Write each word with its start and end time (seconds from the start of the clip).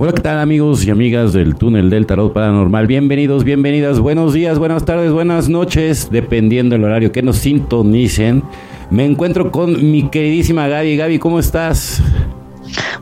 Hola, 0.00 0.12
¿qué 0.12 0.22
tal 0.22 0.38
amigos 0.38 0.84
y 0.86 0.90
amigas 0.90 1.32
del 1.32 1.56
túnel 1.56 1.90
del 1.90 2.06
tarot 2.06 2.32
paranormal? 2.32 2.86
Bienvenidos, 2.86 3.42
bienvenidas, 3.42 3.98
buenos 3.98 4.32
días, 4.32 4.56
buenas 4.58 4.84
tardes, 4.84 5.10
buenas 5.10 5.48
noches, 5.48 6.08
dependiendo 6.12 6.76
del 6.76 6.84
horario 6.84 7.10
que 7.10 7.20
nos 7.20 7.38
sintonicen. 7.38 8.44
Me 8.90 9.04
encuentro 9.04 9.50
con 9.50 9.90
mi 9.90 10.08
queridísima 10.08 10.68
Gaby. 10.68 10.96
Gaby, 10.96 11.18
¿cómo 11.18 11.40
estás? 11.40 12.00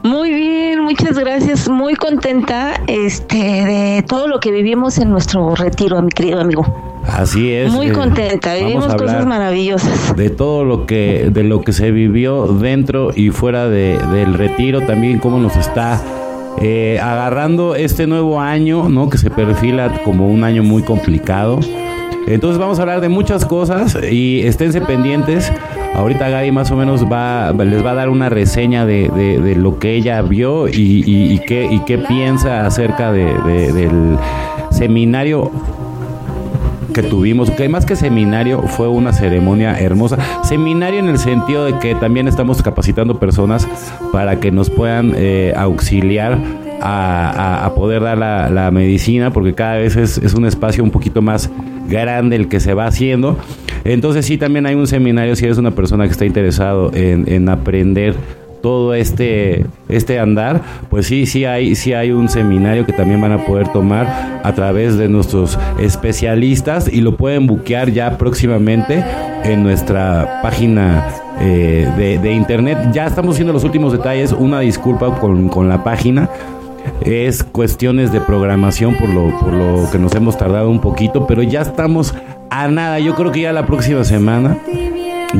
Muy 0.03 0.32
bien, 0.32 0.80
muchas 0.85 1.19
gracias. 1.19 1.69
Muy 1.69 1.96
contenta 1.96 2.80
este, 2.86 3.36
de 3.36 4.04
todo 4.08 4.26
lo 4.26 4.40
que 4.40 4.50
vivimos 4.50 4.96
en 4.96 5.10
nuestro 5.10 5.54
retiro, 5.54 6.00
mi 6.00 6.08
querido 6.08 6.40
amigo. 6.40 6.64
Así 7.06 7.52
es. 7.52 7.70
Muy 7.70 7.88
eh, 7.88 7.92
contenta, 7.92 8.54
vivimos 8.54 8.94
cosas 8.94 9.26
maravillosas. 9.26 10.16
De 10.16 10.30
todo 10.30 10.64
lo 10.64 10.86
que, 10.86 11.28
de 11.30 11.44
lo 11.44 11.60
que 11.60 11.72
se 11.74 11.90
vivió 11.90 12.46
dentro 12.46 13.10
y 13.14 13.28
fuera 13.30 13.68
de- 13.68 13.98
del 14.12 14.32
retiro, 14.32 14.80
también 14.80 15.18
cómo 15.18 15.38
nos 15.38 15.54
está 15.56 16.02
eh, 16.61 16.98
agarrando 17.02 17.75
este 17.75 18.06
nuevo 18.06 18.41
año, 18.41 18.88
¿no? 18.88 19.09
Que 19.10 19.19
se 19.19 19.30
perfila 19.30 20.01
como 20.05 20.28
un 20.28 20.45
año 20.45 20.62
muy 20.62 20.82
complicado. 20.82 21.60
Entonces 22.27 22.59
vamos 22.59 22.79
a 22.79 22.82
hablar 22.82 23.01
de 23.01 23.09
muchas 23.09 23.45
cosas 23.45 23.96
y 24.10 24.41
esténse 24.41 24.80
pendientes. 24.80 25.52
Ahorita 25.95 26.29
Gaby 26.29 26.51
más 26.51 26.70
o 26.73 26.77
menos 26.77 27.05
va, 27.10 27.52
les 27.52 27.84
va 27.84 27.92
a 27.92 27.95
dar 27.95 28.09
una 28.09 28.29
reseña 28.29 28.84
de, 28.84 29.55
lo 29.56 29.79
que 29.79 29.95
ella 29.95 30.20
vio 30.23 30.66
y, 30.69 31.05
y- 31.06 31.32
y 31.34 31.38
qué, 31.38 31.69
y 31.70 31.79
qué 31.80 31.98
piensa 31.98 32.66
acerca 32.66 33.12
de- 33.12 33.73
del 33.73 34.18
seminario 34.70 35.51
que 36.96 37.02
tuvimos, 37.02 37.50
que 37.50 37.68
más 37.68 37.84
que 37.84 37.95
seminario 37.95 38.62
fue 38.62 38.88
una 38.88 39.12
ceremonia 39.12 39.78
hermosa. 39.78 40.16
Seminario 40.45 40.98
en 40.98 41.09
el 41.09 41.18
sentido 41.18 41.66
de 41.66 41.78
que 41.78 41.95
también 41.95 42.27
estamos 42.27 42.62
capacitando 42.62 43.20
personas 43.20 43.68
para 44.12 44.41
que 44.41 44.50
nos 44.50 44.70
puedan 44.70 45.12
eh, 45.14 45.52
auxiliar 45.54 46.38
a, 46.80 47.70
poder 47.77 48.02
dar 48.02 48.16
la, 48.16 48.70
medicina, 48.70 49.30
porque 49.30 49.52
cada 49.52 49.77
vez 49.77 49.95
es, 49.96 50.32
un 50.32 50.46
espacio 50.46 50.82
un 50.82 50.90
poquito 50.90 51.21
más 51.21 51.51
grande 51.87 52.37
el 52.37 52.48
que 52.48 52.60
se 52.60 52.73
va 52.73 52.87
haciendo. 52.87 53.37
Entonces 53.84 54.24
sí, 54.24 54.38
también 54.38 54.65
hay 54.65 54.74
un 54.74 54.87
seminario 54.87 55.37
si 55.37 55.45
eres 55.45 55.59
una 55.59 55.73
persona 55.73 56.06
que 56.06 56.12
está 56.12 56.24
interesado 56.24 56.90
en 56.95 57.46
aprender 57.51 58.15
todo 58.60 58.95
este 58.95 59.66
este 59.88 60.18
andar, 60.18 60.62
pues 60.90 61.07
sí, 61.07 61.26
sí 61.26 61.45
hay, 61.45 61.74
sí 61.74 61.93
hay 61.93 62.10
un 62.10 62.29
seminario 62.29 62.85
que 62.85 62.93
también 62.93 63.21
van 63.21 63.32
a 63.32 63.45
poder 63.45 63.68
tomar 63.68 64.41
a 64.43 64.53
través 64.53 64.99
de 64.99 65.09
nuestros 65.09 65.59
especialistas 65.78 66.93
y 66.93 67.00
lo 67.00 67.16
pueden 67.16 67.47
buquear 67.47 67.91
ya 67.93 68.19
próximamente 68.19 69.04
en 69.44 69.62
nuestra 69.62 70.41
página 70.43 71.06
eh, 71.41 71.88
de, 71.97 72.19
de 72.19 72.32
internet. 72.32 72.78
Ya 72.93 73.06
estamos 73.06 73.34
haciendo 73.34 73.53
los 73.53 73.65
últimos 73.65 73.93
detalles, 73.93 74.32
una 74.32 74.60
disculpa 74.60 75.19
con, 75.21 75.49
con 75.49 75.69
la 75.69 75.84
página. 75.84 76.28
Es 77.00 77.43
cuestiones 77.43 78.12
de 78.12 78.21
programación 78.21 78.97
por 78.97 79.09
lo, 79.09 79.38
por 79.41 79.53
lo 79.53 79.91
que 79.91 79.99
nos 79.99 80.15
hemos 80.15 80.38
tardado 80.38 80.71
un 80.71 80.81
poquito, 80.81 81.27
pero 81.27 81.43
ya 81.43 81.62
estamos 81.62 82.15
a 82.50 82.69
nada. 82.69 82.99
Yo 83.00 83.15
creo 83.15 83.32
que 83.32 83.41
ya 83.41 83.53
la 83.53 83.66
próxima 83.66 84.04
semana 84.04 84.59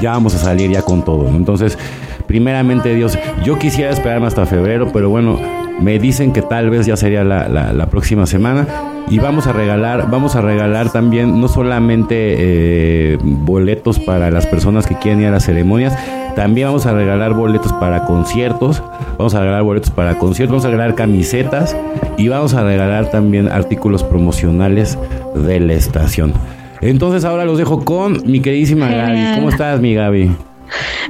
ya 0.01 0.11
vamos 0.11 0.35
a 0.35 0.39
salir 0.39 0.71
ya 0.71 0.83
con 0.83 1.05
todo. 1.05 1.29
Entonces, 1.29 1.79
primeramente 2.27 2.95
Dios, 2.95 3.19
yo 3.45 3.59
quisiera 3.59 3.91
esperarme 3.91 4.27
hasta 4.27 4.47
febrero, 4.47 4.91
pero 4.93 5.09
bueno, 5.11 5.39
me 5.81 5.99
dicen 5.99 6.33
que 6.33 6.43
tal 6.43 6.71
vez 6.71 6.87
ya 6.87 6.97
sería 6.97 7.23
la, 7.25 7.49
la- 7.49 7.73
la 7.73 7.87
próxima 7.87 8.27
semana. 8.27 8.67
Y 9.09 9.21
vamos 9.21 9.47
a 9.47 9.53
regalar, 9.53 10.11
vamos 10.11 10.35
a 10.35 10.41
regalar 10.41 10.91
también 10.91 11.41
no 11.41 11.47
solamente 11.47 12.15
eh, 12.39 13.19
boletos 13.23 14.01
para 14.01 14.33
las 14.33 14.47
personas 14.47 14.85
que 14.89 14.97
quieren 14.97 15.21
ir 15.21 15.29
a 15.29 15.31
las 15.31 15.45
ceremonias, 15.45 15.97
también 16.35 16.67
vamos 16.67 16.87
a 16.87 16.93
regalar 16.93 17.33
boletos 17.33 17.73
para 17.75 18.05
conciertos, 18.05 18.83
vamos 19.17 19.35
a 19.37 19.41
regalar 19.41 19.63
boletos 19.63 19.91
para 19.91 20.19
conciertos, 20.19 20.55
vamos 20.55 20.65
a 20.65 20.71
regalar 20.71 20.97
camisetas 20.97 21.77
y 22.19 22.27
vamos 22.27 22.55
a 22.55 22.65
regalar 22.65 23.09
también 23.13 23.47
artículos 23.49 24.03
promocionales 24.03 24.99
de 25.37 25.61
la 25.61 25.75
estación. 25.75 26.33
Entonces 26.81 27.25
ahora 27.25 27.45
los 27.45 27.59
dejo 27.59 27.85
con 27.85 28.21
mi 28.27 28.41
queridísima 28.41 28.89
Gaby. 28.89 29.19
¿Cómo 29.37 29.51
estás, 29.51 29.81
mi 29.81 29.95
Gaby? 29.95 30.33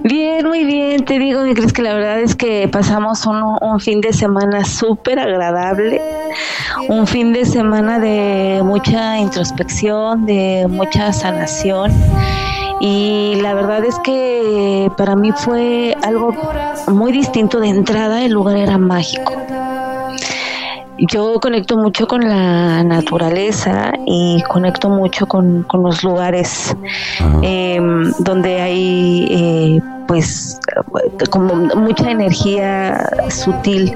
Bien, 0.03 0.47
muy 0.47 0.65
bien. 0.65 1.05
Te 1.05 1.19
digo, 1.19 1.43
mi 1.43 1.55
Cris, 1.55 1.73
que 1.73 1.83
la 1.83 1.95
verdad 1.95 2.21
es 2.21 2.35
que 2.35 2.69
pasamos 2.69 3.27
un, 3.27 3.43
un 3.61 3.81
fin 3.81 4.01
de 4.01 4.13
semana 4.13 4.65
súper 4.65 5.19
agradable. 5.19 6.01
Un 6.89 7.07
fin 7.07 7.33
de 7.33 7.45
semana 7.45 7.99
de 7.99 8.61
mucha 8.63 9.19
introspección, 9.19 10.27
de 10.27 10.67
mucha 10.69 11.13
sanación. 11.13 11.93
Y 12.81 13.37
la 13.41 13.55
verdad 13.55 13.85
es 13.85 13.99
que 14.01 14.91
para 14.97 15.17
mí 15.17 15.33
fue 15.33 15.97
algo 16.03 16.35
muy 16.89 17.13
distinto 17.13 17.61
de 17.61 17.69
entrada. 17.69 18.23
El 18.23 18.33
lugar 18.33 18.57
era 18.57 18.77
mágico. 18.79 19.33
Yo 20.99 21.39
conecto 21.41 21.77
mucho 21.77 22.07
con 22.07 22.27
la 22.27 22.83
naturaleza 22.83 23.93
y 24.07 24.43
conecto 24.49 24.89
mucho 24.89 25.27
con, 25.27 25.63
con 25.65 25.83
los 25.83 26.03
lugares 26.03 26.75
Ajá. 27.21 27.39
eh, 27.43 27.79
donde 28.21 28.61
hay 28.63 29.27
eh, 29.31 29.81
pues 30.09 30.59
como 31.31 31.55
mucha 31.77 32.11
energía 32.11 33.09
sutil. 33.29 33.95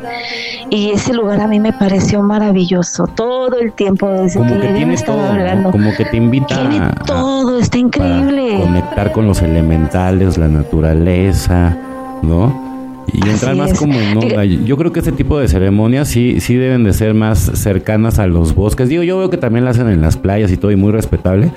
Y 0.69 0.91
ese 0.91 1.15
lugar 1.15 1.41
a 1.41 1.47
mí 1.47 1.59
me 1.59 1.73
pareció 1.73 2.23
maravilloso 2.23 3.07
todo 3.07 3.59
el 3.59 3.73
tiempo. 3.73 4.09
Desde 4.11 4.39
como 4.39 4.51
que, 4.55 4.61
que 4.61 4.67
llegué 4.67 4.73
me 4.73 4.77
tiene 4.79 4.95
estaba 4.95 5.19
todo, 5.23 5.31
hablando. 5.33 5.71
Como 5.71 5.95
que 5.97 6.05
te 6.05 6.17
invita 6.17 6.47
tiene 6.69 6.79
a- 6.85 6.91
todo 7.07 7.59
está 7.59 7.79
increíble. 7.79 8.59
conectar 8.61 9.11
con 9.13 9.27
los 9.27 9.41
elementales, 9.41 10.37
la 10.37 10.49
naturaleza, 10.49 11.77
¿no? 12.23 12.70
Y 13.13 13.29
entrar 13.29 13.57
más 13.57 13.79
como 13.79 13.95
en 13.95 14.17
onda. 14.17 14.45
Yo 14.45 14.77
creo 14.77 14.93
que 14.93 15.01
ese 15.01 15.13
tipo 15.13 15.39
de 15.39 15.49
ceremonias 15.49 16.09
sí, 16.09 16.41
sí 16.41 16.55
deben 16.55 16.85
de 16.85 16.93
ser 16.93 17.15
más 17.15 17.39
cercanas 17.39 18.19
a 18.19 18.27
los 18.27 18.55
bosques. 18.55 18.89
Digo, 18.89 19.03
yo 19.03 19.19
veo 19.19 19.31
que 19.31 19.37
también 19.37 19.65
la 19.65 19.73
hacen 19.73 19.89
en 19.89 20.01
las 20.01 20.17
playas 20.17 20.51
y 20.53 20.57
todo, 20.57 20.71
y 20.71 20.77
muy 20.77 20.93
respetable. 20.93 21.53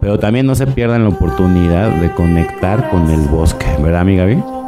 Pero 0.00 0.18
también 0.18 0.46
no 0.46 0.54
se 0.54 0.66
pierdan 0.66 1.02
la 1.02 1.10
oportunidad 1.10 2.00
de 2.00 2.10
conectar 2.12 2.90
con 2.90 3.10
el 3.10 3.20
bosque, 3.28 3.66
¿verdad, 3.82 4.04
mi 4.04 4.16
Gaby? 4.16 4.59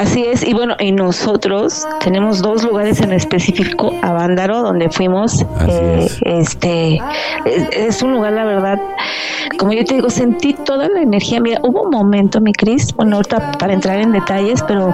Así 0.00 0.24
es, 0.24 0.42
y 0.48 0.54
bueno, 0.54 0.76
y 0.78 0.92
nosotros 0.92 1.86
tenemos 2.02 2.40
dos 2.40 2.64
lugares 2.64 3.02
en 3.02 3.12
específico, 3.12 3.92
Avándaro, 4.00 4.62
donde 4.62 4.88
fuimos. 4.88 5.42
Eh, 5.68 6.06
es. 6.06 6.18
Este 6.22 7.02
es, 7.44 7.68
es 7.70 8.02
un 8.02 8.12
lugar, 8.12 8.32
la 8.32 8.46
verdad, 8.46 8.80
como 9.58 9.74
yo 9.74 9.84
te 9.84 9.96
digo, 9.96 10.08
sentí 10.08 10.54
toda 10.54 10.88
la 10.88 11.02
energía. 11.02 11.38
Mira, 11.40 11.60
hubo 11.62 11.82
un 11.82 11.90
momento, 11.90 12.40
mi 12.40 12.54
Cris, 12.54 12.94
bueno, 12.96 13.16
ahorita 13.16 13.52
para 13.58 13.74
entrar 13.74 14.00
en 14.00 14.12
detalles, 14.12 14.62
pero 14.66 14.88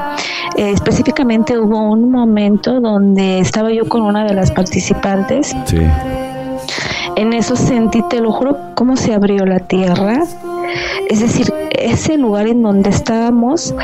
eh, 0.56 0.72
específicamente 0.72 1.56
hubo 1.56 1.88
un 1.88 2.11
momento 2.11 2.81
donde 2.81 3.38
estaba 3.38 3.71
yo 3.71 3.88
con 3.88 4.03
una 4.03 4.25
de 4.25 4.34
las 4.34 4.50
participantes. 4.50 5.55
Sí. 5.67 5.87
En 7.15 7.33
eso 7.33 7.55
sentí, 7.55 8.03
te 8.11 8.21
lo 8.21 8.33
juro, 8.33 8.56
cómo 8.75 8.97
se 8.97 9.15
abrió 9.15 9.47
la 9.47 9.61
tierra. 9.61 10.25
Es 11.09 11.21
decir, 11.21 11.47
ese 11.71 12.16
lugar 12.16 12.47
en 12.49 12.62
donde 12.62 12.91
estábamos, 12.91 13.75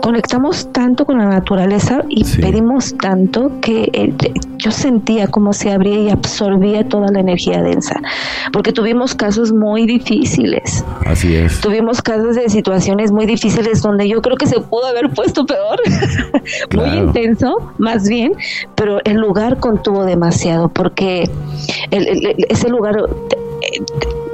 conectamos 0.00 0.72
tanto 0.72 1.04
con 1.04 1.18
la 1.18 1.26
naturaleza 1.28 2.02
y 2.08 2.24
Sí. 2.24 2.40
pedimos 2.40 2.94
tanto 2.98 3.52
que 3.60 3.88
eh, 3.92 4.12
yo 4.58 4.70
sentía 4.70 5.26
cómo 5.28 5.52
se 5.52 5.70
abría 5.72 5.98
y 6.00 6.10
absorbía 6.10 6.88
toda 6.88 7.08
la 7.12 7.20
energía 7.20 7.62
densa. 7.62 8.00
Porque 8.52 8.72
tuvimos 8.72 9.14
casos 9.14 9.52
muy 9.52 9.86
difíciles. 9.86 10.84
Así 11.06 11.34
es. 11.36 11.60
Tuvimos 11.60 12.02
casos 12.02 12.34
de 12.36 12.48
situaciones 12.48 13.12
muy 13.12 13.26
difíciles 13.26 13.82
donde 13.82 14.08
yo 14.08 14.20
creo 14.22 14.36
que 14.36 14.46
se 14.46 14.60
pudo 14.60 14.86
haber 14.86 15.10
puesto 15.10 15.44
peor, 15.46 15.80
muy 16.74 16.88
intenso, 16.98 17.72
más 17.78 18.08
bien, 18.08 18.32
pero 18.74 18.98
el 19.04 19.16
lugar 19.16 19.58
contuvo 19.58 20.04
demasiado 20.04 20.68
porque 20.68 21.28
el- 21.90 22.08
el- 22.08 22.26
el- 22.26 22.46
ese 22.48 22.68
lugar, 22.68 22.96
eh, 22.96 23.80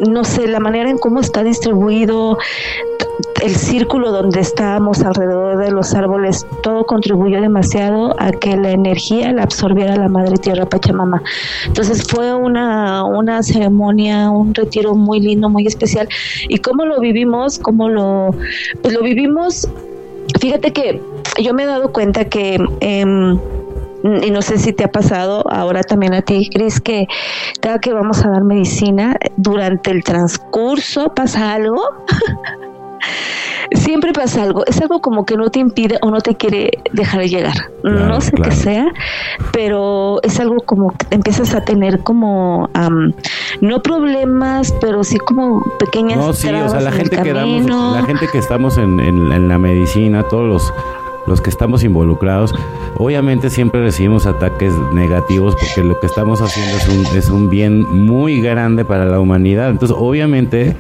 no 0.09 0.25
sé, 0.25 0.49
la 0.49 0.61
manera 0.61 0.91
en 0.91 0.99
cómo 0.99 1.21
está 1.21 1.43
distribuido, 1.43 2.38
el 3.43 3.55
círculo 3.56 4.12
donde 4.12 4.41
estábamos 4.41 5.03
alrededor 5.03 5.59
de 5.59 5.71
los 5.71 5.94
árboles, 5.94 6.47
todo 6.62 6.84
contribuyó 6.84 7.41
demasiado 7.41 8.15
a 8.19 8.33
que 8.33 8.56
la 8.56 8.71
energía 8.71 9.33
la 9.33 9.43
absorbiera 9.43 9.97
la 9.97 10.09
Madre 10.09 10.37
Tierra 10.37 10.66
Pachamama. 10.66 11.22
Entonces 11.66 12.07
fue 12.07 12.34
una, 12.34 13.04
una 13.04 13.42
ceremonia, 13.42 14.30
un 14.30 14.54
retiro 14.54 14.95
muy 14.95 15.21
lindo, 15.21 15.48
muy 15.48 15.66
especial. 15.66 16.09
¿Y 16.48 16.59
cómo 16.59 16.84
lo 16.84 17.01
vivimos? 17.01 17.59
¿Cómo 17.59 17.89
lo, 17.89 18.30
pues 18.83 18.95
lo 18.95 19.03
vivimos? 19.03 19.69
Fíjate 20.39 20.72
que 20.72 21.01
yo 21.42 21.54
me 21.54 21.65
he 21.65 21.66
dado 21.66 21.92
cuenta 21.92 22.25
que... 22.27 22.59
em, 22.80 23.39
y 24.23 24.31
no 24.31 24.41
sé 24.43 24.59
si 24.59 24.73
te 24.73 24.85
ha 24.85 24.91
pasado 24.91 25.45
ahora 25.51 25.83
también 25.83 26.15
a 26.15 26.23
ti, 26.23 26.49
Cris, 26.53 26.81
que 26.81 27.07
cada 27.61 27.79
que 27.81 27.93
vamos 27.93 28.25
a 28.25 28.31
dar 28.31 28.45
medicina, 28.45 29.17
durante 29.37 29.91
el 29.91 30.03
transcurso 30.05 31.13
pasa 31.15 31.53
algo. 31.55 31.83
Siempre 33.73 34.13
pasa 34.13 34.43
algo, 34.43 34.67
es 34.67 34.81
algo 34.81 35.01
como 35.01 35.25
que 35.25 35.37
no 35.37 35.49
te 35.51 35.61
impide 35.61 35.99
o 36.03 36.11
no 36.11 36.21
te 36.21 36.35
quiere 36.35 36.71
dejar 36.93 37.23
llegar. 37.23 37.55
Claro, 37.83 38.07
no 38.07 38.21
sé 38.21 38.33
claro. 38.33 38.51
qué 38.51 38.57
sea, 38.57 38.87
pero 39.53 40.21
es 40.23 40.41
algo 40.41 40.57
como 40.67 40.91
que 40.91 41.07
empiezas 41.11 41.55
a 41.55 41.65
tener 41.65 42.01
como, 42.01 42.69
am, 42.75 43.13
no 43.61 43.81
problemas, 43.81 44.75
pero 44.81 45.05
sí 45.05 45.19
como 45.19 45.63
pequeñas 45.79 46.19
No, 46.19 46.33
sí, 46.33 46.49
o 46.49 46.69
sea, 46.69 46.81
la 46.81 46.91
gente 46.93 47.23
que 47.23 47.33
damos, 47.33 47.59
camino. 47.63 47.95
la 47.95 48.03
gente 48.03 48.27
que 48.31 48.39
estamos 48.39 48.77
en, 48.77 48.99
en- 48.99 49.31
en 49.33 49.49
la 49.49 49.59
medicina, 49.59 50.25
todos 50.25 50.47
los 50.49 50.73
los 51.27 51.41
que 51.41 51.51
estamos 51.51 51.84
involucrados, 51.84 52.55
obviamente 52.97 53.51
siempre 53.51 53.83
recibimos 53.83 54.27
ataques 54.27 54.72
negativos 54.93 55.55
porque 55.57 55.87
lo 55.87 55.99
que 56.01 56.07
estamos 56.07 56.41
haciendo 56.41 56.77
es 56.77 56.89
un, 56.89 57.17
es 57.17 57.31
un 57.31 57.51
bien 57.51 57.83
muy 57.83 58.41
grande 58.41 58.84
para 58.84 59.05
la 59.05 59.21
humanidad. 59.21 59.71
Entonces, 59.71 59.97
obviamente, 59.99 60.77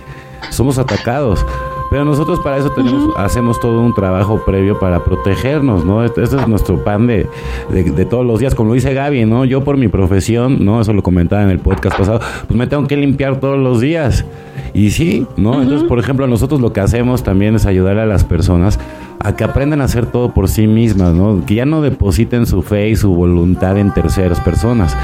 somos 0.50 0.78
atacados. 0.78 1.44
Pero 1.90 2.04
nosotros 2.04 2.38
para 2.38 2.56
eso 2.56 2.70
tenemos, 2.70 3.12
hacemos 3.16 3.58
todo 3.58 3.80
un 3.80 3.92
trabajo 3.92 4.44
previo 4.46 4.78
para 4.78 5.02
protegernos, 5.02 5.84
¿no? 5.84 6.04
Este, 6.04 6.22
este 6.22 6.36
es 6.36 6.46
nuestro 6.46 6.84
pan 6.84 7.08
de, 7.08 7.28
de, 7.68 8.04
todos 8.04 8.24
los 8.24 8.38
días, 8.38 8.54
como 8.54 8.68
lo 8.68 8.74
dice 8.74 8.94
Gaby, 8.94 9.24
¿no? 9.26 9.44
Yo 9.44 9.64
por 9.64 9.76
mi 9.76 9.88
profesión, 9.88 10.64
¿no? 10.64 10.80
Eso 10.80 10.92
lo 10.92 11.02
comentaba 11.02 11.42
en 11.42 11.50
el 11.50 11.58
podcast 11.58 11.98
pasado, 11.98 12.20
pues 12.46 12.56
me 12.56 12.68
tengo 12.68 12.86
que 12.86 12.96
limpiar 12.96 13.40
todos 13.40 13.58
los 13.58 13.80
días. 13.80 14.24
Y 14.72 14.92
sí, 14.92 15.26
¿no? 15.36 15.60
Entonces, 15.60 15.88
por 15.88 15.98
ejemplo, 15.98 16.28
nosotros 16.28 16.60
lo 16.60 16.72
que 16.72 16.78
hacemos 16.78 17.24
también 17.24 17.56
es 17.56 17.66
ayudar 17.66 17.98
a 17.98 18.06
las 18.06 18.22
personas 18.22 18.78
a 19.22 19.36
que 19.36 19.44
aprendan 19.44 19.82
a 19.82 19.84
hacer 19.84 20.06
todo 20.06 20.32
por 20.32 20.48
sí 20.48 20.66
mismas, 20.66 21.12
¿no? 21.12 21.44
Que 21.44 21.54
ya 21.54 21.66
no 21.66 21.82
depositen 21.82 22.46
su 22.46 22.62
fe 22.62 22.88
y 22.88 22.96
su 22.96 23.14
voluntad 23.14 23.76
en 23.76 23.92
terceras 23.92 24.40
personas. 24.40 24.96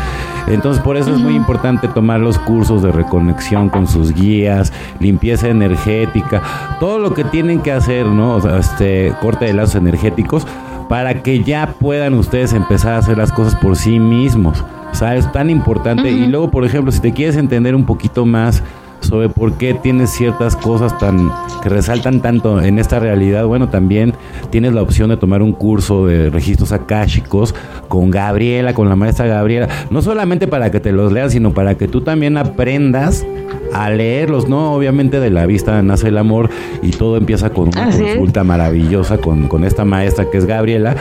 Entonces, 0.47 0.83
por 0.83 0.97
eso 0.97 1.15
es 1.15 1.21
muy 1.21 1.35
importante 1.35 1.87
tomar 1.89 2.21
los 2.21 2.39
cursos 2.39 2.83
de 2.83 2.93
reconexión 2.93 3.69
con 3.69 3.87
sus 3.87 4.15
guías, 4.15 4.73
limpieza 5.01 5.49
energética, 5.49 6.43
todo 6.81 6.99
lo 6.99 7.13
que 7.13 7.25
tienen 7.25 7.61
que 7.61 7.73
hacer, 7.73 8.07
¿no? 8.07 8.37
O 8.37 8.41
sea, 8.41 8.59
este 8.59 9.13
corte 9.21 9.45
de 9.45 9.53
lazos 9.53 9.75
energéticos 9.75 10.47
para 10.89 11.23
que 11.23 11.43
ya 11.43 11.75
puedan 11.79 12.15
ustedes 12.15 12.55
empezar 12.55 12.95
a 12.95 12.99
hacer 12.99 13.19
las 13.19 13.33
cosas 13.33 13.55
por 13.57 13.77
sí 13.77 13.99
mismos. 13.99 14.65
O 14.93 14.95
sea, 14.95 15.15
es 15.17 15.31
tan 15.31 15.51
importante. 15.51 16.11
Y 16.11 16.27
luego, 16.27 16.51
por 16.51 16.65
ejemplo, 16.65 16.91
si 16.91 17.01
te 17.01 17.13
quieres 17.13 17.37
entender 17.37 17.75
un 17.75 17.85
poquito 17.85 18.25
más 18.25 18.63
sobre 19.07 19.29
por 19.29 19.55
qué 19.55 19.75
tienes 19.75 20.11
ciertas 20.11 20.57
cosas 20.57 20.99
tan 20.99 21.31
que 21.63 21.69
resaltan 21.69 22.21
tanto 22.21 22.61
en 22.61 22.79
esta 22.79 22.99
realidad, 22.99 23.47
bueno, 23.47 23.69
también 23.69 24.15
tienes 24.51 24.73
la 24.73 24.83
opción 24.83 25.11
de 25.11 25.17
tomar 25.17 25.43
un 25.43 25.53
curso 25.53 26.07
de 26.07 26.31
registros 26.31 26.73
akáshicos 26.73 27.55
con 27.89 28.11
Gabriela, 28.11 28.75
con 28.75 28.89
la 28.89 28.97
maestra 28.97 29.27
Gabriela, 29.27 29.69
no 29.91 30.03
solamente 30.03 30.47
para 30.47 30.71
que 30.71 30.81
te 30.81 30.93
los 30.93 31.13
leas, 31.13 31.33
sino 31.33 31.55
para 31.55 31.77
que 31.77 31.89
tú 31.89 32.01
también 32.01 32.37
aprendas 32.37 33.25
a 33.73 33.91
leerlos, 33.91 34.49
¿no? 34.49 34.73
Obviamente 34.73 35.21
de 35.21 35.31
la 35.31 35.47
vista 35.47 35.83
nace 35.83 36.09
el 36.09 36.19
amor 36.19 36.51
y 36.83 36.91
todo 36.91 37.17
empieza 37.17 37.51
con 37.51 37.69
una 37.69 37.91
consulta 37.91 38.45
maravillosa 38.45 39.19
con, 39.19 39.49
con 39.49 39.65
esta 39.65 39.85
maestra 39.85 40.31
que 40.31 40.39
es 40.39 40.47
Gabriela 40.47 40.97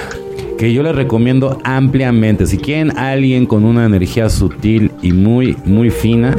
que 0.58 0.74
yo 0.74 0.84
les 0.84 0.96
recomiendo 0.96 1.60
ampliamente. 1.64 2.48
Si 2.48 2.58
quieren 2.58 2.98
alguien 2.98 3.46
con 3.46 3.66
una 3.66 3.86
energía 3.86 4.30
sutil 4.30 4.92
y 5.02 5.12
muy, 5.12 5.58
muy 5.66 5.90
fina, 5.90 6.36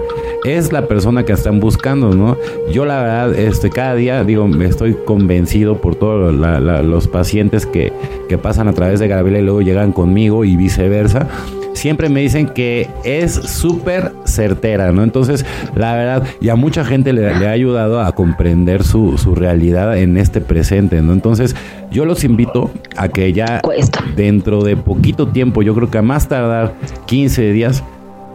es 0.46 0.72
la 0.72 0.87
persona 0.87 1.25
que 1.25 1.32
están 1.32 1.60
buscando, 1.60 2.14
¿no? 2.14 2.37
Yo 2.72 2.84
la 2.84 3.00
verdad, 3.00 3.34
este, 3.34 3.70
cada 3.70 3.94
día, 3.94 4.25
digo, 4.25 4.48
estoy 4.62 4.94
convencido 4.94 5.81
por 5.81 5.96
todos 5.96 6.32
los 6.32 7.08
pacientes 7.08 7.66
que, 7.66 7.93
que 8.28 8.38
pasan 8.38 8.69
a 8.69 8.72
través 8.72 9.00
de 9.00 9.08
Gabriela 9.08 9.40
y 9.40 9.43
luego 9.43 9.60
llegan 9.60 9.93
conmigo 9.93 10.44
y 10.44 10.56
viceversa 10.56 11.28
siempre 11.76 12.08
me 12.08 12.20
dicen 12.20 12.48
que 12.48 12.88
es 13.04 13.32
súper 13.32 14.12
certera, 14.25 14.93
¿no? 14.93 15.02
Entonces, 15.02 15.44
la 15.75 15.94
verdad, 15.94 16.25
y 16.40 16.49
a 16.49 16.56
mucha 16.56 16.84
gente 16.84 17.12
le, 17.12 17.28
ha 17.28 17.50
ayudado 17.50 18.00
a 18.00 18.12
comprender 18.12 18.82
su, 18.82 19.19
su, 19.19 19.34
realidad 19.34 19.96
en 19.99 20.16
este 20.16 20.40
presente, 20.40 21.02
¿no? 21.02 21.12
Entonces, 21.12 21.54
yo 21.90 22.04
los 22.04 22.25
invito 22.25 22.70
a 22.96 23.08
que 23.08 23.32
ya 23.32 23.60
dentro 24.16 24.64
de 24.64 24.76
poquito 24.76 25.28
tiempo, 25.28 25.62
yo 25.62 25.75
creo 25.75 25.90
que 25.90 25.99
a 25.99 26.02
más 26.02 26.28
tardar 26.28 26.75
15 27.06 27.52
días, 27.52 27.84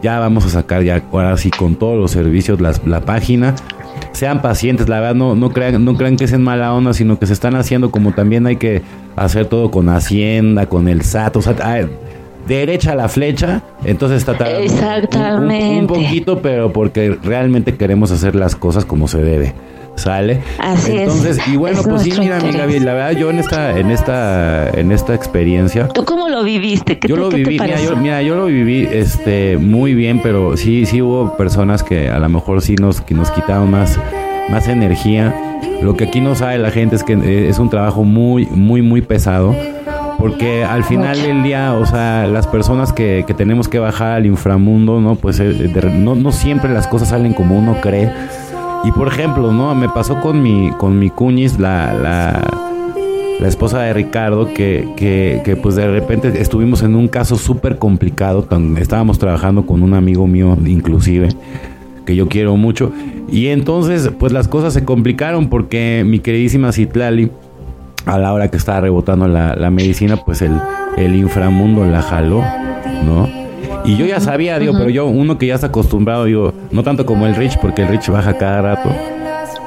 ya 0.02 0.18
vamos 0.18 0.44
a 0.44 0.48
sacar 0.48 0.82
ya 0.82 1.02
ahora 1.12 1.36
sí 1.36 1.50
con 1.50 1.76
todos 1.76 1.98
los 1.98 2.10
servicios 2.10 2.60
la 2.60 3.00
página. 3.00 3.54
Sean 4.12 4.42
pacientes, 4.42 4.88
la 4.88 5.00
verdad 5.00 5.14
no, 5.14 5.34
no 5.34 5.50
crean, 5.50 5.84
no 5.84 5.96
crean 5.96 6.16
que 6.16 6.24
es 6.24 6.32
en 6.32 6.42
mala 6.42 6.74
onda, 6.74 6.92
sino 6.92 7.18
que 7.18 7.26
se 7.26 7.32
están 7.32 7.54
haciendo 7.54 7.90
como 7.90 8.12
también 8.12 8.46
hay 8.46 8.56
que 8.56 8.82
hacer 9.16 9.46
todo 9.46 9.70
con 9.70 9.88
Hacienda, 9.88 10.66
con 10.66 10.88
el 10.88 11.02
SAT, 11.02 11.36
o 11.36 11.42
sea, 11.42 11.54
derecha 12.46 12.94
la 12.94 13.08
flecha, 13.08 13.62
entonces 13.84 14.18
está 14.18 14.36
tardando 14.36 14.64
Exactamente. 14.64 15.80
un, 15.80 15.86
poquito, 15.86 16.42
pero 16.42 16.72
porque 16.72 17.16
realmente 17.22 17.76
queremos 17.76 18.10
hacer 18.10 18.34
las 18.34 18.56
cosas 18.56 18.84
como 18.84 19.08
se 19.08 19.18
debe. 19.18 19.54
¿Sale? 19.94 20.40
Así 20.58 20.96
Entonces, 20.96 21.38
y 21.46 21.56
bueno, 21.56 21.82
pues 21.82 22.02
sí, 22.02 22.12
mira, 22.18 22.40
mi 22.40 22.50
Gaby, 22.50 22.80
la 22.80 22.94
verdad, 22.94 23.12
yo 23.12 23.30
en 23.30 23.38
esta, 23.38 23.78
en 23.78 23.90
esta, 23.90 24.70
en 24.70 24.90
esta 24.90 25.14
experiencia. 25.14 25.88
¿Tú 25.88 26.04
cómo 26.04 26.28
lo 26.28 26.42
viviste? 26.42 26.98
yo 27.06 27.16
lo 27.16 27.28
viví, 27.28 27.58
mira 27.60 27.80
yo, 27.80 27.96
mira, 27.96 28.22
yo 28.22 28.34
lo 28.34 28.46
viví 28.46 28.88
este 28.90 29.58
muy 29.58 29.94
bien, 29.94 30.20
pero 30.22 30.56
sí, 30.56 30.86
sí 30.86 31.02
hubo 31.02 31.36
personas 31.36 31.82
que 31.82 32.08
a 32.08 32.18
lo 32.18 32.28
mejor 32.28 32.62
sí 32.62 32.74
nos, 32.76 33.00
que 33.00 33.14
nos 33.14 33.30
quitaron 33.30 33.70
más, 33.70 33.98
más 34.48 34.66
energía. 34.66 35.34
Lo 35.82 35.96
que 35.96 36.04
aquí 36.04 36.20
no 36.20 36.34
sabe 36.34 36.58
la 36.58 36.70
gente 36.70 36.96
es 36.96 37.04
que 37.04 37.12
eh, 37.12 37.48
es 37.48 37.58
un 37.58 37.68
trabajo 37.68 38.02
muy, 38.02 38.46
muy, 38.46 38.82
muy 38.82 39.02
pesado. 39.02 39.54
Porque 40.18 40.64
al 40.64 40.84
final 40.84 41.20
del 41.20 41.42
día, 41.42 41.74
o 41.74 41.84
sea, 41.84 42.28
las 42.28 42.46
personas 42.46 42.92
que, 42.92 43.24
que 43.26 43.34
tenemos 43.34 43.66
que 43.66 43.80
bajar 43.80 44.12
al 44.12 44.26
inframundo, 44.26 45.00
¿no? 45.00 45.16
Pues 45.16 45.40
eh, 45.40 45.52
no, 45.96 46.14
no 46.14 46.30
siempre 46.30 46.72
las 46.72 46.86
cosas 46.86 47.08
salen 47.08 47.32
como 47.32 47.58
uno 47.58 47.80
cree 47.80 48.12
y 48.84 48.92
por 48.92 49.08
ejemplo, 49.08 49.52
¿no? 49.52 49.74
Me 49.74 49.88
pasó 49.88 50.20
con 50.20 50.42
mi, 50.42 50.70
con 50.78 50.98
mi 50.98 51.10
cuñis, 51.10 51.58
la, 51.58 51.92
la, 51.94 52.42
la 53.40 53.48
esposa 53.48 53.80
de 53.80 53.92
Ricardo, 53.92 54.52
que, 54.52 54.88
que, 54.96 55.56
pues 55.56 55.76
de 55.76 55.86
repente 55.88 56.40
estuvimos 56.40 56.82
en 56.82 56.96
un 56.96 57.08
caso 57.08 57.36
súper 57.36 57.78
complicado. 57.78 58.46
estábamos 58.78 59.18
trabajando 59.18 59.66
con 59.66 59.82
un 59.82 59.94
amigo 59.94 60.26
mío, 60.26 60.56
inclusive, 60.64 61.28
que 62.04 62.16
yo 62.16 62.28
quiero 62.28 62.56
mucho. 62.56 62.92
Y 63.30 63.48
entonces, 63.48 64.10
pues 64.18 64.32
las 64.32 64.48
cosas 64.48 64.72
se 64.74 64.84
complicaron 64.84 65.48
porque 65.48 66.04
mi 66.06 66.18
queridísima 66.18 66.72
Citlali, 66.72 67.30
a 68.04 68.18
la 68.18 68.32
hora 68.32 68.48
que 68.48 68.56
estaba 68.56 68.80
rebotando 68.80 69.28
la, 69.28 69.54
la 69.54 69.70
medicina, 69.70 70.16
pues 70.16 70.42
el, 70.42 70.52
el 70.96 71.14
inframundo 71.14 71.84
la 71.84 72.02
jaló, 72.02 72.42
¿no? 73.04 73.41
Y 73.84 73.96
yo 73.96 74.06
ya 74.06 74.20
sabía, 74.20 74.58
digo, 74.58 74.72
pero 74.76 74.90
yo, 74.90 75.06
uno 75.06 75.38
que 75.38 75.46
ya 75.46 75.56
está 75.56 75.68
acostumbrado, 75.68 76.24
digo, 76.24 76.52
no 76.70 76.82
tanto 76.82 77.04
como 77.04 77.26
el 77.26 77.34
Rich, 77.34 77.58
porque 77.58 77.82
el 77.82 77.88
Rich 77.88 78.08
baja 78.08 78.36
cada 78.38 78.62
rato. 78.62 78.90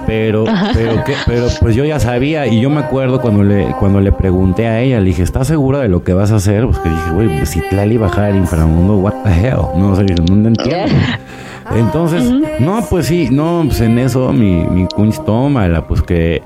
Pero, 0.07 0.45
pero, 0.73 1.03
pero 1.25 1.47
pues 1.59 1.75
yo 1.75 1.83
ya 1.83 1.99
sabía 1.99 2.45
y 2.45 2.61
yo 2.61 2.69
me 2.69 2.79
acuerdo 2.79 3.19
cuando 3.19 3.43
le, 3.43 3.65
cuando 3.79 3.99
le 3.99 4.11
pregunté 4.11 4.67
a 4.67 4.79
ella, 4.79 4.99
le 4.99 5.07
dije, 5.07 5.23
¿estás 5.23 5.47
segura 5.47 5.79
de 5.79 5.87
lo 5.87 6.03
que 6.03 6.13
vas 6.13 6.31
a 6.31 6.35
hacer? 6.35 6.65
Pues 6.65 6.77
que 6.77 6.89
dije, 6.89 7.09
güey, 7.11 7.37
pues 7.37 7.49
si 7.49 7.61
Tlali 7.69 7.97
baja 7.97 8.27
al 8.27 8.35
inframundo, 8.35 8.97
what 8.97 9.13
the 9.23 9.31
hell? 9.31 9.61
No, 9.75 9.95
sé, 9.95 10.03
no 10.03 10.47
entiendo. 10.47 10.95
Entonces, 11.75 12.23
no, 12.59 12.85
pues 12.87 13.07
sí, 13.07 13.29
no, 13.31 13.63
pues 13.65 13.81
en 13.81 13.97
eso 13.97 14.31
mi, 14.31 14.63
mi 14.65 14.85
kunst 14.85 15.25
tómala, 15.25 15.87
pues 15.87 16.03
que 16.03 16.43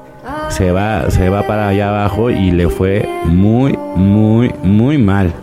se 0.48 0.71
va, 0.71 1.12
se 1.12 1.27
va 1.27 1.45
para 1.45 1.68
allá 1.68 1.89
abajo 1.89 2.30
y 2.30 2.51
le 2.51 2.69
fue 2.69 3.07
muy, 3.25 3.77
muy, 3.95 4.54
muy 4.63 4.98
mal 4.98 5.33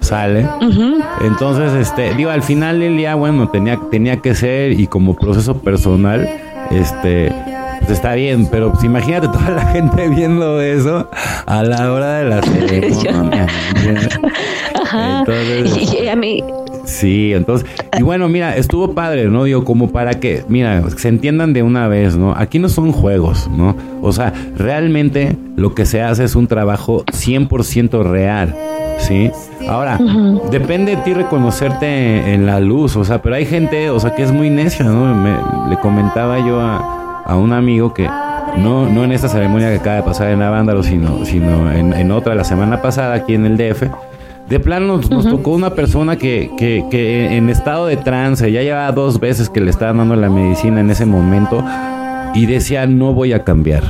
sale. 0.00 0.46
Entonces, 1.22 1.72
este, 1.74 2.14
digo, 2.14 2.30
al 2.30 2.42
final 2.42 2.80
del 2.80 2.96
día, 2.96 3.14
bueno, 3.14 3.48
tenía, 3.48 3.78
tenía 3.90 4.18
que 4.18 4.34
ser 4.34 4.72
y 4.72 4.86
como 4.86 5.14
proceso 5.14 5.58
personal, 5.58 6.28
este, 6.70 7.32
pues 7.80 7.90
está 7.90 8.14
bien, 8.14 8.48
pero 8.50 8.72
pues 8.72 8.84
imagínate 8.84 9.28
toda 9.28 9.50
la 9.50 9.66
gente 9.66 10.08
viendo 10.08 10.60
eso 10.60 11.08
a 11.46 11.62
la 11.62 11.92
hora 11.92 12.18
de 12.18 12.24
la 12.24 12.42
ceremonia. 12.42 13.46
Entonces, 14.92 15.92
y 16.02 16.08
a 16.08 16.16
mí, 16.16 16.42
Sí, 16.84 17.32
entonces, 17.34 17.68
y 17.98 18.02
bueno, 18.02 18.28
mira, 18.28 18.56
estuvo 18.56 18.94
padre, 18.94 19.26
¿no? 19.28 19.44
Digo, 19.44 19.64
como 19.64 19.90
para 19.90 20.18
que, 20.18 20.44
mira, 20.48 20.82
se 20.96 21.08
entiendan 21.08 21.52
de 21.52 21.62
una 21.62 21.88
vez, 21.88 22.16
¿no? 22.16 22.34
Aquí 22.36 22.58
no 22.58 22.68
son 22.68 22.92
juegos, 22.92 23.48
¿no? 23.50 23.76
O 24.02 24.12
sea, 24.12 24.32
realmente 24.56 25.36
lo 25.56 25.74
que 25.74 25.86
se 25.86 26.02
hace 26.02 26.24
es 26.24 26.34
un 26.34 26.46
trabajo 26.46 27.04
100% 27.06 28.02
real, 28.02 28.54
¿sí? 29.00 29.30
Ahora, 29.68 29.98
depende 30.50 30.96
de 30.96 31.02
ti 31.02 31.14
reconocerte 31.14 32.32
en 32.34 32.46
la 32.46 32.60
luz, 32.60 32.96
o 32.96 33.04
sea, 33.04 33.20
pero 33.20 33.34
hay 33.34 33.46
gente, 33.46 33.90
o 33.90 34.00
sea, 34.00 34.14
que 34.14 34.22
es 34.22 34.32
muy 34.32 34.50
necia, 34.50 34.84
¿no? 34.84 35.14
Me, 35.14 35.36
le 35.68 35.76
comentaba 35.78 36.38
yo 36.38 36.60
a, 36.60 37.22
a, 37.24 37.36
un 37.36 37.52
amigo 37.52 37.92
que 37.92 38.08
no, 38.58 38.88
no 38.88 39.04
en 39.04 39.12
esta 39.12 39.28
ceremonia 39.28 39.68
que 39.70 39.76
acaba 39.76 39.96
de 39.96 40.02
pasar 40.02 40.30
en 40.30 40.42
Avándaro, 40.42 40.82
sino, 40.82 41.24
sino 41.24 41.70
en, 41.72 41.92
en 41.92 42.10
otra 42.10 42.34
la 42.34 42.44
semana 42.44 42.80
pasada 42.82 43.14
aquí 43.14 43.34
en 43.34 43.46
el 43.46 43.56
DF, 43.56 43.84
de 44.48 44.58
plano 44.58 44.98
nos, 44.98 45.08
tocó 45.08 45.52
una 45.52 45.70
persona 45.70 46.16
que, 46.16 46.50
que, 46.58 46.84
que, 46.90 47.36
en 47.36 47.48
estado 47.48 47.86
de 47.86 47.96
trance, 47.96 48.50
ya 48.50 48.62
llevaba 48.62 48.90
dos 48.90 49.20
veces 49.20 49.48
que 49.48 49.60
le 49.60 49.70
estaban 49.70 49.98
dando 49.98 50.16
la 50.16 50.28
medicina 50.28 50.80
en 50.80 50.90
ese 50.90 51.06
momento 51.06 51.64
y 52.34 52.46
decía, 52.46 52.86
no 52.86 53.12
voy 53.12 53.32
a 53.32 53.44
cambiar 53.44 53.82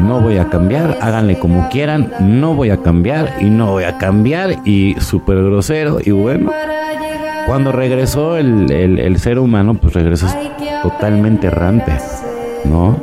no 0.00 0.20
voy 0.20 0.38
a 0.38 0.48
cambiar, 0.48 0.98
háganle 1.00 1.38
como 1.38 1.68
quieran, 1.68 2.12
no 2.20 2.54
voy 2.54 2.70
a 2.70 2.78
cambiar 2.78 3.34
y 3.40 3.44
no 3.46 3.72
voy 3.72 3.84
a 3.84 3.98
cambiar 3.98 4.56
y 4.64 4.94
súper 5.00 5.42
grosero 5.42 5.98
y 6.04 6.10
bueno, 6.10 6.50
cuando 7.46 7.72
regresó 7.72 8.36
el, 8.36 8.70
el, 8.70 9.18
ser 9.18 9.38
humano, 9.38 9.74
pues 9.74 9.94
regresó 9.94 10.26
totalmente 10.82 11.46
errante, 11.46 11.92
¿no? 12.64 12.96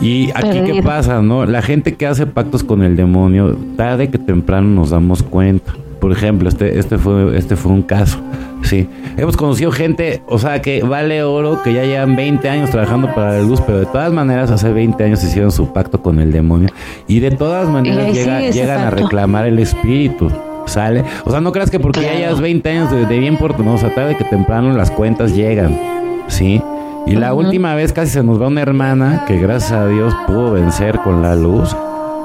Y 0.00 0.30
aquí 0.34 0.60
qué 0.66 0.82
pasa, 0.82 1.22
¿no? 1.22 1.46
La 1.46 1.62
gente 1.62 1.94
que 1.94 2.06
hace 2.06 2.26
pactos 2.26 2.64
con 2.64 2.82
el 2.82 2.96
demonio, 2.96 3.56
tarde 3.76 4.10
que 4.10 4.18
temprano 4.18 4.68
nos 4.68 4.90
damos 4.90 5.22
cuenta. 5.22 5.72
Por 6.00 6.12
ejemplo, 6.12 6.48
este, 6.48 6.78
este 6.78 6.98
fue, 6.98 7.38
este 7.38 7.56
fue 7.56 7.72
un 7.72 7.82
caso, 7.82 8.18
¿sí? 8.64 8.88
Hemos 9.16 9.36
conocido 9.36 9.70
gente, 9.70 10.22
o 10.26 10.38
sea, 10.38 10.60
que 10.60 10.82
vale 10.82 11.22
oro, 11.22 11.62
que 11.62 11.72
ya 11.72 11.84
llevan 11.84 12.16
20 12.16 12.48
años 12.48 12.70
trabajando 12.70 13.14
para 13.14 13.34
la 13.34 13.42
luz, 13.42 13.60
pero 13.60 13.78
de 13.78 13.86
todas 13.86 14.12
maneras 14.12 14.50
hace 14.50 14.72
20 14.72 15.04
años 15.04 15.22
hicieron 15.22 15.52
su 15.52 15.72
pacto 15.72 16.02
con 16.02 16.18
el 16.18 16.32
demonio 16.32 16.70
y 17.06 17.20
de 17.20 17.30
todas 17.30 17.68
maneras 17.68 18.12
llegan 18.12 18.80
a 18.80 18.90
reclamar 18.90 19.46
el 19.46 19.58
espíritu. 19.58 20.30
¿Sale? 20.66 21.04
O 21.26 21.30
sea, 21.30 21.42
no 21.42 21.52
creas 21.52 21.70
que 21.70 21.78
porque 21.78 22.00
ya 22.00 22.14
llevas 22.14 22.40
20 22.40 22.70
años 22.70 22.90
de, 22.90 23.18
bien 23.18 23.36
por 23.36 23.60
no, 23.60 23.74
o 23.74 23.78
sea, 23.78 23.94
tarde 23.94 24.16
que 24.16 24.24
temprano 24.24 24.72
las 24.72 24.90
cuentas 24.90 25.36
llegan, 25.36 25.78
¿sí? 26.26 26.62
Y 27.06 27.16
la 27.16 27.34
última 27.34 27.74
vez 27.74 27.92
casi 27.92 28.12
se 28.12 28.22
nos 28.22 28.40
va 28.40 28.46
una 28.46 28.62
hermana 28.62 29.24
que 29.26 29.38
gracias 29.38 29.72
a 29.72 29.86
Dios 29.86 30.14
pudo 30.26 30.52
vencer 30.52 31.00
con 31.00 31.20
la 31.20 31.36
luz, 31.36 31.76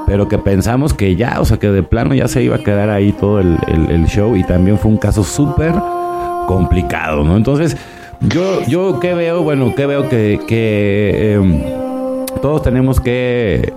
pero 0.07 0.29
que 0.29 0.37
pensamos 0.37 0.93
que 0.93 1.17
ya, 1.17 1.41
o 1.41 1.45
sea, 1.45 1.57
que 1.57 1.67
de 1.69 1.83
plano 1.83 2.15
ya 2.15 2.29
se 2.29 2.41
iba 2.41 2.55
a 2.55 2.63
quedar 2.63 2.89
ahí 2.89 3.11
todo 3.11 3.41
el, 3.41 4.05
show 4.07 4.37
y 4.37 4.43
también 4.43 4.77
fue 4.77 4.89
un 4.89 4.97
caso 4.97 5.23
súper 5.23 5.73
complicado, 6.49 7.23
¿no? 7.23 7.37
Entonces, 7.37 7.77
yo, 8.21 8.65
yo 8.67 8.99
qué 8.99 9.13
veo, 9.13 9.43
bueno, 9.43 9.75
qué 9.75 9.85
veo 9.85 10.09
que, 10.09 10.39
que 10.47 11.33
em, 11.35 11.61
todos 12.41 12.63
tenemos 12.63 12.99
que 12.99 13.71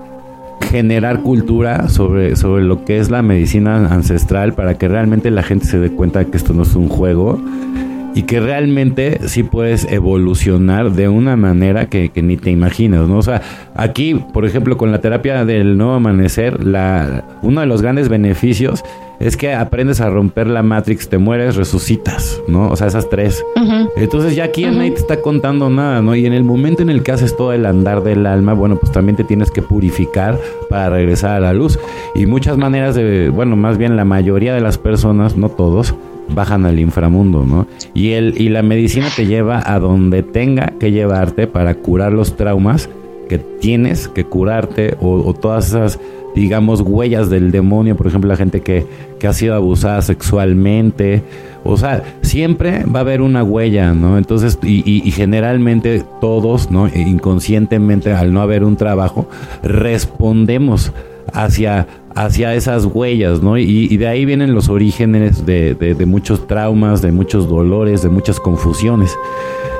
generar 0.71 1.21
cultura 1.21 1.91
sobre, 1.91 2.35
sobre 2.35 2.65
lo 2.65 2.83
que 2.87 2.99
es 2.99 3.11
la 3.11 3.21
medicina 3.21 3.77
ancestral 3.77 4.55
para 4.55 4.79
que 4.79 4.89
realmente 4.89 5.31
la 5.31 5.43
gente 5.43 5.67
se 5.67 5.79
dé 5.79 5.91
cuenta 5.91 6.21
de 6.21 6.29
que 6.29 6.39
esto 6.39 6.55
no 6.55 6.63
es 6.63 6.75
un 6.75 6.89
juego 6.89 7.39
y 8.15 8.23
que 8.23 8.41
realmente 8.41 9.21
sí 9.29 9.43
puedes 9.43 9.85
evolucionar 9.91 10.93
de 10.93 11.09
una 11.09 11.37
manera 11.37 11.87
que, 11.87 12.11
ni 12.23 12.37
te 12.37 12.51
imaginas, 12.51 13.09
¿no? 13.09 13.19
O 13.19 13.23
sea, 13.23 13.43
aquí, 13.75 14.15
por 14.15 14.45
ejemplo, 14.45 14.77
con 14.77 14.93
la 14.93 15.01
terapia 15.01 15.45
del 15.45 15.77
nuevo 15.79 15.95
amanecer, 15.95 16.65
la, 16.65 17.25
uno 17.43 17.61
de 17.61 17.67
los 17.67 17.83
grandes 17.83 18.09
beneficios 18.09 18.85
es 19.21 19.37
que 19.37 19.55
aprendes 19.55 20.01
a 20.01 20.11
romper 20.11 20.49
la 20.49 20.65
Matrix, 20.65 21.09
te 21.09 21.17
mueres, 21.17 21.55
resucitas, 21.55 22.41
¿no? 22.49 22.71
O 22.71 22.77
sea, 22.77 22.89
esas 22.89 23.09
tres. 23.09 23.43
Entonces 23.97 24.35
ya 24.35 24.45
aquí 24.45 24.65
nadie 24.65 24.91
te 24.91 25.01
está 25.01 25.21
contando 25.21 25.71
nada, 25.71 26.03
¿no? 26.03 26.17
Y 26.17 26.27
en 26.27 26.33
el 26.33 26.43
momento 26.43 26.83
en 26.83 26.91
el 26.91 27.05
que 27.05 27.13
haces 27.13 27.37
todo 27.37 27.53
el 27.53 27.65
andar 27.65 28.03
del 28.03 28.27
alma, 28.27 28.53
bueno, 28.53 28.77
pues 28.77 28.91
también 28.91 29.17
te 29.17 29.23
tienes 29.23 29.53
que 29.53 29.63
purificar 29.63 30.39
para 30.69 30.91
regresar 30.91 31.37
a 31.37 31.41
la 31.41 31.53
luz. 31.53 31.79
Y 32.17 32.27
muchas 32.27 32.57
maneras 32.57 32.97
de, 32.97 33.29
bueno, 33.29 33.55
más 33.55 33.79
bien 33.79 33.97
la 33.97 34.05
mayoría 34.05 34.55
de 34.55 34.61
las 34.61 34.77
personas, 34.77 35.37
no 35.37 35.49
todos, 35.51 35.95
bajan 36.35 36.67
al 36.67 36.79
inframundo, 36.79 37.45
¿no? 37.47 37.67
Y, 37.95 38.13
el, 38.13 38.41
y 38.41 38.49
la 38.49 38.63
medicina 38.63 39.09
te 39.15 39.27
lleva 39.27 39.63
a 39.65 39.79
donde 39.79 40.23
tenga 40.23 40.75
que 40.79 40.93
llevarte 40.93 41.47
para 41.47 41.75
curar 41.75 42.13
los 42.13 42.37
traumas 42.37 42.89
que 43.29 43.39
tienes 43.39 44.09
que 44.09 44.25
curarte 44.25 44.97
o, 45.01 45.33
todas 45.35 45.69
esas, 45.69 45.99
digamos, 46.35 46.81
huellas 46.81 47.31
del 47.31 47.51
demonio, 47.51 47.97
por 47.97 48.07
ejemplo, 48.07 48.29
la 48.29 48.37
gente 48.37 48.61
que, 48.61 48.87
que 49.19 49.27
ha 49.27 49.33
sido 49.33 49.55
abusada 49.55 50.03
sexualmente, 50.03 51.23
o 51.65 51.77
sea, 51.77 52.03
siempre 52.23 52.85
va 52.85 53.01
a 53.01 53.03
haber 53.03 53.23
una 53.23 53.43
huella, 53.43 53.95
¿no? 53.95 54.19
Entonces, 54.19 54.59
y, 54.63 54.83
y, 54.85 55.11
generalmente 55.13 56.05
todos, 56.21 56.71
¿no? 56.71 56.89
Inconscientemente, 56.89 58.13
al 58.13 58.33
no 58.33 58.43
haber 58.43 58.65
un 58.65 58.77
trabajo, 58.77 59.29
respondemos 59.63 60.93
hacia 61.33 61.87
hacia 62.15 62.55
esas 62.55 62.85
huellas, 62.85 63.43
¿no? 63.43 63.59
Y, 63.59 63.97
de 63.97 64.07
ahí 64.07 64.25
vienen 64.25 64.55
los 64.55 64.69
orígenes 64.69 65.47
de, 65.47 65.75
de, 65.75 66.07
muchos 66.07 66.47
traumas, 66.47 67.03
de 67.03 67.13
muchos 67.13 67.49
dolores, 67.49 68.03
de 68.03 68.09
muchas 68.09 68.41
confusiones. 68.41 69.17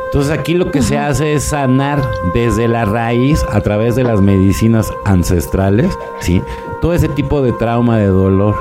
Entonces 0.07 0.31
aquí 0.31 0.55
lo 0.55 0.71
que 0.71 0.83
se 0.83 0.99
hace 0.99 1.35
es 1.35 1.45
sanar 1.45 2.03
desde 2.35 2.69
la 2.69 2.85
raíz 2.85 3.45
a 3.51 3.61
través 3.63 3.97
de 3.97 4.05
las 4.05 4.21
medicinas 4.21 4.93
ancestrales, 5.05 5.99
¿sí? 6.21 6.43
Todo 6.83 6.93
ese 6.93 7.09
tipo 7.09 7.41
de 7.41 7.53
trauma, 7.53 7.97
de 7.99 8.09
dolor, 8.09 8.55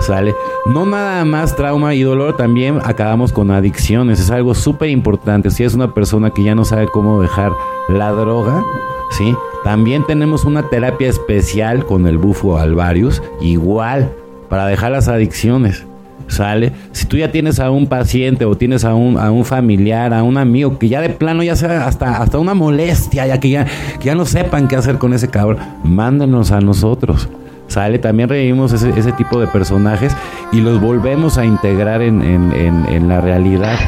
¿sale? 0.00 0.34
No 0.66 0.84
nada 0.84 1.24
más 1.24 1.56
trauma 1.56 1.94
y 1.94 2.02
dolor, 2.02 2.36
también 2.36 2.78
acabamos 2.84 3.32
con 3.32 3.50
adicciones, 3.50 4.20
es 4.20 4.30
algo 4.30 4.54
súper 4.54 4.90
importante. 4.90 5.50
Si 5.50 5.64
es 5.64 5.74
una 5.74 5.94
persona 5.94 6.30
que 6.30 6.42
ya 6.42 6.54
no 6.54 6.64
sabe 6.64 6.88
cómo 6.88 7.22
dejar 7.22 7.52
la 7.88 8.12
droga, 8.12 8.62
¿sí? 9.10 9.34
También 9.64 10.04
tenemos 10.06 10.44
una 10.44 10.68
terapia 10.68 11.08
especial 11.08 11.84
con 11.84 12.06
el 12.06 12.18
bufo 12.18 12.58
alvarius, 12.58 13.22
igual, 13.40 14.10
para 14.48 14.66
dejar 14.66 14.92
las 14.92 15.08
adicciones. 15.08 15.84
¿Sale? 16.28 16.72
Si 16.92 17.04
tú 17.04 17.18
ya 17.18 17.30
tienes 17.30 17.60
a 17.60 17.70
un 17.70 17.86
paciente 17.86 18.44
o 18.46 18.56
tienes 18.56 18.84
a 18.84 18.94
un, 18.94 19.18
a 19.18 19.30
un 19.30 19.44
familiar, 19.44 20.14
a 20.14 20.22
un 20.22 20.38
amigo 20.38 20.78
que 20.78 20.88
ya 20.88 21.00
de 21.00 21.10
plano 21.10 21.42
ya 21.42 21.56
sea 21.56 21.86
hasta, 21.86 22.22
hasta 22.22 22.38
una 22.38 22.54
molestia, 22.54 23.26
ya 23.26 23.38
que 23.38 23.50
ya, 23.50 23.66
ya 24.02 24.14
no 24.14 24.24
sepan 24.24 24.66
qué 24.66 24.76
hacer 24.76 24.96
con 24.96 25.12
ese 25.12 25.28
cabrón, 25.28 25.58
mándenos 25.84 26.50
a 26.50 26.60
nosotros. 26.60 27.28
¿Sale? 27.68 27.98
También 27.98 28.28
revivimos 28.28 28.72
ese, 28.72 28.90
ese 28.98 29.12
tipo 29.12 29.40
de 29.40 29.46
personajes 29.46 30.14
y 30.52 30.60
los 30.60 30.80
volvemos 30.80 31.38
a 31.38 31.44
integrar 31.44 32.02
en, 32.02 32.22
en, 32.22 32.52
en, 32.52 32.86
en 32.86 33.08
la 33.08 33.20
realidad. 33.20 33.78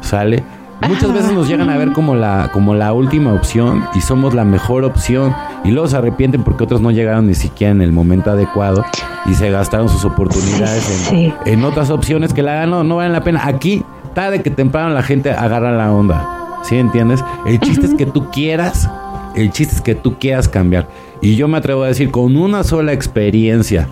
¿Sale? 0.00 0.42
Muchas 0.88 1.12
veces 1.12 1.32
nos 1.32 1.48
llegan 1.48 1.70
a 1.70 1.76
ver 1.78 1.92
como 1.92 2.14
la, 2.14 2.50
como 2.52 2.74
la 2.74 2.92
última 2.92 3.32
opción 3.32 3.84
y 3.94 4.00
somos 4.00 4.34
la 4.34 4.44
mejor 4.44 4.84
opción 4.84 5.34
y 5.64 5.70
luego 5.70 5.88
se 5.88 5.96
arrepienten 5.96 6.42
porque 6.42 6.64
otros 6.64 6.80
no 6.80 6.90
llegaron 6.90 7.26
ni 7.26 7.34
siquiera 7.34 7.70
en 7.70 7.80
el 7.80 7.92
momento 7.92 8.30
adecuado 8.30 8.84
y 9.26 9.34
se 9.34 9.50
gastaron 9.50 9.88
sus 9.88 10.04
oportunidades 10.04 11.10
en, 11.46 11.64
otras 11.64 11.90
opciones 11.90 12.34
que 12.34 12.42
la 12.42 12.66
no, 12.66 12.84
no 12.84 12.96
valen 12.96 13.12
la 13.12 13.22
pena. 13.22 13.46
Aquí, 13.46 13.82
tarde 14.14 14.42
que 14.42 14.50
temprano 14.50 14.90
la 14.90 15.02
gente 15.02 15.30
agarra 15.30 15.72
la 15.72 15.92
onda. 15.92 16.60
¿Sí 16.62 16.76
entiendes? 16.76 17.24
El 17.46 17.60
chiste 17.60 17.86
es 17.86 17.94
que 17.94 18.06
tú 18.06 18.30
quieras, 18.30 18.88
el 19.34 19.50
chiste 19.52 19.76
es 19.76 19.80
que 19.80 19.94
tú 19.94 20.18
quieras 20.18 20.48
cambiar. 20.48 20.88
Y 21.20 21.36
yo 21.36 21.48
me 21.48 21.58
atrevo 21.58 21.82
a 21.84 21.88
decir, 21.88 22.10
con 22.10 22.36
una 22.36 22.64
sola 22.64 22.92
experiencia 22.92 23.88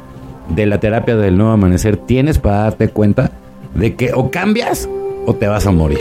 de 0.49 0.67
la 0.67 0.81
terapia 0.81 1.17
del 1.17 1.37
nuevo 1.37 1.53
amanecer, 1.53 1.97
tienes 1.97 2.39
para 2.39 2.59
darte 2.59 2.89
cuenta 2.89 3.31
de 3.75 3.95
que 3.95 4.13
o 4.15 4.31
cambias 4.31 4.89
o 5.27 5.35
te 5.35 5.49
vas 5.49 5.67
a 5.67 5.71
morir. 5.71 6.01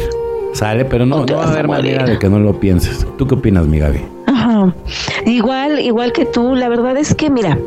Sale, 0.53 0.86
pero 0.86 1.05
no, 1.05 1.25
no 1.25 1.38
va 1.38 1.46
a 1.46 1.51
haber 1.51 1.67
manera 1.67 2.05
de 2.05 2.20
que 2.20 2.29
no 2.29 2.39
lo 2.39 2.60
pienses. 2.60 3.05
¿Tú 3.17 3.27
qué 3.27 3.36
opinas, 3.36 3.67
mi 3.67 3.79
Gaby? 3.79 4.01
Ajá. 4.27 4.74
Igual, 5.25 5.79
igual 5.79 6.12
que 6.12 6.25
tú, 6.25 6.55
la 6.55 6.70
verdad 6.70 6.98
es 6.98 7.15
que, 7.15 7.29
mira, 7.29 7.58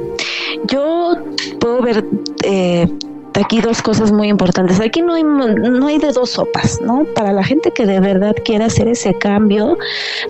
yo 0.68 1.16
puedo 1.60 1.80
ver 1.82 2.04
eh, 2.44 2.88
aquí 3.34 3.60
dos 3.60 3.82
cosas 3.82 4.12
muy 4.12 4.28
importantes. 4.28 4.80
Aquí 4.80 5.02
no 5.02 5.14
hay, 5.14 5.22
no 5.24 5.86
hay 5.86 5.98
de 5.98 6.12
dos 6.12 6.30
sopas, 6.30 6.80
¿no? 6.80 7.04
Para 7.14 7.32
la 7.32 7.42
gente 7.42 7.70
que 7.70 7.86
de 7.86 8.00
verdad 8.00 8.34
quiere 8.44 8.64
hacer 8.64 8.88
ese 8.88 9.14
cambio, 9.14 9.76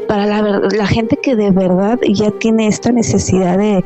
para 0.09 0.27
la, 0.27 0.61
la 0.71 0.87
gente 0.87 1.17
que 1.17 1.37
de 1.37 1.51
verdad 1.51 1.99
ya 2.09 2.31
tiene 2.33 2.67
esta 2.67 2.93
necesidad 2.93 3.59
de, 3.59 3.85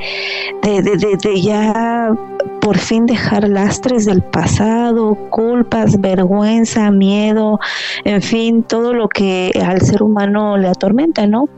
de, 0.62 0.82
de, 0.82 1.16
de 1.22 1.40
ya 1.40 2.12
por 2.68 2.76
fin 2.76 3.06
dejar 3.06 3.48
lastres 3.48 4.04
del 4.04 4.20
pasado, 4.20 5.14
culpas, 5.30 5.98
vergüenza, 6.02 6.90
miedo, 6.90 7.58
en 8.04 8.20
fin, 8.20 8.62
todo 8.62 8.92
lo 8.92 9.08
que 9.08 9.50
al 9.66 9.80
ser 9.80 10.02
humano 10.02 10.58
le 10.58 10.68
atormenta, 10.68 11.26
¿no? 11.26 11.48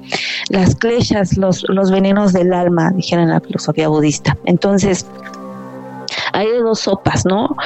Las 0.51 0.77
kleshas, 0.77 1.37
los, 1.37 1.65
los 1.69 1.91
venenos 1.91 2.33
del 2.33 2.53
alma, 2.53 2.93
dijeron 2.93 3.25
en 3.25 3.31
la 3.31 3.41
filosofía 3.41 3.89
budista. 3.89 4.37
Entonces, 4.45 5.05
hay 6.33 6.47
dos 6.63 6.79
sopas, 6.79 7.27
¿no? 7.27 7.57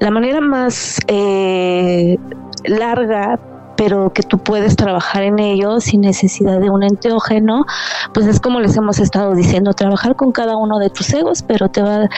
La 0.00 0.10
manera 0.10 0.40
más 0.40 0.98
eh, 1.06 2.16
larga 2.64 3.38
pero 3.76 4.12
que 4.12 4.22
tú 4.22 4.38
puedes 4.38 4.76
trabajar 4.76 5.22
en 5.22 5.38
ello 5.38 5.80
sin 5.80 6.02
necesidad 6.02 6.60
de 6.60 6.70
un 6.70 6.82
enteógeno, 6.82 7.64
pues 8.12 8.26
es 8.26 8.40
como 8.40 8.60
les 8.60 8.76
hemos 8.76 8.98
estado 8.98 9.34
diciendo, 9.34 9.72
trabajar 9.72 10.16
con 10.16 10.32
cada 10.32 10.56
uno 10.56 10.78
de 10.78 10.90
tus 10.90 11.12
egos, 11.12 11.42
pero 11.42 11.68
te 11.68 11.82
va, 11.82 12.08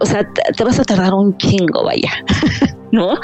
o 0.00 0.06
sea, 0.06 0.26
te, 0.56 0.64
vas 0.64 0.78
a 0.78 0.84
tardar 0.84 1.14
un 1.14 1.36
chingo, 1.38 1.84
vaya, 1.84 2.10
¿no? 2.92 3.14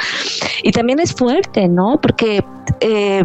Y 0.62 0.72
también 0.72 1.00
es 1.00 1.12
fuerte, 1.12 1.68
¿no? 1.68 2.00
Porque 2.00 2.44
eh, 2.80 3.24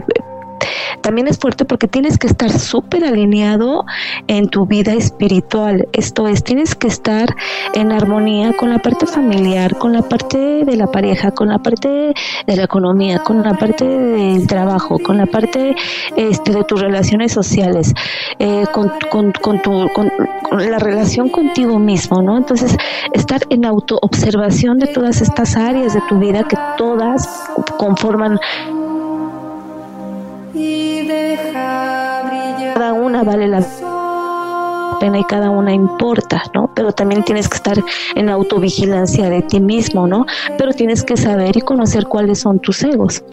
también 1.01 1.27
es 1.27 1.37
fuerte 1.37 1.65
porque 1.65 1.87
tienes 1.87 2.17
que 2.17 2.27
estar 2.27 2.51
súper 2.51 3.05
alineado 3.05 3.85
en 4.27 4.49
tu 4.49 4.65
vida 4.65 4.93
espiritual. 4.93 5.87
Esto 5.93 6.27
es, 6.27 6.43
tienes 6.43 6.75
que 6.75 6.87
estar 6.87 7.35
en 7.73 7.91
armonía 7.91 8.53
con 8.53 8.69
la 8.69 8.79
parte 8.79 9.05
familiar, 9.05 9.77
con 9.77 9.93
la 9.93 10.01
parte 10.01 10.65
de 10.65 10.75
la 10.75 10.87
pareja, 10.87 11.31
con 11.31 11.49
la 11.49 11.59
parte 11.59 12.13
de 12.47 12.55
la 12.55 12.63
economía, 12.63 13.19
con 13.19 13.43
la 13.43 13.53
parte 13.53 13.85
del 13.85 14.47
trabajo, 14.47 14.99
con 14.99 15.17
la 15.17 15.25
parte 15.25 15.75
este, 16.15 16.51
de 16.51 16.63
tus 16.63 16.81
relaciones 16.81 17.31
sociales, 17.31 17.93
eh, 18.39 18.65
con, 18.71 18.91
con, 19.09 19.61
tu, 19.61 19.89
con 19.93 20.11
la 20.51 20.79
relación 20.79 21.29
contigo 21.29 21.79
mismo, 21.79 22.21
¿no? 22.21 22.37
Entonces, 22.37 22.75
estar 23.13 23.41
en 23.49 23.65
autoobservación 23.65 24.79
de 24.79 24.87
todas 24.87 25.21
estas 25.21 25.55
áreas 25.55 25.93
de 25.93 26.01
tu 26.09 26.19
vida 26.19 26.43
que 26.43 26.57
todas 26.77 27.27
conforman 27.77 28.39
cada 32.73 32.93
una 32.93 33.23
vale 33.23 33.47
la 33.47 33.63
pena 34.99 35.19
y 35.19 35.23
cada 35.23 35.49
una 35.49 35.73
importa, 35.73 36.43
¿no? 36.53 36.69
Pero 36.75 36.91
también 36.91 37.23
tienes 37.23 37.49
que 37.49 37.55
estar 37.55 37.77
en 38.15 38.29
autovigilancia 38.29 39.29
de 39.29 39.41
ti 39.41 39.59
mismo, 39.59 40.07
¿no? 40.07 40.25
Pero 40.57 40.73
tienes 40.73 41.03
que 41.03 41.17
saber 41.17 41.57
y 41.57 41.61
conocer 41.61 42.05
cuáles 42.05 42.39
son 42.39 42.59
tus 42.59 42.83
egos. 42.83 43.23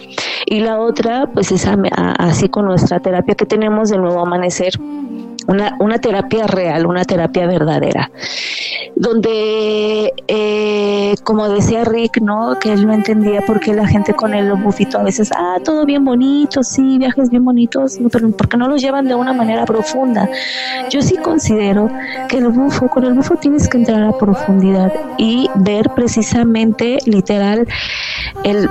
Y 0.46 0.60
la 0.60 0.78
otra, 0.80 1.28
pues 1.32 1.52
es 1.52 1.66
así 1.96 2.48
con 2.48 2.66
nuestra 2.66 3.00
terapia 3.00 3.34
que 3.34 3.46
tenemos 3.46 3.90
de 3.90 3.98
nuevo 3.98 4.20
amanecer 4.20 4.72
una, 5.48 5.76
una 5.80 5.98
terapia 5.98 6.46
real, 6.46 6.86
una 6.86 7.04
terapia 7.04 7.46
verdadera, 7.46 8.10
donde, 8.94 10.12
eh, 10.28 11.14
como 11.24 11.48
decía 11.48 11.84
Rick, 11.84 12.20
¿no? 12.20 12.58
Que 12.60 12.72
él 12.72 12.86
no 12.86 12.92
entendía 12.92 13.40
por 13.40 13.58
qué 13.58 13.74
la 13.74 13.86
gente 13.86 14.12
con 14.12 14.34
el 14.34 14.52
bufito 14.52 14.98
a 14.98 15.02
veces, 15.02 15.30
ah, 15.34 15.56
todo 15.64 15.86
bien 15.86 16.04
bonito, 16.04 16.62
sí, 16.62 16.98
viajes 16.98 17.30
bien 17.30 17.46
bonitos, 17.46 17.98
pero 18.12 18.30
porque 18.30 18.58
no 18.58 18.68
los 18.68 18.82
llevan 18.82 19.08
de 19.08 19.14
una 19.14 19.32
manera 19.32 19.64
profunda. 19.64 20.28
Yo 20.90 21.00
sí 21.00 21.16
considero 21.16 21.90
que 22.28 22.38
el 22.38 22.48
bufo, 22.48 22.88
con 22.88 23.04
el 23.04 23.14
bufo 23.14 23.36
tienes 23.36 23.68
que 23.68 23.78
entrar 23.78 24.02
a 24.02 24.18
profundidad 24.18 24.92
y 25.16 25.48
ver 25.54 25.88
precisamente, 25.94 26.98
literal, 27.06 27.66
el, 28.44 28.68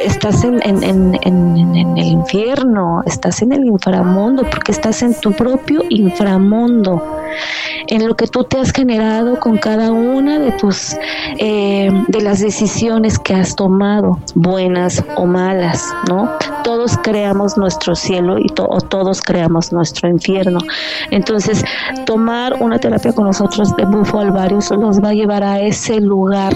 estás 0.00 0.44
en, 0.44 0.60
en, 0.62 0.82
en, 0.82 1.18
en, 1.22 1.98
el 1.98 2.06
infierno, 2.06 3.02
estás 3.04 3.42
en 3.42 3.52
el 3.52 3.64
inframundo, 3.66 4.44
porque 4.50 4.72
estás 4.72 5.02
en 5.02 5.14
tu 5.20 5.32
propio 5.32 5.82
inframundo, 6.06 7.02
en 7.88 8.06
lo 8.06 8.16
que 8.16 8.26
tú 8.26 8.44
te 8.44 8.58
has 8.58 8.72
generado 8.72 9.38
con 9.38 9.58
cada 9.58 9.92
una 9.92 10.38
de 10.38 10.52
tus, 10.52 10.96
eh, 11.38 11.90
de 12.08 12.20
las 12.20 12.40
decisiones 12.40 13.18
que 13.18 13.34
has 13.34 13.54
tomado, 13.54 14.18
buenas 14.34 15.04
o 15.16 15.26
malas, 15.26 15.84
¿no? 16.08 16.30
Todos 16.64 16.96
creamos 17.02 17.56
nuestro 17.56 17.94
cielo 17.94 18.38
y 18.38 18.48
todos 18.48 19.20
creamos 19.22 19.72
nuestro 19.72 20.08
infierno. 20.08 20.58
Entonces, 21.10 21.64
tomar 22.06 22.54
una 22.60 22.78
terapia 22.78 23.12
con 23.12 23.26
nosotros 23.26 23.74
de 23.76 23.84
Bufo 23.84 24.18
Alvarius 24.18 24.70
nos 24.72 25.02
va 25.02 25.10
a 25.10 25.14
llevar 25.14 25.42
a 25.44 25.60
ese 25.60 26.00
lugar 26.00 26.54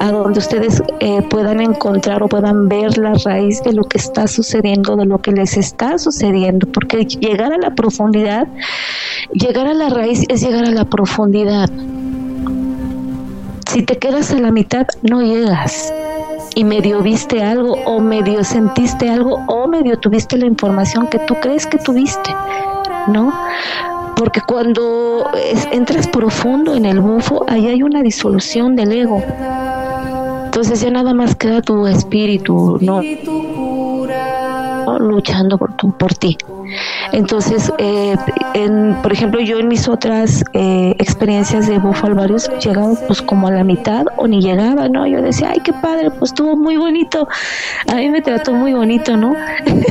a 0.00 0.10
donde 0.10 0.38
ustedes 0.38 0.82
eh, 1.00 1.22
puedan 1.28 1.60
encontrar 1.60 2.22
o 2.22 2.28
puedan 2.28 2.68
ver 2.68 2.98
la 2.98 3.14
raíz 3.24 3.62
de 3.62 3.72
lo 3.72 3.84
que 3.84 3.98
está 3.98 4.26
sucediendo, 4.26 4.96
de 4.96 5.06
lo 5.06 5.18
que 5.18 5.32
les 5.32 5.56
está 5.56 5.98
sucediendo, 5.98 6.66
porque 6.68 7.04
llegar 7.04 7.52
a 7.52 7.58
la 7.58 7.74
profundidad, 7.74 8.48
llegar 9.32 9.66
a 9.66 9.74
la 9.74 9.88
raíz 9.88 10.24
es 10.28 10.40
llegar 10.40 10.64
a 10.64 10.70
la 10.70 10.84
profundidad. 10.84 11.68
Si 13.70 13.82
te 13.82 13.98
quedas 13.98 14.30
a 14.30 14.38
la 14.38 14.52
mitad, 14.52 14.86
no 15.02 15.22
llegas 15.22 15.92
y 16.56 16.64
medio 16.64 17.02
viste 17.02 17.42
algo 17.42 17.74
o 17.84 18.00
medio 18.00 18.42
sentiste 18.42 19.10
algo 19.10 19.44
o 19.46 19.68
medio 19.68 19.98
tuviste 19.98 20.38
la 20.38 20.46
información 20.46 21.06
que 21.08 21.18
tú 21.18 21.34
crees 21.34 21.66
que 21.66 21.76
tuviste, 21.76 22.34
¿no? 23.08 23.30
Porque 24.16 24.40
cuando 24.40 25.26
entras 25.70 26.08
profundo 26.08 26.74
en 26.74 26.86
el 26.86 27.00
bufo, 27.00 27.44
ahí 27.48 27.68
hay 27.68 27.82
una 27.82 28.02
disolución 28.02 28.74
del 28.74 28.92
ego. 28.92 29.22
Entonces 30.46 30.80
ya 30.80 30.90
nada 30.90 31.12
más 31.12 31.36
queda 31.36 31.60
tu 31.60 31.86
espíritu, 31.86 32.78
¿no? 32.80 33.02
Luchando 34.98 35.58
por, 35.58 35.74
tu, 35.76 35.92
por 35.92 36.14
ti. 36.14 36.36
Entonces, 37.12 37.72
eh, 37.78 38.16
en, 38.54 38.96
por 39.02 39.12
ejemplo, 39.12 39.40
yo 39.40 39.58
en 39.58 39.68
mis 39.68 39.88
otras 39.88 40.44
eh, 40.52 40.94
experiencias 40.98 41.68
de 41.68 41.78
Bufo 41.78 42.06
Alvarius 42.06 42.50
llegaba 42.64 42.94
pues 43.06 43.22
como 43.22 43.48
a 43.48 43.52
la 43.52 43.64
mitad 43.64 44.06
o 44.16 44.26
ni 44.26 44.40
llegaba, 44.40 44.88
¿no? 44.88 45.06
Yo 45.06 45.22
decía, 45.22 45.50
ay, 45.52 45.60
qué 45.64 45.72
padre, 45.72 46.10
pues 46.10 46.32
estuvo 46.32 46.56
muy 46.56 46.76
bonito. 46.76 47.28
A 47.88 47.96
mí 47.96 48.08
me 48.10 48.22
trató 48.22 48.52
muy 48.52 48.72
bonito, 48.74 49.16
¿no? 49.16 49.34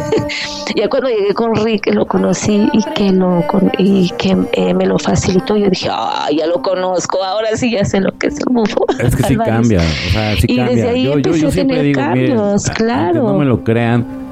ya 0.75 0.89
cuando 0.89 1.09
llegué 1.09 1.33
con 1.33 1.55
Rick, 1.55 1.93
lo 1.93 2.05
conocí 2.05 2.67
y 2.73 2.83
que, 2.93 3.11
lo, 3.11 3.43
y 3.77 4.09
que 4.17 4.37
eh, 4.53 4.73
me 4.73 4.85
lo 4.85 4.99
facilitó, 4.99 5.55
yo 5.57 5.69
dije, 5.69 5.89
ah, 5.91 6.27
ya 6.35 6.47
lo 6.47 6.61
conozco, 6.61 7.23
ahora 7.23 7.49
sí 7.55 7.71
ya 7.71 7.85
sé 7.85 8.01
lo 8.01 8.11
que 8.17 8.27
es 8.27 8.39
el 8.39 8.53
Bufo. 8.53 8.85
Es 8.99 9.15
que 9.15 9.23
sí 9.23 9.37
cambia, 9.37 9.79
o 9.79 10.11
sea, 10.11 10.35
sí 10.35 10.47
y 10.49 10.59
desde 10.59 10.89
ahí 10.89 11.11
empecé 11.11 11.47
a 11.47 11.51
tener 11.51 11.95
cambios, 11.95 12.69
claro. 12.71 13.23
No 13.23 13.33
me 13.35 13.45
lo 13.45 13.63
crean 13.63 14.24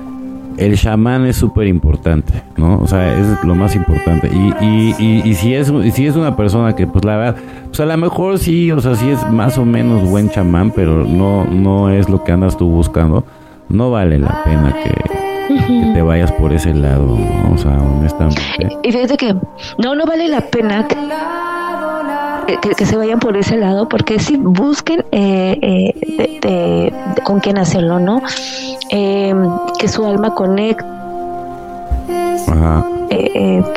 el 0.58 0.78
chamán 0.78 1.26
es 1.26 1.38
súper 1.38 1.68
importante, 1.68 2.44
¿no? 2.58 2.80
O 2.80 2.88
sea, 2.88 3.18
es 3.18 3.44
lo 3.44 3.56
más 3.56 3.76
importante. 3.76 4.30
Y, 4.32 4.96
y, 5.00 5.22
y, 5.24 5.34
si 5.36 5.54
es 5.54 5.72
si 5.94 6.08
es 6.08 6.16
una 6.16 6.36
persona 6.36 6.76
que, 6.76 6.88
pues 6.88 7.04
la 7.06 7.18
verdad, 7.18 7.36
pues 7.68 7.80
a 7.80 7.86
lo 7.86 7.98
mejor 7.98 8.40
sí, 8.40 8.72
o 8.72 8.80
sea, 8.80 8.96
sí 8.96 9.10
es 9.10 9.30
más 9.32 9.58
o 9.58 9.66
menos 9.66 10.10
buen 10.10 10.30
chamán, 10.30 10.72
pero 10.72 11.06
no, 11.06 11.46
no 11.46 11.90
es 11.90 12.10
lo 12.10 12.24
que 12.24 12.32
andas 12.32 12.58
tú 12.58 12.70
buscando, 12.70 13.24
no 13.70 13.92
vale 13.92 14.20
la 14.20 14.44
pena 14.44 14.76
que, 14.84 15.94
te 15.94 16.02
vayas 16.02 16.32
por 16.34 16.54
ese 16.54 16.74
lado, 16.74 17.18
¿no? 17.18 17.54
O 17.54 17.58
sea, 17.58 17.78
honestamente. 17.78 18.42
Y 18.84 18.92
fíjate 18.92 19.18
que 19.18 19.34
no, 19.78 19.96
no 19.96 20.06
vale 20.06 20.28
la 20.28 20.42
pena 20.42 20.88
que, 22.46 22.86
se 22.86 22.96
vayan 22.96 23.20
por 23.20 23.38
ese 23.38 23.58
lado, 23.58 23.88
porque 23.88 24.20
si 24.20 24.38
busquen 24.38 25.06
eh, 25.12 25.94
eh, 26.44 26.92
con 27.24 27.40
quién 27.40 27.58
hacerlo, 27.58 28.00
¿no? 28.00 28.22
Eh, 28.90 29.34
que 29.80 29.88
su 29.88 30.06
alma 30.06 30.34
conecte, 30.36 30.86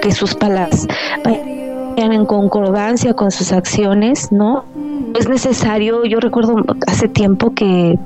que 0.01 0.13
sus 0.13 0.35
palabras 0.35 0.87
vayan 1.25 2.13
en 2.13 2.27
concordancia 2.27 3.15
con 3.15 3.31
sus 3.31 3.53
acciones, 3.53 4.33
¿no? 4.33 4.65
Es 5.19 5.29
necesario, 5.29 6.05
yo 6.05 6.21
recuerdo 6.21 6.57
hace 6.87 7.09
tiempo 7.09 7.53
que 7.55 7.99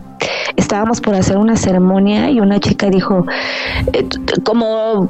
estábamos 0.56 1.00
por 1.00 1.14
hacer 1.14 1.38
una 1.38 1.56
ceremonia 1.56 2.30
y 2.30 2.40
una 2.40 2.60
chica 2.60 2.88
dijo, 2.88 3.26
como 4.44 5.08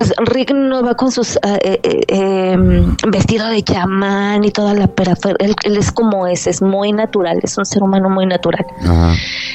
pues, 0.00 0.14
Rick 0.16 0.54
no 0.54 0.82
va 0.82 0.94
con 0.94 1.12
sus 1.12 1.36
uh, 1.36 1.58
eh, 1.62 1.78
em, 2.08 2.96
vestido 3.08 3.46
de 3.48 3.62
chamán 3.62 4.42
y 4.44 4.50
toda 4.50 4.72
la 4.72 4.86
perafernalia. 4.86 5.46
Él, 5.46 5.54
él, 5.62 5.76
es 5.76 5.92
como 5.92 6.26
es, 6.26 6.46
es 6.46 6.62
muy 6.62 6.90
natural, 6.90 7.38
es 7.42 7.58
un 7.58 7.66
ser 7.66 7.82
humano 7.82 8.08
muy 8.08 8.24
natural. 8.24 8.64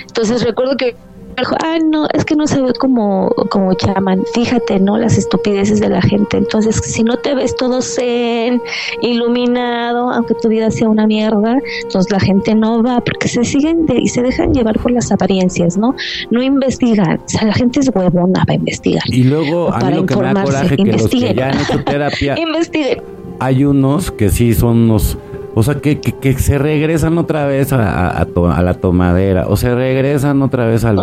Entonces 0.07 0.43
recuerdo 0.43 0.77
que 0.77 0.95
ah, 1.37 1.77
no, 1.83 2.07
es 2.13 2.25
que 2.25 2.35
no 2.35 2.47
se 2.47 2.61
ve 2.61 2.73
como, 2.73 3.29
como 3.49 3.73
chaman. 3.73 4.23
Fíjate, 4.33 4.79
¿no? 4.79 4.97
Las 4.97 5.17
estupideces 5.17 5.79
de 5.79 5.89
la 5.89 6.01
gente. 6.01 6.37
Entonces, 6.37 6.75
si 6.77 7.03
no 7.03 7.17
te 7.17 7.35
ves 7.35 7.55
todo 7.55 7.81
zen, 7.81 8.61
iluminado, 9.01 10.11
aunque 10.11 10.33
tu 10.35 10.49
vida 10.49 10.71
sea 10.71 10.89
una 10.89 11.07
mierda, 11.07 11.57
entonces 11.83 12.11
la 12.11 12.19
gente 12.19 12.55
no 12.55 12.83
va, 12.83 13.01
porque 13.01 13.27
se 13.27 13.43
siguen 13.43 13.85
y 13.95 14.07
se 14.07 14.21
dejan 14.21 14.53
llevar 14.53 14.79
por 14.79 14.91
las 14.91 15.11
apariencias, 15.11 15.77
¿no? 15.77 15.95
No 16.31 16.41
investigan. 16.41 17.19
O 17.25 17.29
sea, 17.29 17.45
la 17.45 17.53
gente 17.53 17.79
es 17.79 17.91
huevona 17.93 18.45
para 18.45 18.55
investigar. 18.55 19.03
Y 19.07 19.23
luego, 19.23 19.73
a 19.73 19.79
mí 19.79 19.95
lo 19.95 20.05
que 20.05 20.15
me 20.15 20.33
da 20.33 20.43
coraje 20.43 20.77
que 20.77 20.85
los 20.85 21.07
que 21.07 21.33
ya 21.33 21.49
han 21.49 21.59
hecho 21.59 21.83
terapia, 21.83 22.35
investiguen. 22.39 23.01
Hay 23.39 23.65
unos 23.65 24.11
que 24.11 24.29
sí 24.29 24.53
son 24.53 24.77
unos 24.89 25.17
o 25.57 25.63
sea, 25.63 25.75
que, 25.75 25.99
que, 26.01 26.33
se 26.33 26.57
regresan 26.57 27.17
otra 27.17 27.45
vez 27.45 27.71
a, 27.71 28.09
a, 28.09 28.61
la 28.61 28.73
tomadera, 28.73 29.45
o 29.47 29.55
se 29.55 29.73
regresan 29.73 30.41
otra 30.41 30.65
vez 30.65 30.83
al... 30.83 30.97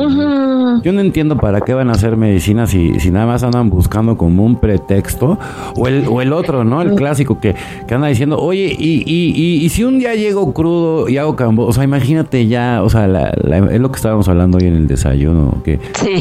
Yo 0.82 0.92
no 0.92 1.00
entiendo 1.00 1.38
para 1.38 1.62
qué 1.62 1.72
van 1.72 1.88
a 1.88 1.92
hacer 1.92 2.18
medicina 2.18 2.66
si, 2.66 3.00
si 3.00 3.10
nada 3.10 3.24
más 3.24 3.42
andan 3.42 3.70
buscando 3.70 4.18
como 4.18 4.44
un 4.44 4.56
pretexto, 4.56 5.38
o 5.74 5.88
el, 5.88 6.06
o 6.06 6.20
el 6.20 6.34
otro, 6.34 6.64
¿no? 6.64 6.82
El 6.82 6.94
clásico 6.96 7.40
que, 7.40 7.54
que 7.88 7.94
anda 7.94 8.08
diciendo, 8.08 8.38
oye, 8.38 8.76
y, 8.78 9.02
y, 9.06 9.64
y, 9.64 9.68
si 9.70 9.84
un 9.84 9.98
día 9.98 10.14
llego 10.14 10.52
crudo 10.52 11.08
y 11.08 11.16
hago 11.16 11.34
cambo, 11.34 11.64
o 11.64 11.72
sea, 11.72 11.84
imagínate 11.84 12.46
ya, 12.46 12.82
o 12.82 12.90
sea, 12.90 13.06
es 13.06 13.80
lo 13.80 13.90
que 13.90 13.96
estábamos 13.96 14.28
hablando 14.28 14.58
hoy 14.58 14.66
en 14.66 14.74
el 14.74 14.86
desayuno, 14.86 15.62
que, 15.64 15.80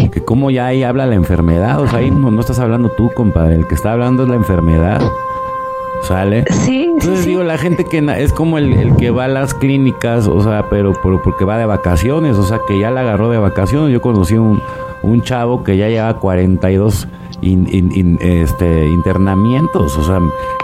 que 0.10 0.22
como 0.24 0.52
ya 0.52 0.68
ahí 0.68 0.84
habla 0.84 1.06
la 1.06 1.16
enfermedad, 1.16 1.82
o 1.82 1.88
sea, 1.88 2.00
ahí 2.00 2.10
no, 2.10 2.32
no 2.32 2.40
estás 2.40 2.60
hablando 2.60 2.90
tú, 2.96 3.10
compadre, 3.14 3.56
el 3.56 3.68
que 3.68 3.76
está 3.76 3.92
hablando 3.92 4.24
es 4.24 4.30
la 4.30 4.36
enfermedad. 4.36 5.02
¿Sale? 6.04 6.46
Sí. 6.50 6.90
Entonces 6.94 7.26
digo, 7.26 7.44
la 7.44 7.58
gente 7.58 7.86
que 7.86 8.00
es 8.18 8.34
como 8.34 8.58
el, 8.58 8.96
que 8.98 9.12
va 9.12 9.26
a 9.26 9.28
las 9.28 9.54
clínicas, 9.54 10.28
o 10.28 10.42
sea, 10.42 10.68
pero, 10.70 10.94
porque 11.02 11.46
va 11.46 11.58
de 11.58 11.66
vacaciones, 11.66 12.38
o 12.38 12.44
sea, 12.44 12.60
que 12.68 12.80
ya 12.80 12.92
la 12.92 13.02
agarró 13.02 13.30
de 13.30 13.38
vacaciones. 13.38 13.94
Yo 13.94 14.02
conocí 14.02 14.36
un, 14.36 14.62
un 15.04 15.22
chavo 15.22 15.64
que 15.64 15.78
ya 15.78 15.88
lleva 15.90 16.18
42 16.18 17.08
este, 17.42 18.88
internamientos, 18.88 19.98
o 19.98 20.04
sea, 20.04 20.20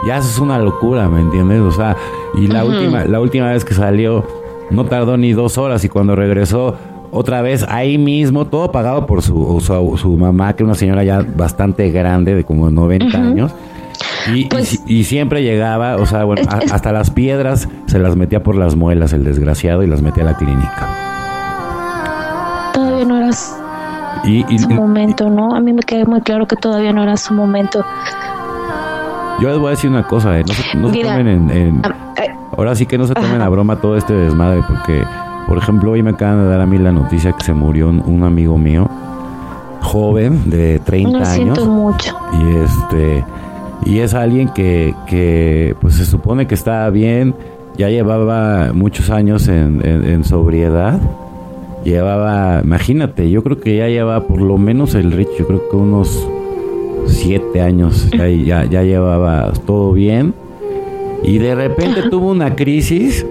ya 0.05 0.17
es 0.17 0.37
una 0.39 0.59
locura, 0.59 1.09
¿me 1.09 1.21
entiendes? 1.21 1.61
O 1.61 1.71
sea, 1.71 1.95
y 2.35 2.47
la, 2.47 2.65
última, 2.65 3.05
la 3.05 3.19
última 3.19 3.51
vez 3.51 3.65
que 3.65 3.73
salió 3.73 4.23
no 4.69 4.85
tardó 4.85 5.17
ni 5.17 5.33
dos 5.33 5.57
horas 5.57 5.83
y 5.83 5.89
cuando 5.89 6.15
regresó 6.15 6.75
otra 7.11 7.41
vez 7.41 7.65
ahí 7.67 7.97
mismo, 7.97 8.45
todo 8.45 8.71
pagado 8.71 9.07
por 9.07 9.21
su, 9.21 9.59
su, 9.61 10.17
mamá, 10.17 10.53
que 10.53 10.63
es 10.63 10.65
una 10.65 10.75
señora 10.75 11.03
ya 11.03 11.25
bastante 11.35 11.89
grande, 11.89 12.35
de 12.35 12.43
como 12.43 12.69
90 12.69 13.17
años 13.17 13.51
pues 14.49 14.81
y, 14.85 15.03
siempre 15.03 15.43
llegaba, 15.43 15.95
o 15.95 16.05
sea, 16.05 16.23
bueno, 16.23 16.43
hasta 16.49 16.91
las 16.91 17.09
piedras 17.11 17.67
se 17.85 17.99
las 17.99 18.15
metía 18.15 18.43
por 18.43 18.55
las 18.55 18.75
muelas 18.75 19.13
el 19.13 19.23
desgraciado 19.23 19.83
y 19.83 19.87
las 19.87 20.01
metía 20.01 20.23
a 20.23 20.27
la 20.27 20.37
clínica. 20.37 20.87
Todavía 22.73 23.05
no 23.05 23.17
era 23.17 23.31
su 23.33 24.69
momento, 24.69 25.29
¿no? 25.29 25.55
A 25.55 25.59
mí 25.59 25.73
me 25.73 25.81
queda 25.81 26.05
muy 26.05 26.21
claro 26.21 26.47
que 26.47 26.55
todavía 26.55 26.93
no 26.93 27.03
era 27.03 27.17
su 27.17 27.33
momento. 27.33 27.85
Yo 29.39 29.49
les 29.49 29.59
voy 29.59 29.67
a 29.67 29.69
decir 29.71 29.89
una 29.89 30.03
cosa, 30.03 30.37
eh, 30.39 30.43
no, 30.47 30.53
se, 30.53 31.03
tomen 31.03 31.27
en, 31.27 31.51
eh, 31.51 31.73
ahora 32.57 32.75
sí 32.75 32.87
que 32.87 32.97
no 32.97 33.05
se 33.05 33.13
tomen 33.13 33.39
a 33.41 33.49
broma 33.49 33.75
todo 33.75 33.95
este 33.95 34.13
desmadre, 34.13 34.63
porque, 34.67 35.03
por 35.47 35.59
ejemplo, 35.59 35.91
hoy 35.91 36.01
me 36.01 36.09
acaban 36.11 36.43
de 36.43 36.49
dar 36.49 36.59
a 36.61 36.65
mí 36.65 36.79
la 36.79 36.91
noticia 36.91 37.33
que 37.33 37.43
se 37.43 37.53
murió 37.53 37.89
un, 37.89 38.23
amigo 38.23 38.57
mío, 38.57 38.89
joven, 39.81 40.49
de 40.49 40.79
30 40.79 41.17
años. 41.17 41.33
Siento 41.33 41.65
mucho. 41.67 42.17
Y 42.33 42.55
este 42.57 43.23
y 43.85 43.99
es 43.99 44.13
alguien 44.13 44.49
que, 44.49 44.93
que 45.07 45.75
pues 45.79 45.95
se 45.95 46.05
supone 46.05 46.47
que 46.47 46.55
estaba 46.55 46.89
bien, 46.89 47.35
ya 47.77 47.89
llevaba 47.89 48.73
muchos 48.73 49.09
años 49.09 49.47
en, 49.47 50.23
sobriedad, 50.23 50.99
llevaba, 51.83 52.61
imagínate, 52.63 53.29
yo 53.29 53.43
creo 53.43 53.59
que 53.59 53.77
ya 53.77 53.87
llevaba 53.87 54.27
por 54.27 54.41
lo 54.41 54.57
menos 54.57 54.95
el 54.95 55.11
Rich, 55.11 55.29
yo 55.39 55.47
creo 55.47 55.69
que 55.69 55.75
unos 55.75 56.27
siete 57.05 57.61
años, 57.61 58.09
ya, 58.45 58.65
ya, 58.65 58.83
llevaba 58.83 59.51
todo 59.65 59.93
bien. 59.93 60.33
Y 61.23 61.39
de 61.39 61.55
repente 61.55 62.09
tuvo 62.09 62.29
una 62.29 62.55
crisis 62.55 63.25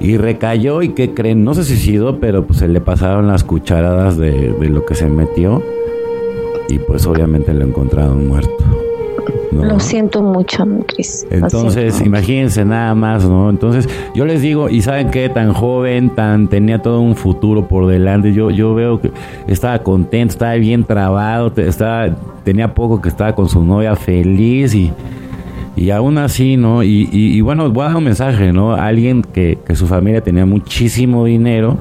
y 0.00 0.16
recayó 0.16 0.82
y 0.82 0.90
que 0.90 1.14
creen, 1.14 1.44
no 1.44 1.54
se 1.54 1.64
suicidó, 1.64 2.20
pero 2.20 2.46
pues 2.46 2.58
se 2.58 2.68
le 2.68 2.80
pasaron 2.80 3.28
las 3.28 3.44
cucharadas 3.44 4.16
de, 4.16 4.52
de 4.52 4.68
lo 4.68 4.84
que 4.84 4.94
se 4.94 5.08
metió 5.08 5.62
y 6.68 6.78
pues 6.78 7.06
obviamente 7.06 7.52
lo 7.54 7.64
encontraron 7.64 8.26
muerto. 8.26 8.73
Lo 9.52 9.80
siento 9.80 10.22
mucho, 10.22 10.64
Cris. 10.86 11.26
Entonces, 11.30 12.00
imagínense 12.00 12.64
nada 12.64 12.94
más, 12.94 13.24
¿no? 13.24 13.50
Entonces, 13.50 13.88
yo 14.14 14.24
les 14.24 14.42
digo, 14.42 14.68
y 14.68 14.82
saben 14.82 15.10
que 15.10 15.28
tan 15.28 15.52
joven, 15.52 16.10
tan 16.10 16.48
tenía 16.48 16.80
todo 16.80 17.00
un 17.00 17.16
futuro 17.16 17.66
por 17.66 17.86
delante. 17.86 18.32
Yo, 18.32 18.50
yo 18.50 18.74
veo 18.74 19.00
que 19.00 19.10
estaba 19.46 19.78
contento, 19.78 20.32
estaba 20.32 20.54
bien 20.54 20.84
trabado, 20.84 21.52
estaba, 21.56 22.10
tenía 22.44 22.74
poco 22.74 23.00
que 23.00 23.08
estaba 23.08 23.34
con 23.34 23.48
su 23.48 23.64
novia 23.64 23.96
feliz 23.96 24.74
y, 24.74 24.92
y 25.76 25.90
aún 25.90 26.18
así, 26.18 26.56
¿no? 26.56 26.82
Y, 26.82 27.08
y, 27.12 27.40
bueno, 27.40 27.70
voy 27.70 27.84
a 27.84 27.88
dar 27.88 27.96
un 27.96 28.04
mensaje, 28.04 28.52
¿no? 28.52 28.74
Alguien 28.74 29.22
que, 29.22 29.58
que 29.64 29.76
su 29.76 29.86
familia 29.86 30.20
tenía 30.20 30.46
muchísimo 30.46 31.24
dinero 31.24 31.78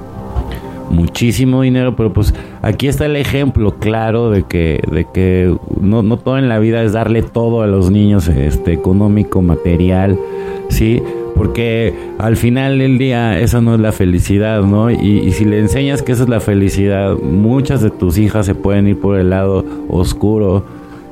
muchísimo 0.94 1.62
dinero, 1.62 1.96
pero 1.96 2.14
pues 2.14 2.34
aquí 2.62 2.88
está 2.88 3.06
el 3.06 3.16
ejemplo 3.16 3.76
claro 3.80 4.30
de 4.30 4.44
que, 4.44 4.82
de 4.92 5.06
que 5.06 5.56
no, 5.82 6.04
no 6.04 6.18
todo 6.18 6.38
en 6.38 6.48
la 6.48 6.60
vida 6.60 6.84
es 6.84 6.94
darle 6.94 7.22
todo 7.24 7.62
a 7.62 7.68
los 7.68 7.92
niños, 7.92 8.28
este, 8.28 8.74
económico, 8.74 9.42
material, 9.42 10.18
¿sí? 10.70 11.02
Porque 11.36 11.94
al 12.20 12.38
final 12.38 12.78
del 12.78 12.98
día 12.98 13.40
esa 13.40 13.60
no 13.60 13.74
es 13.76 13.82
la 13.82 13.92
felicidad, 13.92 14.62
¿no? 14.62 14.92
Y, 14.92 14.96
y, 14.96 15.32
si 15.32 15.46
le 15.46 15.60
enseñas 15.60 16.04
que 16.04 16.12
esa 16.12 16.24
es 16.24 16.30
la 16.30 16.40
felicidad, 16.40 17.18
muchas 17.18 17.82
de 17.82 17.90
tus 17.90 18.18
hijas 18.18 18.46
se 18.46 18.56
pueden 18.56 18.88
ir 18.88 19.00
por 19.00 19.18
el 19.18 19.32
lado 19.32 19.66
oscuro 19.90 20.64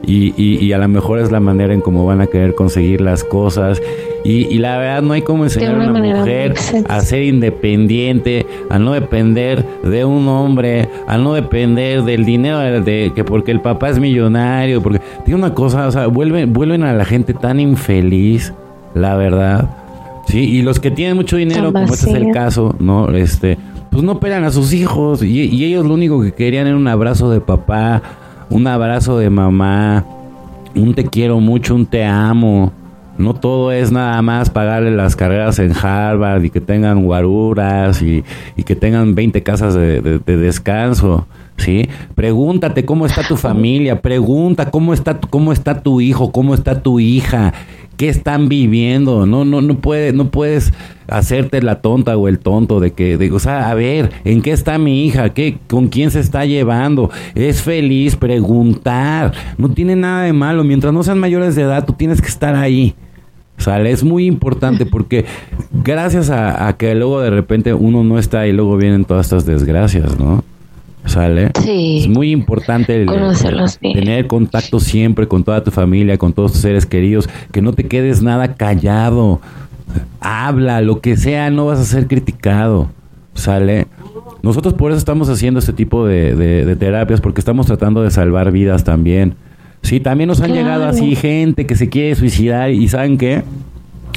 y, 0.04 0.34
y, 0.38 0.74
a 0.74 0.78
lo 0.78 0.88
mejor 0.88 1.20
es 1.20 1.32
la 1.32 1.40
manera 1.40 1.74
en 1.74 1.82
cómo 1.82 2.06
van 2.06 2.22
a 2.22 2.28
querer 2.28 2.56
conseguir 2.56 3.02
las 3.02 3.24
cosas. 3.24 3.82
Y, 4.24 4.58
la 4.60 4.78
verdad 4.78 5.02
no 5.02 5.14
hay 5.14 5.22
como 5.22 5.44
enseñar 5.44 5.76
a 5.76 5.90
una 5.90 6.00
mujer 6.00 6.54
a 6.88 7.02
ser 7.02 7.24
independiente, 7.24 8.46
a 8.70 8.78
no 8.80 8.94
depender 8.94 9.66
de 9.84 10.06
un 10.06 10.28
hombre, 10.28 10.90
a 11.08 11.18
no 11.18 11.34
depender 11.34 12.04
del 12.04 12.26
dinero 12.26 12.60
de, 12.60 13.12
que 13.16 13.24
porque 13.24 13.52
el 13.52 13.62
papá 13.62 13.90
es 13.90 14.00
millonario, 14.00 14.82
porque 14.82 15.02
tiene 15.26 15.40
una 15.40 15.54
cosa, 15.54 15.88
o 15.88 15.92
sea, 15.92 16.08
vuelven, 16.08 16.54
vuelven 16.54 16.84
a 16.84 16.94
la 16.94 17.06
gente 17.06 17.34
tan 17.34 17.60
infeliz, 17.60 18.54
la 18.94 19.16
verdad. 19.16 19.70
Sí, 20.28 20.40
y 20.40 20.62
los 20.62 20.80
que 20.80 20.92
tienen 20.92 21.16
mucho 21.16 21.36
dinero, 21.36 21.74
como 21.74 21.94
este 21.94 22.10
es 22.10 22.16
el 22.16 22.32
caso, 22.32 22.76
¿no? 22.80 23.10
Este, 23.10 23.58
pues 23.90 24.04
no 24.04 24.14
operan 24.14 24.44
a 24.44 24.52
sus 24.52 24.72
hijos 24.74 25.24
y, 25.24 25.46
y 25.46 25.66
ellos 25.66 25.86
lo 25.86 25.94
único 25.94 26.22
que 26.22 26.32
querían 26.32 26.68
era 26.68 26.78
un 26.78 26.88
abrazo 26.88 27.32
de 27.32 27.42
papá 27.42 28.02
un 28.52 28.68
abrazo 28.68 29.18
de 29.18 29.30
mamá, 29.30 30.06
un 30.76 30.94
te 30.94 31.06
quiero 31.06 31.40
mucho, 31.40 31.74
un 31.74 31.86
te 31.86 32.04
amo. 32.04 32.72
No 33.18 33.34
todo 33.34 33.72
es 33.72 33.92
nada 33.92 34.22
más 34.22 34.50
pagarle 34.50 34.92
las 34.92 35.16
carreras 35.16 35.60
en 35.60 35.74
Harvard 35.76 36.44
y 36.44 36.50
que 36.50 36.62
tengan 36.62 37.04
guaruras 37.04 38.02
y, 38.02 38.24
que 38.66 38.76
tengan 38.76 39.16
20 39.16 39.44
casas 39.44 39.74
de, 39.74 40.02
de 40.02 40.38
descanso. 40.38 41.28
¿sí? 41.58 41.88
Pregúntate 42.16 42.86
cómo 42.86 43.06
está 43.06 43.24
tu 43.28 43.38
familia, 43.38 44.02
pregunta 44.02 44.70
cómo 44.70 44.94
está, 44.94 45.20
cómo 45.20 45.54
está 45.54 45.82
tu 45.82 46.02
hijo, 46.02 46.32
cómo 46.32 46.54
está 46.54 46.82
tu 46.82 47.00
hija, 47.00 47.54
qué 48.02 48.10
están 48.10 48.50
viviendo. 48.50 49.28
No, 49.28 49.46
no, 49.46 49.62
no 49.62 49.76
puedes, 49.76 50.12
no 50.12 50.32
puedes 50.32 50.74
hacerte 51.08 51.62
la 51.62 51.84
tonta 51.84 52.18
o 52.18 52.28
el 52.28 52.40
tonto 52.40 52.80
de 52.80 52.94
que, 52.94 53.16
de, 53.16 53.32
o 53.32 53.38
sea, 53.38 53.70
a 53.70 53.76
ver, 53.76 54.10
¿en 54.26 54.42
qué 54.42 54.54
está 54.54 54.80
mi 54.80 55.06
hija? 55.06 55.36
¿Qué, 55.36 55.60
¿Con 55.68 55.88
quién 55.88 56.10
se 56.10 56.20
está 56.20 56.44
llevando? 56.46 57.12
Es 57.36 57.62
feliz 57.62 58.16
preguntar. 58.16 59.34
No 59.60 59.70
tiene 59.70 59.96
nada 59.96 60.24
de 60.24 60.34
malo. 60.34 60.64
Mientras 60.64 60.92
no 60.92 61.04
sean 61.04 61.20
mayores 61.20 61.56
de 61.56 61.62
edad, 61.62 61.86
tú 61.86 61.94
tienes 61.94 62.24
que 62.24 62.28
estar 62.28 62.56
ahí. 62.56 62.96
¿Sale? 63.58 63.92
Es 63.92 64.04
muy 64.04 64.26
importante 64.26 64.88
porque 64.88 65.26
gracias 65.72 66.32
a, 66.32 66.68
a 66.68 66.78
que 66.78 66.96
luego 66.96 67.22
de 67.22 67.30
repente 67.30 67.76
uno 67.76 68.04
no 68.04 68.18
está 68.18 68.48
y 68.48 68.52
luego 68.52 68.78
vienen 68.78 69.06
todas 69.06 69.28
estas 69.28 69.46
desgracias, 69.46 70.18
¿no? 70.18 70.44
¿Sale? 71.06 71.52
Sí. 71.64 72.00
Es 72.02 72.08
muy 72.08 72.32
importante 72.32 73.06
tener 73.82 74.28
contacto 74.28 74.80
siempre 74.80 75.28
con 75.28 75.44
toda 75.44 75.64
tu 75.64 75.72
familia, 75.72 76.18
con 76.18 76.34
todos 76.34 76.54
tus 76.54 76.62
seres 76.62 76.86
queridos, 76.86 77.28
que 77.52 77.62
no 77.62 77.74
te 77.74 77.86
quedes 77.88 78.22
nada 78.22 78.54
callado. 78.56 79.42
Habla, 80.20 80.82
lo 80.82 81.02
que 81.02 81.18
sea, 81.18 81.50
no 81.50 81.66
vas 81.66 81.80
a 81.80 81.86
ser 81.86 82.08
criticado. 82.08 82.90
¿Sale? 83.34 83.88
Nosotros 84.44 84.74
por 84.74 84.92
eso 84.92 84.98
estamos 84.98 85.30
haciendo 85.30 85.60
este 85.60 85.74
tipo 85.74 86.06
de, 86.06 86.76
terapias, 86.80 87.22
porque 87.22 87.42
estamos 87.42 87.68
tratando 87.68 88.02
de 88.02 88.12
salvar 88.12 88.52
vidas 88.52 88.84
también. 88.84 89.36
Sí, 89.84 90.00
también 90.00 90.28
nos 90.28 90.42
han 90.42 90.54
llegado 90.54 90.86
así 90.86 91.16
gente 91.16 91.66
que 91.66 91.76
se 91.76 91.90
quiere 91.90 92.16
suicidar 92.16 92.72
y 92.72 92.88
¿saben 92.88 93.18
qué? 93.18 93.44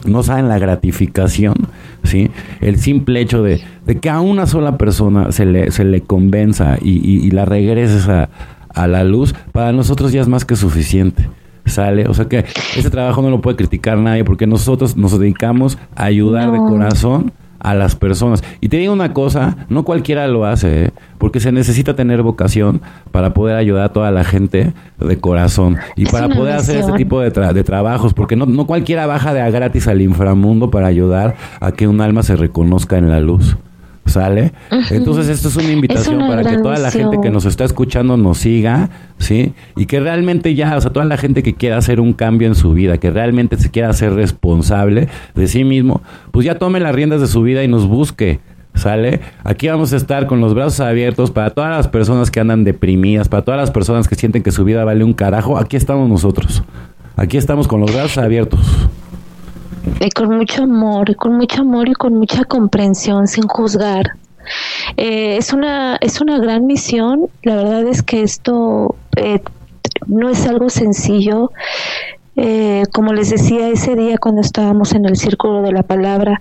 No 0.05 0.23
saben 0.23 0.49
la 0.49 0.59
gratificación, 0.59 1.55
¿sí? 2.03 2.31
El 2.61 2.79
simple 2.79 3.21
hecho 3.21 3.43
de, 3.43 3.61
que 4.01 4.11
a 4.11 4.21
una 4.21 4.47
sola 4.47 4.79
persona 4.79 5.33
se 5.33 5.47
le, 5.47 5.71
se 5.71 5.85
le 5.85 6.03
convenza 6.03 6.79
y, 6.81 7.31
la 7.31 7.45
regreses 7.45 8.09
a, 8.09 8.29
a, 8.69 8.87
la 8.87 9.05
luz, 9.05 9.35
para 9.53 9.73
nosotros 9.73 10.13
ya 10.13 10.21
es 10.21 10.29
más 10.29 10.45
que 10.45 10.57
suficiente. 10.57 11.29
¿Sale? 11.67 12.07
O 12.09 12.13
sea 12.13 12.27
que 12.27 12.45
ese 12.77 12.91
trabajo 12.91 13.23
no 13.23 13.31
lo 13.31 13.41
puede 13.41 13.57
criticar 13.57 13.97
nadie 13.97 14.23
porque 14.23 14.47
nosotros 14.47 14.99
nos 14.99 15.19
dedicamos 15.19 15.79
a 15.97 16.05
ayudar 16.05 16.53
de 16.53 16.59
corazón 16.59 17.33
a 17.65 17.75
las 17.75 17.97
personas. 17.97 18.45
Y 18.61 18.69
te 18.69 18.77
digo 18.77 18.93
una 18.93 19.13
cosa, 19.13 19.57
no 19.69 19.85
cualquiera 19.85 20.29
lo 20.29 20.45
hace, 20.45 20.85
¿eh? 20.85 20.91
porque 21.19 21.41
se 21.41 21.51
necesita 21.51 21.97
tener 21.97 22.23
vocación 22.23 22.83
para 23.11 23.35
poder 23.35 23.57
ayudar 23.57 23.85
a 23.87 23.93
toda 23.93 24.11
la 24.11 24.23
gente 24.23 24.73
de 25.01 25.19
corazón 25.19 25.79
y 25.97 26.05
para 26.07 26.29
poder 26.29 26.55
hacer 26.55 26.77
este 26.77 26.93
tipo 26.93 27.21
de, 27.21 27.31
de 27.31 27.65
trabajos, 27.65 28.13
porque 28.15 28.37
no, 28.37 28.47
no 28.47 28.67
cualquiera 28.67 29.07
baja 29.07 29.33
de 29.33 29.41
a 29.41 29.51
gratis 29.51 29.89
al 29.89 30.03
inframundo 30.03 30.71
para 30.71 30.87
ayudar 30.87 31.37
a 31.59 31.73
que 31.73 31.89
un 31.89 32.01
alma 32.01 32.23
se 32.23 32.37
reconozca 32.37 32.99
en 32.99 33.09
la 33.09 33.21
luz. 33.21 33.57
¿Sale? 34.07 34.53
Entonces, 34.91 35.29
esto 35.29 35.49
es 35.49 35.57
una 35.57 35.73
invitación 35.73 36.19
para 36.29 36.45
que 36.45 36.59
toda 36.59 36.79
la 36.79 36.91
gente 36.91 37.19
que 37.23 37.31
nos 37.31 37.47
está 37.47 37.65
escuchando 37.65 38.17
nos 38.17 38.39
siga, 38.39 38.91
¿sí? 39.19 39.55
Y 39.77 39.87
que 39.87 39.99
realmente 39.99 40.55
ya, 40.55 40.77
o 40.77 40.81
sea, 40.81 40.93
toda 40.93 41.07
la 41.07 41.17
gente 41.17 41.43
que 41.43 41.55
quiera 41.55 41.79
hacer 41.79 42.01
un 42.01 42.13
cambio 42.13 42.47
en 42.47 42.55
su 42.55 42.75
vida, 42.75 42.99
que 42.99 43.11
realmente 43.11 43.57
se 43.57 43.71
quiera 43.71 43.93
ser 43.93 44.13
responsable 44.13 45.09
de 45.35 45.49
sí 45.49 45.65
mismo, 45.65 46.03
pues 46.33 46.45
ya 46.45 46.59
tome 46.59 46.81
las 46.81 46.95
riendas 46.95 47.21
de 47.21 47.27
su 47.27 47.43
vida 47.43 47.65
y 47.65 47.69
nos 47.69 47.87
busque. 47.87 48.41
¿Sale? 48.75 49.21
Aquí 49.45 49.69
vamos 49.69 49.93
a 49.93 49.97
estar 49.97 50.27
con 50.27 50.41
los 50.41 50.53
brazos 50.53 50.81
abiertos 50.81 51.31
para 51.31 51.51
todas 51.51 51.71
las 51.71 51.87
personas 51.87 52.33
que 52.33 52.41
andan 52.41 52.65
deprimidas, 52.65 53.29
para 53.29 53.45
todas 53.45 53.61
las 53.61 53.71
personas 53.71 54.09
que 54.09 54.17
sienten 54.17 54.43
que 54.43 54.51
su 54.51 54.65
vida 54.65 54.85
vale 54.85 55.05
un 55.05 55.13
carajo. 55.13 55.59
Aquí 55.59 55.77
estamos 55.77 56.09
nosotros. 56.09 56.65
Aquí 57.17 57.37
estamos 57.37 57.69
con 57.69 57.81
los 57.81 57.93
brazos 57.95 58.19
abiertos. 58.19 58.61
Y 60.01 60.11
con 60.11 60.37
mucho 60.37 60.65
amor, 60.65 61.15
con 61.17 61.37
mucho 61.37 61.63
amor 61.63 61.89
y 61.89 61.95
con 61.95 62.15
mucha 62.15 62.45
comprensión, 62.45 63.27
sin 63.27 63.47
juzgar. 63.47 64.13
Eh, 64.97 65.37
es 65.37 65.53
una 65.53 65.97
es 65.97 66.21
una 66.21 66.39
gran 66.39 66.67
misión. 66.67 67.27
La 67.43 67.57
verdad 67.57 67.87
es 67.87 68.03
que 68.03 68.23
esto 68.23 68.97
eh, 69.17 69.41
no 70.07 70.31
es 70.31 70.47
algo 70.47 70.69
sencillo. 70.71 71.51
Eh, 72.37 72.83
como 72.93 73.13
les 73.13 73.31
decía 73.31 73.69
ese 73.69 73.95
día 73.95 74.19
cuando 74.19 74.41
estábamos 74.41 74.93
en 74.93 75.05
el 75.05 75.17
círculo 75.17 75.63
de 75.63 75.71
la 75.71 75.85
palabra, 75.85 76.41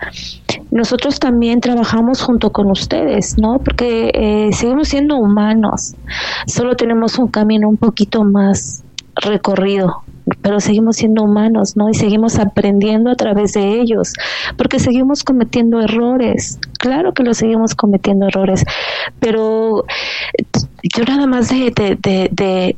nosotros 0.72 1.20
también 1.20 1.62
trabajamos 1.62 2.22
junto 2.24 2.52
con 2.52 2.72
ustedes, 2.72 3.38
¿no? 3.38 3.60
Porque 3.60 4.50
seguimos 4.54 4.88
siendo 4.88 5.18
humanos, 5.18 5.94
solo 6.48 6.76
tenemos 6.76 7.20
un 7.20 7.28
camino 7.28 7.70
un 7.70 7.78
poquito 7.78 8.24
más 8.24 8.84
recorrido 9.16 10.04
pero 10.42 10.60
seguimos 10.60 10.98
siendo 10.98 11.24
humanos, 11.24 11.76
¿no? 11.76 11.90
Y 11.90 11.94
seguimos 11.94 12.40
aprendiendo 12.40 13.12
a 13.12 13.16
través 13.16 13.54
de 13.54 13.82
ellos, 13.82 14.14
porque 14.58 14.80
seguimos 14.80 15.24
cometiendo 15.24 15.82
errores. 15.82 16.60
Claro 16.80 17.14
que 17.14 17.24
lo 17.24 17.34
seguimos 17.34 17.76
cometiendo 17.76 18.28
errores, 18.28 18.64
pero 19.20 19.86
yo 20.84 21.04
nada 21.06 21.28
más 21.28 21.50
de, 21.50 21.72
de, 21.72 22.30
de, 22.32 22.78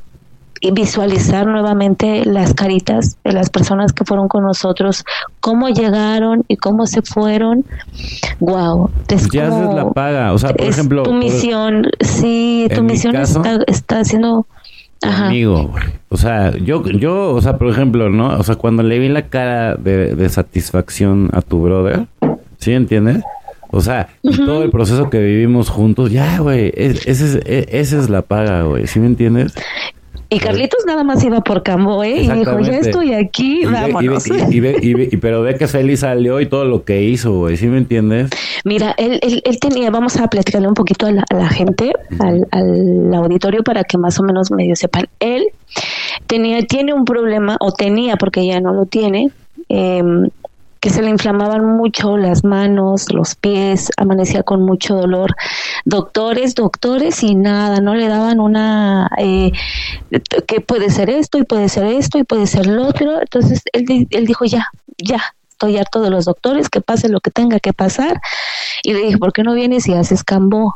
visualizar 0.71 1.45
nuevamente 1.45 2.26
las 2.26 2.56
caritas 2.56 3.17
de 3.24 3.34
las 3.34 3.52
personas 3.52 3.93
que 3.93 4.04
fueron 4.04 4.28
con 4.28 4.43
nosotros, 4.43 5.04
cómo 5.39 5.69
llegaron 5.69 6.43
y 6.48 6.58
cómo 6.58 6.88
se 6.88 7.04
fueron. 7.04 7.65
Wow, 8.39 8.89
es 9.10 9.30
ya 9.30 9.50
la 9.50 9.91
paga, 9.91 10.34
o 10.34 10.39
sea, 10.39 10.54
por 10.56 10.65
ejemplo, 10.65 11.04
tu 11.04 11.13
misión, 11.13 11.88
sí, 12.00 12.67
tu 12.74 12.82
misión 12.82 13.15
está, 13.15 13.60
está 13.67 14.00
amigo, 15.05 15.73
O 16.09 16.17
sea, 16.17 16.55
yo, 16.57 16.83
yo, 16.85 17.31
o 17.31 17.41
sea, 17.41 17.57
por 17.57 17.69
ejemplo, 17.69 18.09
¿no? 18.09 18.37
O 18.37 18.43
sea, 18.43 18.55
cuando 18.55 18.83
le 18.83 18.99
vi 18.99 19.09
la 19.09 19.23
cara 19.23 19.75
de, 19.75 20.29
satisfacción 20.29 21.29
a 21.33 21.41
tu 21.41 21.61
brother, 21.61 22.07
¿sí 22.57 22.73
entiendes? 22.73 23.23
O 23.71 23.81
sea, 23.81 24.09
todo 24.23 24.63
el 24.63 24.69
proceso 24.69 25.09
que 25.09 25.19
vivimos 25.19 25.69
juntos, 25.69 26.11
ya, 26.11 26.39
güey, 26.39 26.71
esa 26.75 27.09
es, 27.09 27.35
e, 27.45 27.67
esa 27.71 27.99
es 27.99 28.09
la 28.09 28.21
paga, 28.21 28.63
güey, 28.63 28.87
¿sí 28.87 28.99
me 28.99 29.07
entiendes? 29.07 29.53
Y 30.29 30.39
Carlitos 30.39 30.85
nada 30.85 31.03
más 31.03 31.23
iba 31.23 31.41
por 31.41 31.61
Cambo, 31.61 32.03
¿eh? 32.03 32.21
Y 32.23 32.29
dijo, 32.29 32.59
ya 32.59 32.77
estoy 32.77 33.13
aquí, 33.13 33.63
vámonos. 33.65 34.25
Y, 34.27 35.17
pero 35.17 35.41
ve 35.41 35.55
que 35.55 35.67
Feli 35.67 35.97
salió 35.97 36.41
y 36.41 36.47
todo 36.47 36.65
lo 36.65 36.83
que 36.83 37.03
hizo, 37.03 37.38
güey, 37.38 37.57
¿sí 37.57 37.67
me 37.67 37.77
entiendes? 37.77 38.31
Mira, 38.63 38.95
él, 38.97 39.19
él, 39.21 39.41
él 39.45 39.59
tenía, 39.59 39.91
vamos 39.91 40.17
a 40.17 40.27
platicarle 40.27 40.67
un 40.67 40.73
poquito 40.73 41.05
a 41.05 41.11
la, 41.11 41.49
gente, 41.49 41.93
al, 42.19 42.47
al, 42.51 43.13
auditorio, 43.13 43.63
para 43.63 43.83
que 43.83 43.97
más 43.97 44.19
o 44.19 44.23
menos 44.23 44.51
medio 44.51 44.75
sepan. 44.75 45.05
Él 45.19 45.45
tenía, 46.25 46.61
tiene 46.65 46.93
un 46.93 47.05
problema, 47.05 47.57
o 47.59 47.71
tenía, 47.71 48.15
porque 48.15 48.45
ya 48.45 48.59
no 48.59 48.73
lo 48.73 48.85
tiene, 48.85 49.29
eh, 49.69 50.01
que 50.86 50.91
se 50.91 51.02
le 51.02 51.10
inflamaban 51.10 51.65
mucho 51.65 52.15
las 52.15 52.43
manos, 52.43 53.12
los 53.12 53.34
pies, 53.34 53.89
amanecía 53.98 54.43
con 54.43 54.62
mucho 54.62 54.93
dolor. 54.93 55.36
Doctores, 55.84 56.54
doctores 56.54 57.24
y 57.24 57.34
nada, 57.34 57.82
no 57.82 57.95
le 57.95 58.08
daban 58.08 58.39
una, 58.39 59.10
eh, 59.17 59.52
que 60.45 60.62
puede 60.62 60.91
ser 60.91 61.10
esto 61.10 61.39
y 61.39 61.43
puede 61.43 61.69
ser 61.69 61.86
esto 61.86 62.19
y 62.19 62.24
puede 62.24 62.45
ser 62.45 62.67
lo 62.67 62.86
otro. 62.86 63.19
Entonces 63.19 63.63
él, 63.74 64.08
él 64.12 64.28
dijo, 64.28 64.45
ya, 64.45 64.67
ya, 65.00 65.24
estoy 65.50 65.76
harto 65.80 66.04
de 66.04 66.12
los 66.12 66.26
doctores, 66.26 66.69
que 66.69 66.82
pase 66.82 67.10
lo 67.10 67.19
que 67.19 67.32
tenga 67.32 67.60
que 67.60 67.74
pasar. 67.74 68.21
Y 68.84 68.93
le 68.93 69.00
dije, 69.00 69.17
¿por 69.17 69.34
qué 69.34 69.41
no 69.41 69.56
vienes 69.56 69.88
y 69.88 69.95
haces 69.95 70.24
cambo? 70.24 70.76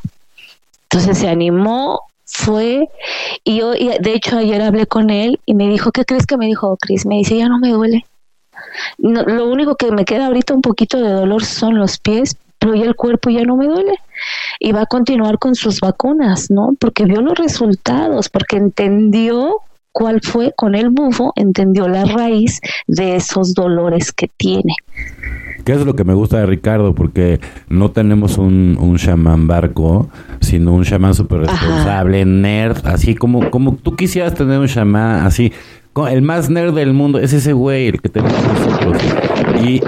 Entonces 0.89 1.19
se 1.19 1.29
animó, 1.29 2.01
fue 2.25 2.89
y 3.43 3.59
yo, 3.59 3.75
y 3.75 3.89
de 3.99 4.13
hecho 4.15 4.39
ayer 4.39 4.59
hablé 4.63 4.87
con 4.87 5.11
él 5.11 5.39
y 5.45 5.53
me 5.53 5.69
dijo, 5.69 5.91
¿qué 5.91 6.03
crees 6.03 6.25
que 6.25 6.35
me 6.35 6.47
dijo 6.47 6.75
Cris? 6.77 7.05
Me 7.05 7.17
dice, 7.17 7.37
ya 7.37 7.47
no 7.47 7.59
me 7.59 7.69
duele 7.69 8.07
lo 8.97 9.49
único 9.49 9.75
que 9.75 9.91
me 9.91 10.05
queda 10.05 10.27
ahorita 10.27 10.53
un 10.53 10.61
poquito 10.61 11.01
de 11.01 11.11
dolor 11.11 11.43
son 11.43 11.77
los 11.77 11.99
pies, 11.99 12.35
pero 12.59 12.75
ya 12.75 12.85
el 12.85 12.95
cuerpo 12.95 13.29
ya 13.29 13.43
no 13.43 13.55
me 13.55 13.67
duele. 13.67 13.93
Y 14.59 14.71
va 14.71 14.81
a 14.81 14.85
continuar 14.85 15.39
con 15.39 15.55
sus 15.55 15.79
vacunas, 15.79 16.51
¿no? 16.51 16.75
Porque 16.79 17.05
vio 17.05 17.21
los 17.21 17.37
resultados, 17.37 18.29
porque 18.29 18.57
entendió 18.57 19.61
cuál 19.91 20.21
fue 20.21 20.53
con 20.55 20.75
el 20.75 20.89
bufo, 20.89 21.33
entendió 21.35 21.87
la 21.87 22.05
raíz 22.05 22.59
de 22.87 23.15
esos 23.15 23.53
dolores 23.53 24.11
que 24.11 24.29
tiene. 24.37 24.75
¿Qué 25.65 25.73
es 25.73 25.85
lo 25.85 25.95
que 25.95 26.03
me 26.03 26.13
gusta 26.13 26.39
de 26.39 26.45
Ricardo? 26.45 26.95
Porque 26.95 27.39
no 27.67 27.91
tenemos 27.91 28.37
un, 28.37 28.77
un 28.79 28.97
chamán 28.97 29.47
barco, 29.47 30.09
sino 30.41 30.73
un 30.73 30.83
chamán 30.83 31.13
súper 31.13 31.41
responsable, 31.41 32.25
nerd, 32.25 32.85
así 32.87 33.15
como, 33.15 33.51
como 33.51 33.75
tú 33.75 33.95
quisieras 33.95 34.33
tener 34.33 34.59
un 34.59 34.67
chamán 34.67 35.25
así 35.25 35.51
el 36.09 36.21
más 36.21 36.49
nerd 36.49 36.73
del 36.73 36.93
mundo 36.93 37.19
es 37.19 37.33
ese 37.33 37.53
güey, 37.53 37.87
el 37.87 38.01
que 38.01 38.09
tenemos 38.09 38.37
nosotros. 38.47 38.97
Y, 39.63 39.81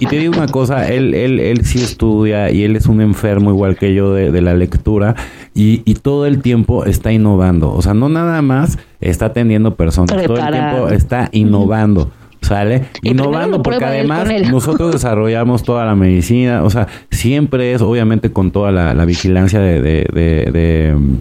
y, 0.00 0.06
te 0.06 0.18
digo 0.18 0.34
una 0.36 0.48
cosa, 0.48 0.88
él, 0.88 1.14
él, 1.14 1.40
él 1.40 1.64
sí 1.64 1.82
estudia 1.82 2.50
y 2.50 2.64
él 2.64 2.76
es 2.76 2.86
un 2.86 3.00
enfermo 3.00 3.50
igual 3.50 3.76
que 3.76 3.94
yo 3.94 4.12
de, 4.12 4.42
la 4.42 4.54
lectura 4.54 5.14
y, 5.54 5.82
y, 5.86 5.94
todo 5.94 6.26
el 6.26 6.42
tiempo 6.42 6.84
está 6.84 7.12
innovando. 7.12 7.72
O 7.72 7.80
sea, 7.80 7.94
no 7.94 8.08
nada 8.08 8.42
más 8.42 8.78
está 9.00 9.26
atendiendo 9.26 9.74
personas, 9.76 10.10
todo 10.26 10.36
el 10.36 10.50
tiempo 10.50 10.88
está 10.88 11.28
innovando. 11.32 12.10
¿Sale? 12.42 12.84
Innovando, 13.00 13.62
porque 13.62 13.86
además 13.86 14.28
nosotros 14.50 14.92
desarrollamos 14.92 15.62
toda 15.62 15.86
la 15.86 15.94
medicina, 15.94 16.62
o 16.62 16.68
sea, 16.68 16.88
siempre 17.10 17.72
es, 17.72 17.80
obviamente, 17.80 18.32
con 18.32 18.50
toda 18.50 18.70
la, 18.70 19.04
vigilancia 19.06 19.60
de, 19.60 19.80
de, 19.80 20.50
de 20.52 20.94
mm, 20.94 21.16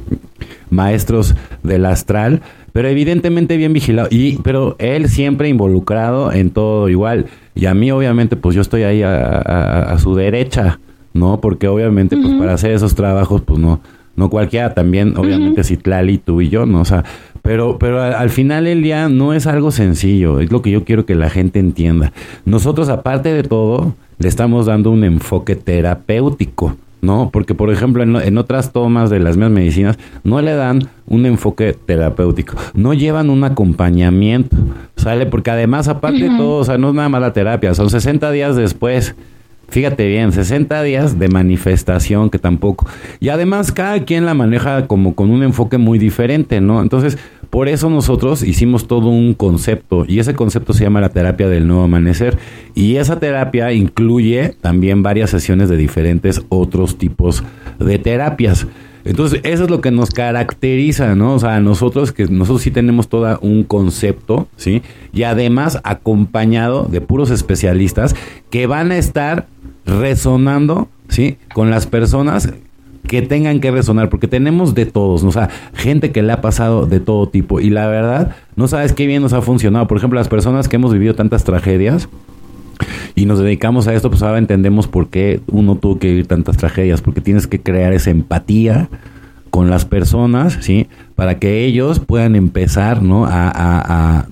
maestros 0.69 1.35
del 1.63 1.85
astral, 1.85 2.41
pero 2.73 2.87
evidentemente 2.87 3.55
bien 3.55 3.71
vigilado. 3.71 4.09
Y, 4.11 4.37
pero 4.37 4.75
él 4.79 5.07
siempre 5.07 5.47
involucrado 5.47 6.33
en 6.33 6.49
todo 6.49 6.89
igual. 6.89 7.27
Y 7.55 7.67
a 7.67 7.73
mí, 7.75 7.91
obviamente, 7.91 8.35
pues 8.35 8.55
yo 8.55 8.61
estoy 8.61 8.81
ahí 8.81 9.03
a, 9.03 9.95
su 9.99 10.15
derecha, 10.15 10.79
¿no? 11.13 11.39
Porque 11.39 11.67
obviamente, 11.67 12.17
pues 12.17 12.33
para 12.33 12.53
hacer 12.53 12.71
esos 12.71 12.95
trabajos, 12.95 13.41
pues 13.41 13.59
no, 13.59 13.79
no 14.15 14.29
cualquiera. 14.31 14.73
También, 14.73 15.15
obviamente, 15.15 15.63
si 15.63 15.77
Tlali, 15.77 16.17
tú 16.17 16.41
y 16.41 16.49
yo, 16.49 16.65
¿no? 16.65 16.81
O 16.81 16.85
sea, 16.85 17.05
pero, 17.43 17.77
pero 17.77 18.01
al, 18.01 18.31
final 18.31 18.65
el 18.65 18.81
día 18.81 19.07
no 19.07 19.33
es 19.33 19.45
algo 19.45 19.69
sencillo. 19.69 20.39
Es 20.39 20.51
lo 20.51 20.63
que 20.63 20.71
yo 20.71 20.83
quiero 20.83 21.05
que 21.05 21.13
la 21.13 21.29
gente 21.29 21.59
entienda. 21.59 22.11
Nosotros, 22.45 22.89
aparte 22.89 23.31
de 23.31 23.43
todo, 23.43 23.93
le 24.17 24.27
estamos 24.27 24.65
dando 24.65 24.89
un 24.89 25.03
enfoque 25.03 25.55
terapéutico. 25.55 26.75
¿No? 27.03 27.29
Porque, 27.31 27.53
por 27.53 27.71
ejemplo, 27.71 28.01
en, 28.01 28.37
otras 28.37 28.71
tomas 28.71 29.09
de 29.09 29.19
las 29.19 29.35
mismas 29.35 29.51
medicinas 29.51 29.99
no 30.23 30.41
le 30.41 30.55
dan 30.55 30.87
un 31.05 31.25
enfoque 31.25 31.73
terapéutico, 31.73 32.55
no 32.73 32.93
llevan 32.93 33.29
un 33.29 33.43
acompañamiento, 33.43 34.55
¿sale? 34.95 35.25
Porque 35.25 35.51
además, 35.51 35.89
aparte 35.89 36.23
de 36.23 36.37
todo, 36.37 36.59
o 36.59 36.63
sea, 36.63 36.77
no 36.77 36.89
es 36.89 36.95
nada 36.95 37.09
más 37.09 37.21
la 37.21 37.33
terapia, 37.33 37.75
son 37.75 37.89
60 37.89 38.31
días 38.31 38.55
después. 38.55 39.15
Fíjate 39.67 40.07
bien, 40.07 40.31
60 40.31 40.83
días 40.83 41.19
de 41.19 41.29
manifestación 41.29 42.29
que 42.29 42.37
tampoco. 42.37 42.87
Y 43.19 43.29
además 43.29 43.71
cada 43.71 44.03
quien 44.03 44.25
la 44.25 44.33
maneja 44.33 44.87
como 44.87 45.15
con 45.15 45.31
un 45.31 45.41
enfoque 45.43 45.77
muy 45.77 45.97
diferente, 45.99 46.61
¿no? 46.61 46.81
Entonces, 46.81 47.17
por 47.53 47.69
eso 47.69 47.87
nosotros 47.87 48.41
hicimos 48.41 48.87
todo 48.87 49.09
un 49.09 49.35
concepto 49.35 50.05
y 50.07 50.17
ese 50.17 50.33
concepto 50.33 50.73
se 50.73 50.85
llama 50.85 51.01
la 51.01 51.09
terapia 51.09 51.47
del 51.47 51.67
nuevo 51.67 51.83
amanecer 51.83 52.35
y 52.73 52.95
esa 52.95 53.19
terapia 53.19 53.71
incluye 53.73 54.55
también 54.59 55.03
varias 55.03 55.29
sesiones 55.29 55.69
de 55.69 55.77
diferentes 55.77 56.41
otros 56.49 56.97
tipos 56.97 57.43
de 57.77 57.99
terapias. 57.99 58.65
Entonces, 59.05 59.39
eso 59.43 59.65
es 59.65 59.69
lo 59.69 59.81
que 59.81 59.91
nos 59.91 60.09
caracteriza, 60.09 61.13
¿no? 61.13 61.35
O 61.35 61.39
sea, 61.39 61.59
nosotros 61.59 62.11
que 62.11 62.25
nosotros 62.25 62.63
sí 62.63 62.71
tenemos 62.71 63.07
todo 63.07 63.37
un 63.43 63.63
concepto, 63.63 64.47
¿sí? 64.57 64.81
Y 65.13 65.21
además 65.21 65.79
acompañado 65.83 66.87
de 66.89 67.01
puros 67.01 67.29
especialistas 67.29 68.15
que 68.49 68.65
van 68.65 68.91
a 68.91 68.97
estar 68.97 69.45
resonando, 69.85 70.87
¿sí? 71.07 71.37
Con 71.53 71.69
las 71.69 71.85
personas 71.85 72.51
que 73.07 73.21
tengan 73.21 73.59
que 73.59 73.71
resonar, 73.71 74.09
porque 74.09 74.27
tenemos 74.27 74.75
de 74.75 74.85
todos, 74.85 75.23
o 75.23 75.31
sea, 75.31 75.49
gente 75.73 76.11
que 76.11 76.21
le 76.21 76.31
ha 76.31 76.41
pasado 76.41 76.85
de 76.85 76.99
todo 76.99 77.27
tipo. 77.27 77.59
Y 77.59 77.69
la 77.69 77.87
verdad, 77.87 78.35
no 78.55 78.67
sabes 78.67 78.93
qué 78.93 79.07
bien 79.07 79.21
nos 79.21 79.33
ha 79.33 79.41
funcionado. 79.41 79.87
Por 79.87 79.97
ejemplo, 79.97 80.19
las 80.19 80.29
personas 80.29 80.67
que 80.67 80.77
hemos 80.77 80.93
vivido 80.93 81.13
tantas 81.13 81.43
tragedias 81.43 82.07
y 83.15 83.25
nos 83.25 83.39
dedicamos 83.39 83.87
a 83.87 83.93
esto, 83.93 84.09
pues 84.09 84.23
ahora 84.23 84.37
entendemos 84.37 84.87
por 84.87 85.09
qué 85.09 85.41
uno 85.51 85.75
tuvo 85.75 85.99
que 85.99 86.07
vivir 86.07 86.27
tantas 86.27 86.57
tragedias, 86.57 87.01
porque 87.01 87.21
tienes 87.21 87.47
que 87.47 87.61
crear 87.61 87.93
esa 87.93 88.09
empatía 88.09 88.89
con 89.49 89.69
las 89.69 89.85
personas, 89.85 90.57
¿sí? 90.61 90.87
Para 91.15 91.37
que 91.37 91.63
ellos 91.65 91.99
puedan 91.99 92.35
empezar, 92.35 93.03
¿no? 93.03 93.25
A, 93.25 93.51
a, 93.53 94.27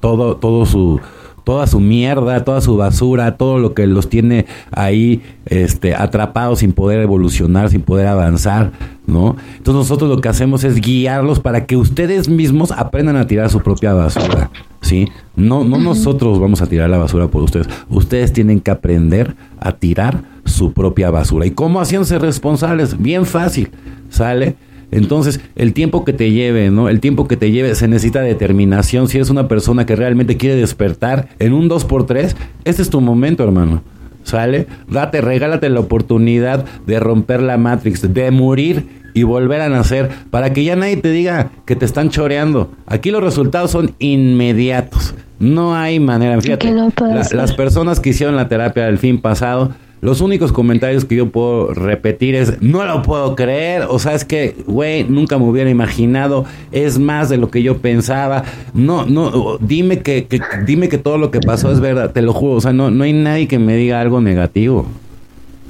todo, 0.00 0.36
todo 0.36 0.66
su 0.66 1.00
toda 1.44 1.66
su 1.66 1.78
mierda, 1.78 2.42
toda 2.42 2.60
su 2.60 2.76
basura, 2.76 3.36
todo 3.36 3.58
lo 3.58 3.74
que 3.74 3.86
los 3.86 4.08
tiene 4.08 4.46
ahí 4.72 5.22
este, 5.46 5.94
atrapados 5.94 6.60
sin 6.60 6.72
poder 6.72 7.00
evolucionar, 7.00 7.70
sin 7.70 7.82
poder 7.82 8.06
avanzar, 8.06 8.72
¿no? 9.06 9.36
Entonces 9.56 9.74
nosotros 9.74 10.08
lo 10.08 10.20
que 10.20 10.28
hacemos 10.28 10.64
es 10.64 10.80
guiarlos 10.80 11.40
para 11.40 11.66
que 11.66 11.76
ustedes 11.76 12.28
mismos 12.28 12.72
aprendan 12.72 13.16
a 13.16 13.26
tirar 13.26 13.50
su 13.50 13.60
propia 13.60 13.92
basura, 13.92 14.50
¿sí? 14.80 15.08
No, 15.36 15.64
no 15.64 15.78
nosotros 15.78 16.40
vamos 16.40 16.62
a 16.62 16.66
tirar 16.66 16.88
la 16.88 16.98
basura 16.98 17.28
por 17.28 17.42
ustedes, 17.42 17.68
ustedes 17.90 18.32
tienen 18.32 18.60
que 18.60 18.70
aprender 18.70 19.36
a 19.60 19.72
tirar 19.72 20.22
su 20.44 20.72
propia 20.72 21.10
basura. 21.10 21.46
¿Y 21.46 21.50
cómo 21.50 21.80
haciéndose 21.80 22.18
responsables? 22.18 23.00
Bien 23.00 23.26
fácil, 23.26 23.70
¿sale? 24.08 24.56
Entonces, 24.94 25.40
el 25.56 25.72
tiempo 25.72 26.04
que 26.04 26.12
te 26.12 26.30
lleve, 26.30 26.70
¿no? 26.70 26.88
El 26.88 27.00
tiempo 27.00 27.26
que 27.26 27.36
te 27.36 27.50
lleve 27.50 27.74
se 27.74 27.88
necesita 27.88 28.20
determinación. 28.20 29.08
Si 29.08 29.16
eres 29.16 29.30
una 29.30 29.48
persona 29.48 29.86
que 29.86 29.96
realmente 29.96 30.36
quiere 30.36 30.56
despertar 30.56 31.28
en 31.38 31.52
un 31.52 31.68
2x3, 31.68 32.34
este 32.64 32.82
es 32.82 32.90
tu 32.90 33.00
momento, 33.00 33.42
hermano. 33.42 33.82
¿Sale? 34.22 34.66
Date, 34.88 35.20
regálate 35.20 35.68
la 35.68 35.80
oportunidad 35.80 36.64
de 36.86 36.98
romper 36.98 37.42
la 37.42 37.58
Matrix, 37.58 38.14
de 38.14 38.30
morir 38.30 38.86
y 39.12 39.22
volver 39.22 39.60
a 39.60 39.68
nacer, 39.68 40.10
para 40.30 40.52
que 40.52 40.64
ya 40.64 40.76
nadie 40.76 40.96
te 40.96 41.10
diga 41.10 41.50
que 41.66 41.76
te 41.76 41.84
están 41.84 42.10
choreando. 42.10 42.72
Aquí 42.86 43.10
los 43.10 43.22
resultados 43.22 43.70
son 43.70 43.94
inmediatos. 43.98 45.14
No 45.38 45.74
hay 45.74 46.00
manera. 46.00 46.40
Fíjate, 46.40 46.72
las 47.32 47.52
personas 47.52 48.00
que 48.00 48.10
hicieron 48.10 48.36
la 48.36 48.48
terapia 48.48 48.86
del 48.86 48.98
fin 48.98 49.20
pasado 49.20 49.72
los 50.04 50.20
únicos 50.20 50.52
comentarios 50.52 51.06
que 51.06 51.16
yo 51.16 51.30
puedo 51.30 51.72
repetir 51.72 52.34
es, 52.34 52.60
no 52.60 52.84
lo 52.84 53.00
puedo 53.00 53.34
creer, 53.34 53.86
o 53.88 53.98
sea, 53.98 54.12
es 54.12 54.26
que, 54.26 54.54
güey, 54.66 55.04
nunca 55.04 55.38
me 55.38 55.46
hubiera 55.46 55.70
imaginado, 55.70 56.44
es 56.72 56.98
más 56.98 57.30
de 57.30 57.38
lo 57.38 57.50
que 57.50 57.62
yo 57.62 57.78
pensaba. 57.78 58.44
No, 58.74 59.06
no, 59.06 59.56
dime 59.60 60.00
que, 60.00 60.28
dime 60.66 60.90
que 60.90 60.98
todo 60.98 61.16
lo 61.16 61.30
que 61.30 61.40
pasó 61.40 61.72
es 61.72 61.80
verdad, 61.80 62.12
te 62.12 62.20
lo 62.20 62.34
juro, 62.34 62.52
o 62.52 62.60
sea, 62.60 62.74
no, 62.74 62.90
no 62.90 63.04
hay 63.04 63.14
nadie 63.14 63.48
que 63.48 63.58
me 63.58 63.76
diga 63.76 63.98
algo 64.02 64.20
negativo. 64.20 64.86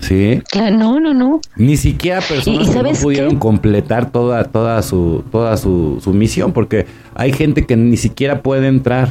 ¿Sí? 0.01 0.43
Claro, 0.51 0.77
no, 0.77 0.99
no, 0.99 1.15
no. 1.15 1.41
Ni 1.55 1.77
siquiera 1.77 2.21
personas 2.21 2.69
que 2.69 2.83
no 2.83 2.91
pudieron 2.91 3.37
completar 3.37 4.11
toda, 4.11 4.43
toda 4.43 4.83
su, 4.83 5.23
toda 5.31 5.57
su, 5.57 6.01
su 6.03 6.13
misión, 6.13 6.53
porque 6.53 6.87
hay 7.15 7.33
gente 7.33 7.65
que 7.67 7.77
ni 7.77 7.97
siquiera 7.97 8.43
puede 8.43 8.67
entrar. 8.67 9.11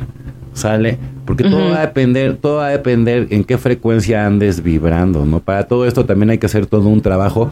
¿Sale? 0.54 0.98
Porque 1.26 1.44
todo 1.44 1.70
va 1.70 1.78
a 1.78 1.86
depender, 1.88 2.38
todo 2.38 2.58
va 2.58 2.68
a 2.68 2.72
depender 2.72 3.28
en 3.30 3.44
qué 3.44 3.58
frecuencia 3.58 4.26
andes 4.26 4.62
vibrando, 4.62 5.26
¿no? 5.26 5.40
Para 5.40 5.68
todo 5.68 5.86
esto 5.86 6.06
también 6.06 6.30
hay 6.32 6.38
que 6.38 6.46
hacer 6.46 6.66
todo 6.66 6.88
un 6.90 7.02
trabajo 7.02 7.50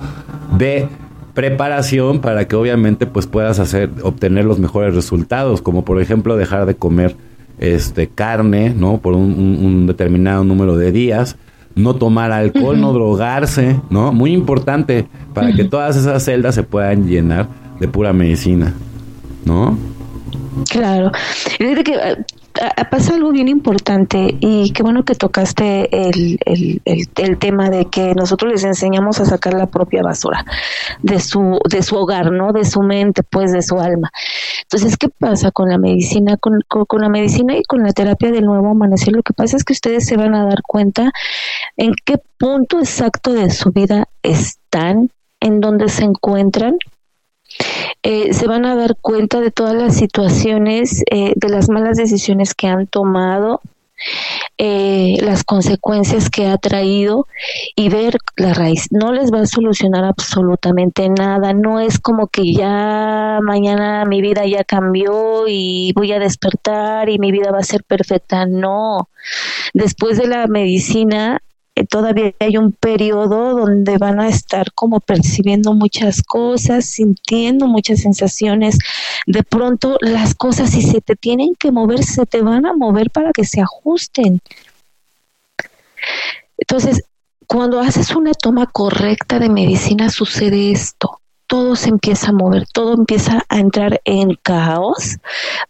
de 0.58 0.88
preparación 1.34 2.20
para 2.20 2.48
que 2.48 2.56
obviamente 2.56 3.06
pues 3.06 3.28
puedas 3.28 3.60
hacer 3.60 3.90
obtener 4.04 4.46
los 4.46 4.60
mejores 4.60 4.94
resultados, 4.94 5.62
como 5.62 5.86
por 5.86 6.02
ejemplo 6.02 6.36
dejar 6.36 6.66
de 6.66 6.76
comer 6.76 7.16
este 7.60 8.08
carne, 8.08 8.74
¿no? 8.76 8.98
Por 8.98 9.14
un, 9.14 9.88
determinado 9.88 10.44
número 10.44 10.76
de 10.76 10.92
días, 10.92 11.38
no 11.76 11.96
tomar 11.96 12.32
alcohol, 12.32 12.80
no 12.82 12.92
drogarse, 12.92 13.80
¿no? 13.90 14.12
Muy 14.12 14.34
importante 14.34 15.08
para 15.34 15.54
que 15.54 15.64
todas 15.64 15.96
esas 15.96 16.24
celdas 16.24 16.56
se 16.56 16.64
puedan 16.64 17.08
llenar 17.08 17.48
de 17.80 17.88
pura 17.88 18.12
medicina. 18.14 18.74
¿no? 19.46 19.78
Claro. 20.70 21.12
Fíjate 21.58 21.84
que 21.84 22.16
pasa 22.90 23.16
algo 23.16 23.32
bien 23.32 23.48
importante 23.48 24.36
y 24.40 24.72
qué 24.72 24.84
bueno 24.84 25.04
que 25.04 25.16
tocaste 25.16 26.10
el, 26.10 26.40
el, 26.46 26.82
el, 27.16 27.38
tema 27.38 27.70
de 27.70 27.86
que 27.86 28.14
nosotros 28.14 28.52
les 28.52 28.64
enseñamos 28.64 29.20
a 29.20 29.26
sacar 29.26 29.54
la 29.54 29.68
propia 29.68 30.04
basura 30.04 30.46
de 31.02 31.20
su, 31.20 31.60
de 31.70 31.82
su 31.82 31.96
hogar, 31.96 32.32
¿no? 32.32 32.52
De 32.52 32.66
su 32.66 32.82
mente, 32.82 33.24
pues, 33.24 33.52
de 33.52 33.62
su 33.62 33.80
alma. 33.80 34.12
Entonces, 34.64 34.98
¿qué 34.98 35.10
pasa 35.10 35.52
con 35.52 35.70
la 35.70 35.78
medicina? 35.78 36.38
Con, 36.38 36.60
con, 36.68 37.02
la 37.02 37.10
medicina 37.10 37.56
y 37.58 37.64
con 37.64 37.84
la 37.84 37.94
terapia 37.94 38.32
del 38.32 38.46
nuevo 38.46 38.70
amanecer, 38.70 39.14
lo 39.14 39.24
que 39.24 39.34
pasa 39.34 39.58
es 39.58 39.64
que 39.64 39.74
ustedes 39.74 40.06
se 40.06 40.18
van 40.18 40.36
a 40.36 40.46
dar 40.46 40.62
cuenta 40.62 41.12
en 41.78 41.94
qué 42.06 42.20
punto 42.38 42.80
exacto 42.80 43.34
de 43.34 43.50
su 43.50 43.72
vida 43.72 44.08
están, 44.24 45.10
en 45.40 45.60
dónde 45.60 45.90
se 45.90 46.04
encuentran 46.04 46.78
eh, 48.04 48.34
se 48.34 48.48
van 48.48 48.66
a 48.66 48.76
dar 48.76 48.96
cuenta 49.00 49.40
de 49.40 49.52
todas 49.52 49.76
las 49.76 49.96
situaciones, 49.96 51.04
eh, 51.12 51.34
de 51.36 51.50
las 51.50 51.70
malas 51.70 51.98
decisiones 51.98 52.54
que 52.54 52.68
han 52.68 52.88
tomado, 52.88 53.62
eh, 54.58 55.18
las 55.22 55.44
consecuencias 55.44 56.30
que 56.30 56.48
ha 56.48 56.58
traído 56.58 57.28
y 57.76 57.90
ver 57.90 58.18
la 58.36 58.54
raíz. 58.54 58.88
No 58.92 59.12
les 59.12 59.32
va 59.32 59.42
a 59.42 59.46
solucionar 59.46 60.04
absolutamente 60.04 61.10
nada. 61.10 61.54
No 61.54 61.80
es 61.80 62.00
como 62.00 62.28
que 62.28 62.54
ya 62.54 63.40
mañana 63.42 64.06
mi 64.06 64.22
vida 64.22 64.46
ya 64.46 64.64
cambió 64.64 65.48
y 65.48 65.94
voy 65.96 66.12
a 66.12 66.20
despertar 66.20 67.10
y 67.10 67.20
mi 67.20 67.32
vida 67.32 67.52
va 67.52 67.60
a 67.60 67.64
ser 67.64 67.84
perfecta. 67.84 68.46
No. 68.46 69.10
Después 69.74 70.18
de 70.18 70.28
la 70.28 70.48
medicina 70.48 71.42
todavía 71.90 72.34
hay 72.40 72.58
un 72.58 72.74
periodo 72.74 73.56
donde 73.56 73.98
van 73.98 74.20
a 74.20 74.28
estar 74.28 74.72
como 74.74 75.00
percibiendo 75.00 75.74
muchas 75.74 76.22
cosas, 76.22 76.86
sintiendo 76.86 77.68
muchas 77.68 78.02
sensaciones. 78.02 78.78
De 79.26 79.44
pronto 79.44 79.98
las 80.02 80.36
cosas 80.36 80.72
si 80.72 80.82
se 80.82 81.02
te 81.02 81.16
tienen 81.16 81.56
que 81.56 81.72
mover, 81.72 82.04
se 82.04 82.26
te 82.26 82.42
van 82.42 82.66
a 82.66 82.74
mover 82.74 83.10
para 83.10 83.32
que 83.32 83.46
se 83.46 83.62
ajusten. 83.62 84.42
Entonces, 86.58 87.04
cuando 87.48 87.80
haces 87.80 88.16
una 88.16 88.34
toma 88.34 88.68
correcta 88.68 89.40
de 89.40 89.50
medicina 89.50 90.10
sucede 90.10 90.72
esto. 90.72 91.21
Todo 91.52 91.76
se 91.76 91.90
empieza 91.90 92.30
a 92.30 92.34
mover, 92.34 92.66
todo 92.72 92.94
empieza 92.94 93.44
a 93.50 93.60
entrar 93.60 94.00
en 94.06 94.38
caos 94.42 95.18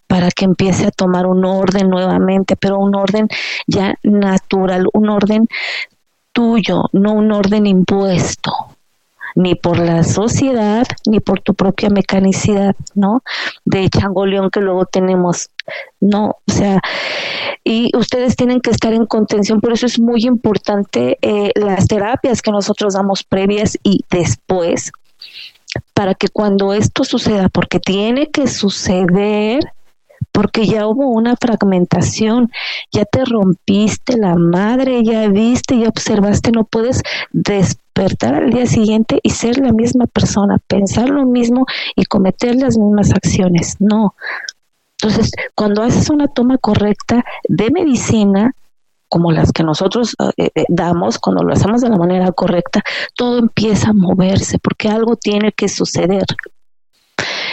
para 0.06 0.30
que 0.30 0.46
empiece 0.46 0.86
a 0.86 0.92
tomar 0.92 1.26
un 1.26 1.44
orden 1.44 1.90
nuevamente, 1.90 2.56
pero 2.56 2.78
un 2.78 2.94
orden 2.94 3.28
ya 3.66 3.96
natural, 4.04 4.86
un 4.94 5.10
orden 5.10 5.48
tuyo, 6.34 6.84
no 6.92 7.14
un 7.14 7.32
orden 7.32 7.66
impuesto, 7.66 8.52
ni 9.34 9.56
por 9.56 9.80
la 9.80 10.04
sociedad, 10.04 10.86
ni 11.08 11.20
por 11.20 11.40
tu 11.40 11.56
propia 11.56 11.90
mecanicidad, 11.90 12.76
¿no? 12.94 13.24
De 13.66 13.90
changoleón 13.90 14.52
que 14.52 14.60
luego 14.60 14.86
tenemos, 14.86 15.50
no, 16.00 16.36
o 16.48 16.52
sea, 16.52 16.80
y 17.64 17.90
ustedes 17.98 18.36
tienen 18.36 18.62
que 18.62 18.70
estar 18.70 18.94
en 18.94 19.08
contención, 19.08 19.62
por 19.62 19.74
eso 19.74 19.88
es 19.88 20.00
muy 20.00 20.26
importante 20.26 21.18
eh, 21.24 21.52
las 21.56 21.88
terapias 21.88 22.44
que 22.44 22.52
nosotros 22.52 22.94
damos 22.94 23.24
previas 23.24 23.80
y 23.82 24.06
después, 24.12 24.92
para 25.94 26.16
que 26.16 26.28
cuando 26.28 26.74
esto 26.74 27.04
suceda, 27.04 27.50
porque 27.50 27.80
tiene 27.80 28.30
que 28.30 28.48
suceder, 28.48 29.72
porque 30.32 30.66
ya 30.66 30.88
hubo 30.88 31.10
una 31.10 31.36
fragmentación, 31.36 32.52
ya 32.92 33.06
te 33.06 33.26
rompiste 33.26 34.18
la 34.18 34.36
madre, 34.36 35.04
ya 35.04 35.28
viste, 35.28 35.80
ya 35.80 35.90
observaste, 35.90 36.52
no 36.52 36.64
puedes 36.64 37.02
despertar 37.32 38.36
al 38.36 38.52
día 38.52 38.66
siguiente 38.66 39.20
y 39.24 39.32
ser 39.32 39.58
la 39.60 39.72
misma 39.72 40.08
persona, 40.08 40.58
pensar 40.68 41.10
lo 41.10 41.26
mismo 41.26 41.66
y 41.96 42.06
cometer 42.06 42.56
las 42.56 42.78
mismas 42.78 43.12
acciones, 43.12 43.78
no. 43.80 44.16
Entonces, 45.02 45.32
cuando 45.56 45.82
haces 45.82 46.10
una 46.10 46.28
toma 46.28 46.58
correcta 46.58 47.26
de 47.48 47.72
medicina, 47.72 48.54
como 49.12 49.34
las 49.34 49.52
que 49.52 49.64
nosotros 49.64 50.16
eh, 50.38 50.50
eh, 50.56 50.64
damos, 50.70 51.20
cuando 51.20 51.44
lo 51.44 51.52
hacemos 51.52 51.82
de 51.82 51.90
la 51.90 51.98
manera 51.98 52.32
correcta, 52.32 52.82
todo 53.14 53.40
empieza 53.40 53.90
a 53.90 53.94
moverse 53.94 54.58
porque 54.58 54.88
algo 54.88 55.18
tiene 55.18 55.52
que 55.52 55.68
suceder. 55.68 56.24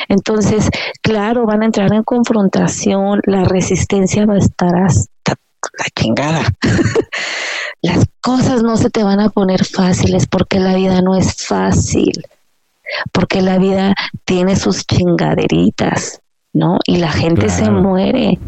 Entonces, 0.09 0.71
claro, 1.03 1.47
van 1.47 1.63
a 1.63 1.67
entrar 1.67 1.93
en 1.93 2.05
confrontación, 2.05 3.21
la 3.25 3.43
resistencia 3.43 4.25
va 4.25 4.35
a 4.35 4.39
estar 4.39 4.73
hasta 4.77 5.33
la 5.33 5.85
chingada. 5.97 6.45
Las 7.83 8.07
cosas 8.21 8.63
no 8.63 8.77
se 8.77 8.89
te 8.91 9.03
van 9.03 9.19
a 9.19 9.31
poner 9.31 9.65
fáciles 9.65 10.29
porque 10.29 10.61
la 10.61 10.77
vida 10.77 11.03
no 11.03 11.17
es 11.17 11.45
fácil, 11.45 12.25
porque 13.11 13.43
la 13.43 13.59
vida 13.59 13.95
tiene 14.25 14.55
sus 14.55 14.87
chingaderitas. 14.87 16.21
¿No? 16.59 16.79
Y 16.87 16.97
la 16.97 17.11
gente 17.11 17.49
se 17.49 17.71
muere. 17.71 18.39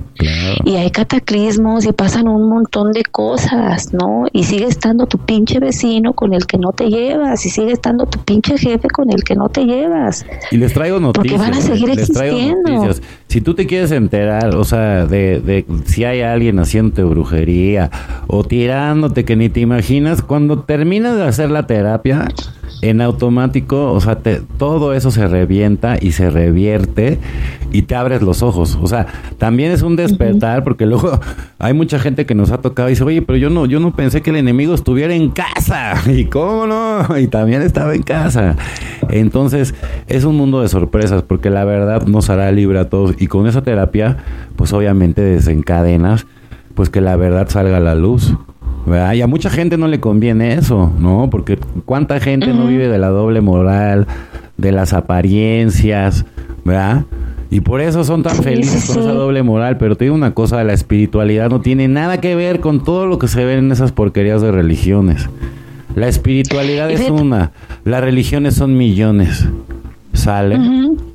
Y 0.64 0.76
hay 0.76 0.90
cataclismos 0.90 1.86
y 1.86 1.92
pasan 1.92 2.28
un 2.28 2.48
montón 2.50 2.92
de 2.92 3.02
cosas, 3.04 3.94
¿no? 3.94 4.26
Y 4.32 4.44
sigue 4.44 4.66
estando 4.66 5.06
tu 5.06 5.16
pinche 5.16 5.58
vecino 5.60 6.12
con 6.12 6.34
el 6.34 6.46
que 6.46 6.58
no 6.58 6.72
te 6.72 6.90
llevas, 6.90 7.46
y 7.46 7.48
sigue 7.48 7.72
estando 7.72 8.04
tu 8.04 8.18
pinche 8.18 8.58
jefe 8.58 8.88
con 8.88 9.10
el 9.10 9.24
que 9.24 9.34
no 9.34 9.48
te 9.48 9.64
llevas. 9.64 10.26
Y 10.50 10.58
les 10.58 10.74
traigo 10.74 11.00
noticias. 11.00 11.32
Porque 11.32 11.50
van 11.50 11.58
a 11.58 11.62
seguir 11.62 11.90
existiendo. 11.90 12.90
Si 13.28 13.40
tú 13.40 13.54
te 13.54 13.66
quieres 13.66 13.92
enterar, 13.92 14.54
o 14.56 14.64
sea, 14.64 15.06
de, 15.06 15.40
de 15.40 15.64
si 15.86 16.04
hay 16.04 16.20
alguien 16.20 16.58
haciéndote 16.58 17.02
brujería 17.04 17.90
o 18.26 18.44
tirándote 18.44 19.24
que 19.24 19.36
ni 19.36 19.48
te 19.48 19.60
imaginas, 19.60 20.20
cuando 20.20 20.60
terminas 20.60 21.16
de 21.16 21.24
hacer 21.24 21.50
la 21.50 21.66
terapia, 21.66 22.28
en 22.82 23.00
automático, 23.00 23.92
o 23.92 24.00
sea, 24.00 24.18
todo 24.58 24.94
eso 24.94 25.10
se 25.10 25.26
revienta 25.28 25.98
y 26.00 26.12
se 26.12 26.30
revierte 26.30 27.18
y 27.72 27.82
te 27.82 27.94
abres 27.94 28.22
los 28.22 28.42
ojos. 28.42 28.78
O 28.80 28.86
sea, 28.86 29.06
también 29.38 29.72
es 29.72 29.82
un 29.82 29.96
despertar 29.96 30.64
porque 30.64 30.86
luego 30.86 31.20
hay 31.58 31.74
mucha 31.74 31.98
gente 31.98 32.26
que 32.26 32.34
nos 32.34 32.50
ha 32.50 32.58
tocado 32.58 32.88
y 32.88 32.92
dice, 32.92 33.04
oye, 33.04 33.22
pero 33.22 33.36
yo 33.36 33.50
no, 33.50 33.66
yo 33.66 33.80
no 33.80 33.94
pensé 33.94 34.22
que 34.22 34.30
el 34.30 34.36
enemigo 34.36 34.74
estuviera 34.74 35.14
en 35.14 35.30
casa. 35.30 35.94
¿Y 36.10 36.24
cómo 36.26 36.66
no? 36.66 37.18
Y 37.20 37.26
también 37.26 37.62
estaba 37.62 37.94
en 37.94 38.02
casa. 38.02 38.56
Entonces, 39.10 39.74
es 40.06 40.24
un 40.24 40.36
mundo 40.36 40.62
de 40.62 40.68
sorpresas 40.68 41.22
porque 41.22 41.50
la 41.50 41.64
verdad 41.64 42.06
nos 42.06 42.30
hará 42.30 42.50
libre 42.50 42.78
a 42.78 42.88
todos. 42.88 43.14
Y 43.18 43.26
con 43.26 43.46
esa 43.46 43.62
terapia, 43.62 44.18
pues 44.56 44.72
obviamente 44.72 45.20
desencadenas, 45.22 46.26
pues 46.74 46.88
que 46.88 47.00
la 47.00 47.16
verdad 47.16 47.48
salga 47.48 47.76
a 47.76 47.80
la 47.80 47.94
luz. 47.94 48.34
Y 48.86 49.20
a 49.20 49.26
mucha 49.26 49.50
gente 49.50 49.76
no 49.76 49.86
le 49.88 50.00
conviene 50.00 50.54
eso, 50.54 50.90
¿no? 50.98 51.28
Porque 51.30 51.58
cuánta 51.84 52.18
gente 52.18 52.48
no 52.48 52.66
vive 52.66 52.88
de 52.88 52.98
la 52.98 53.08
doble 53.08 53.40
moral, 53.40 54.06
de 54.56 54.72
las 54.72 54.92
apariencias, 54.92 56.24
¿verdad? 56.64 57.04
Y 57.50 57.60
por 57.60 57.80
eso 57.80 58.04
son 58.04 58.22
tan 58.22 58.36
felices 58.42 58.86
con 58.86 59.02
esa 59.02 59.12
doble 59.12 59.42
moral. 59.42 59.76
Pero 59.78 59.96
te 59.96 60.04
digo 60.04 60.14
una 60.14 60.34
cosa, 60.34 60.62
la 60.64 60.72
espiritualidad 60.72 61.50
no 61.50 61.60
tiene 61.60 61.88
nada 61.88 62.20
que 62.20 62.34
ver 62.34 62.60
con 62.60 62.82
todo 62.82 63.06
lo 63.06 63.18
que 63.18 63.28
se 63.28 63.44
ve 63.44 63.58
en 63.58 63.70
esas 63.70 63.92
porquerías 63.92 64.42
de 64.42 64.50
religiones. 64.50 65.28
La 65.94 66.08
espiritualidad 66.08 66.90
es 66.90 67.10
una, 67.10 67.50
las 67.84 68.00
religiones 68.00 68.54
son 68.54 68.76
millones 68.76 69.48
sale 70.20 70.59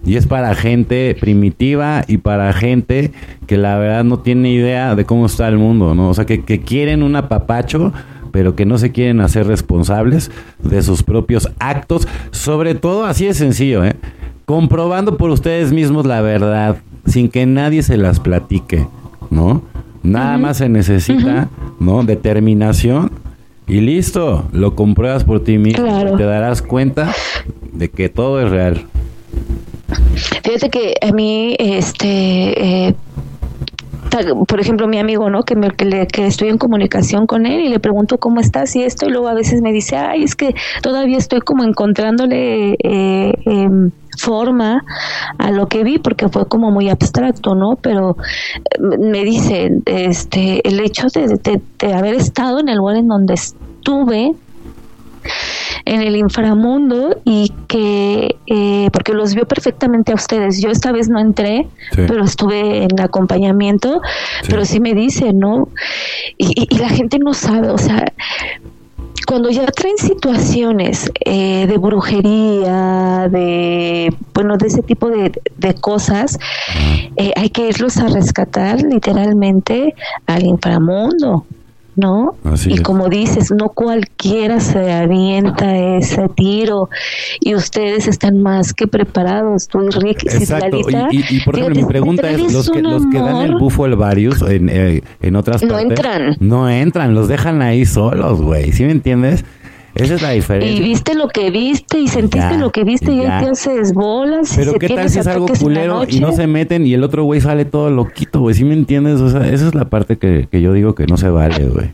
y 0.06 0.18
es 0.18 0.28
para 0.28 0.54
gente 0.56 1.16
primitiva 1.20 2.04
y 2.08 2.18
para 2.18 2.52
gente 2.54 3.12
que 3.48 3.58
la 3.58 3.78
verdad 3.78 4.04
no 4.04 4.20
tiene 4.20 4.52
idea 4.52 4.96
de 4.96 5.06
cómo 5.06 5.26
está 5.26 5.48
el 5.48 5.58
mundo, 5.58 5.96
¿no? 5.96 6.10
O 6.10 6.14
sea, 6.14 6.26
que, 6.26 6.44
que 6.44 6.60
quieren 6.60 7.04
un 7.04 7.16
apapacho 7.16 7.94
pero 8.36 8.54
que 8.54 8.66
no 8.66 8.78
se 8.78 8.92
quieren 8.92 9.22
hacer 9.22 9.48
responsables 9.48 10.30
de 10.62 10.84
sus 10.84 11.04
propios 11.04 11.50
actos, 11.58 12.06
sobre 12.32 12.76
todo 12.76 13.06
así 13.06 13.24
de 13.28 13.34
sencillo, 13.34 13.86
¿eh? 13.86 13.96
comprobando 14.44 15.16
por 15.16 15.30
ustedes 15.30 15.72
mismos 15.72 16.06
la 16.06 16.20
verdad, 16.20 16.76
sin 17.06 17.30
que 17.30 17.46
nadie 17.46 17.82
se 17.82 17.96
las 17.96 18.20
platique, 18.20 18.88
¿no? 19.30 19.62
Nada 20.04 20.38
más 20.38 20.58
se 20.58 20.68
necesita, 20.68 21.48
¿no? 21.80 22.04
Determinación 22.04 23.10
y 23.68 23.80
listo, 23.80 24.44
lo 24.52 24.76
compruebas 24.76 25.24
por 25.24 25.44
ti 25.44 25.58
mismo, 25.58 26.18
te 26.18 26.24
darás 26.24 26.62
cuenta 26.62 27.14
de 27.72 27.90
que 27.90 28.10
todo 28.10 28.42
es 28.42 28.52
real. 28.52 28.86
Fíjate 30.44 30.70
que 30.70 30.96
a 31.02 31.12
mí, 31.12 31.56
este, 31.60 32.88
eh, 32.88 32.96
por 34.48 34.60
ejemplo, 34.60 34.88
mi 34.88 35.00
amigo, 35.00 35.30
¿no? 35.30 35.44
Que, 35.44 35.56
me, 35.56 35.72
que, 35.72 36.08
estoy 36.26 36.50
en 36.50 36.58
comunicación 36.58 37.28
con 37.28 37.46
él 37.46 37.62
y 37.62 37.70
le 37.70 37.80
pregunto 37.80 38.18
cómo 38.18 38.40
estás 38.40 38.76
y 38.76 38.84
esto, 38.84 39.08
y 39.08 39.10
luego 39.10 39.28
a 39.28 39.34
veces 39.34 39.62
me 39.62 39.72
dice, 39.74 39.98
ay, 39.98 40.24
es 40.24 40.36
que 40.36 40.56
todavía 40.82 41.18
estoy 41.18 41.42
como 41.42 41.64
encontrándole 41.64 42.78
eh, 42.82 43.34
em, 43.46 43.92
forma 44.18 44.86
a 45.38 45.52
lo 45.52 45.68
que 45.68 45.84
vi 45.84 45.98
porque 45.98 46.30
fue 46.30 46.48
como 46.48 46.72
muy 46.72 46.90
abstracto, 46.90 47.56
¿no? 47.56 47.78
Pero 47.82 48.18
eh, 48.56 48.98
me 49.00 49.24
dice, 49.24 49.82
este, 49.86 50.66
el 50.68 50.80
hecho 50.80 51.08
de, 51.14 51.62
de 51.80 51.94
haber 51.94 52.16
estado 52.16 52.60
en 52.60 52.70
el 52.70 52.78
lugar 52.78 52.98
en 52.98 53.08
donde 53.08 53.34
estuve, 53.34 54.34
en 55.86 56.02
el 56.02 56.16
inframundo 56.16 57.18
y 57.26 57.52
que, 57.68 58.36
eh, 58.48 58.90
porque 58.92 59.14
los 59.14 59.36
vio 59.36 59.48
perfectamente 59.48 60.12
a 60.12 60.16
ustedes. 60.16 60.62
Yo 60.62 60.70
esta 60.70 60.92
vez 60.92 61.10
no 61.10 61.20
entré, 61.20 61.68
pero 61.96 62.24
estuve 62.24 62.84
en 62.84 63.00
acompañamiento, 63.00 64.02
pero 64.50 64.66
sí 64.66 64.80
me 64.80 64.94
dice, 64.94 65.34
¿no? 65.34 65.70
Y, 66.38 66.66
la 66.76 66.90
gente 66.90 67.20
no 67.20 67.34
sabe, 67.34 67.70
o 67.70 67.78
sea, 67.78 68.12
cuando 69.28 69.50
ya 69.50 69.66
traen 69.68 69.98
situaciones 69.98 71.10
eh, 71.24 71.66
de 71.68 71.78
brujería, 71.78 73.28
de, 73.30 74.14
bueno, 74.34 74.58
de 74.58 74.68
ese 74.68 74.82
tipo 74.82 75.10
de, 75.10 75.32
cosas, 75.82 76.38
eh, 77.16 77.32
hay 77.36 77.50
que 77.50 77.70
irlos 77.70 77.98
a 77.98 78.08
rescatar 78.08 78.82
literalmente 78.82 79.94
al 80.28 80.44
inframundo. 80.44 81.46
¿No? 81.96 82.36
y 82.66 82.80
como 82.80 83.10
dices, 83.10 83.52
no 83.52 83.70
cualquiera 83.70 84.60
se 84.60 84.92
avienta 84.92 85.76
ese 85.76 86.28
tiro 86.30 86.90
y 87.40 87.56
ustedes 87.56 88.08
están 88.08 88.42
más 88.42 88.74
que 88.74 88.88
preparados, 88.88 89.68
tú 89.68 89.84
y 89.84 89.90
Rick. 89.90 90.24
Exacto, 90.26 90.78
y, 91.12 91.40
por 91.42 91.56
ejemplo, 91.58 91.82
mi 91.82 91.88
pregunta 91.88 92.30
es, 92.30 92.54
los 92.54 92.70
que, 92.70 92.82
los 92.82 93.06
que 93.08 93.20
dan 93.20 93.38
el 93.38 93.56
bufo 93.56 93.86
el 93.86 93.96
varios 93.96 94.42
en, 94.42 94.70
eh, 94.70 95.02
en 95.22 95.36
otras 95.36 95.64
no 95.64 95.70
partes... 95.70 95.86
No 95.86 95.92
entran. 95.92 96.38
No 96.40 96.70
entran, 96.70 97.16
los 97.16 97.28
dejan 97.28 97.62
ahí 97.62 97.86
solos, 97.86 98.42
güey, 98.42 98.72
¿sí 98.72 98.84
me 98.84 98.92
entiendes? 98.92 99.46
Esa 99.96 100.16
es 100.16 100.22
la 100.22 100.32
diferencia. 100.32 100.78
Y 100.78 100.82
viste 100.82 101.16
lo 101.16 101.30
que 101.30 101.50
viste 101.52 102.00
y 102.00 102.10
sentiste 102.10 102.58
lo 102.58 102.72
que 102.72 102.84
viste 102.84 103.14
y 103.14 103.22
ya 103.22 103.40
te 103.40 103.50
haces 103.50 103.94
bolas. 103.94 104.54
Pero 104.56 104.74
qué 104.74 104.90
tal 104.90 105.10
si 105.10 105.20
es 105.20 105.28
algo 105.28 105.48
culero 105.48 106.04
y 106.08 106.20
no 106.20 106.34
se 106.34 106.48
meten 106.48 106.86
y 106.86 106.94
el 106.94 107.04
otro 107.04 107.24
güey 107.24 107.40
sale 107.40 107.64
todo 107.64 107.90
loquito, 107.90 108.42
güey. 108.42 108.54
¿Sí 108.56 108.66
me 108.66 108.74
entiendes? 108.74 109.22
O 109.22 109.30
sea, 109.30 109.48
esa 109.48 109.68
es 109.68 109.74
la 109.74 109.86
parte 109.86 110.18
que, 110.18 110.48
yo 110.52 110.74
digo 110.74 110.96
que 110.96 111.08
no 111.08 111.16
se 111.16 111.30
vale, 111.30 111.66
güey. 111.66 111.92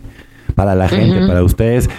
Para 0.55 0.73
la 0.73 0.89
gente, 0.89 1.27
para 1.27 1.43
ustedes 1.43 1.89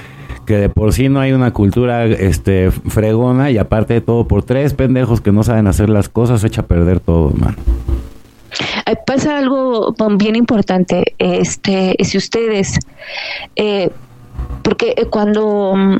que 0.44 0.56
de 0.56 0.68
por 0.68 0.92
sí 0.92 1.08
no 1.08 1.20
hay 1.20 1.32
una 1.32 1.52
cultura 1.52 2.04
este 2.04 2.72
fregona 2.72 3.52
y 3.52 3.58
aparte 3.58 3.94
de 3.94 4.00
todo 4.00 4.26
por 4.26 4.42
tres 4.42 4.74
pendejos 4.74 5.20
que 5.20 5.30
no 5.30 5.44
saben 5.44 5.68
hacer 5.68 5.88
las 5.88 6.08
cosas 6.08 6.42
echa 6.42 6.62
a 6.62 6.66
perder 6.66 6.98
todo, 6.98 7.30
man. 7.30 7.56
Pasa 9.06 9.38
algo 9.38 9.94
bien 10.16 10.36
importante, 10.36 11.14
este, 11.18 11.96
si 12.02 12.18
ustedes 12.18 12.78
eh, 13.56 13.90
porque 14.62 14.94
eh, 14.96 15.06
cuando 15.06 15.74
mm, 15.74 15.98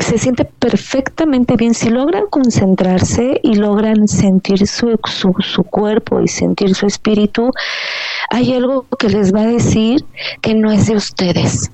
se 0.00 0.18
siente 0.18 0.44
perfectamente 0.44 1.56
bien, 1.56 1.74
si 1.74 1.88
logran 1.88 2.26
concentrarse 2.28 3.40
y 3.42 3.54
logran 3.54 4.08
sentir 4.08 4.66
su, 4.66 4.98
su, 5.04 5.62
cuerpo 5.64 6.20
y 6.20 6.28
sentir 6.28 6.74
su 6.74 6.86
espíritu, 6.86 7.52
hay 8.30 8.54
algo 8.54 8.86
que 8.98 9.08
les 9.08 9.34
va 9.34 9.42
a 9.42 9.46
decir 9.46 10.04
que 10.40 10.54
no 10.54 10.72
es 10.72 10.86
de 10.86 10.96
ustedes 10.96 11.70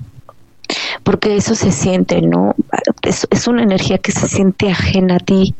porque 1.03 1.35
eso 1.35 1.55
se 1.55 1.71
siente, 1.71 2.21
¿no? 2.21 2.55
Es, 3.01 3.27
es, 3.29 3.47
una 3.47 3.63
energía 3.63 3.97
que 3.97 4.11
se 4.11 4.27
siente 4.27 4.69
ajena 4.69 5.15
a 5.15 5.19
ti, 5.19 5.53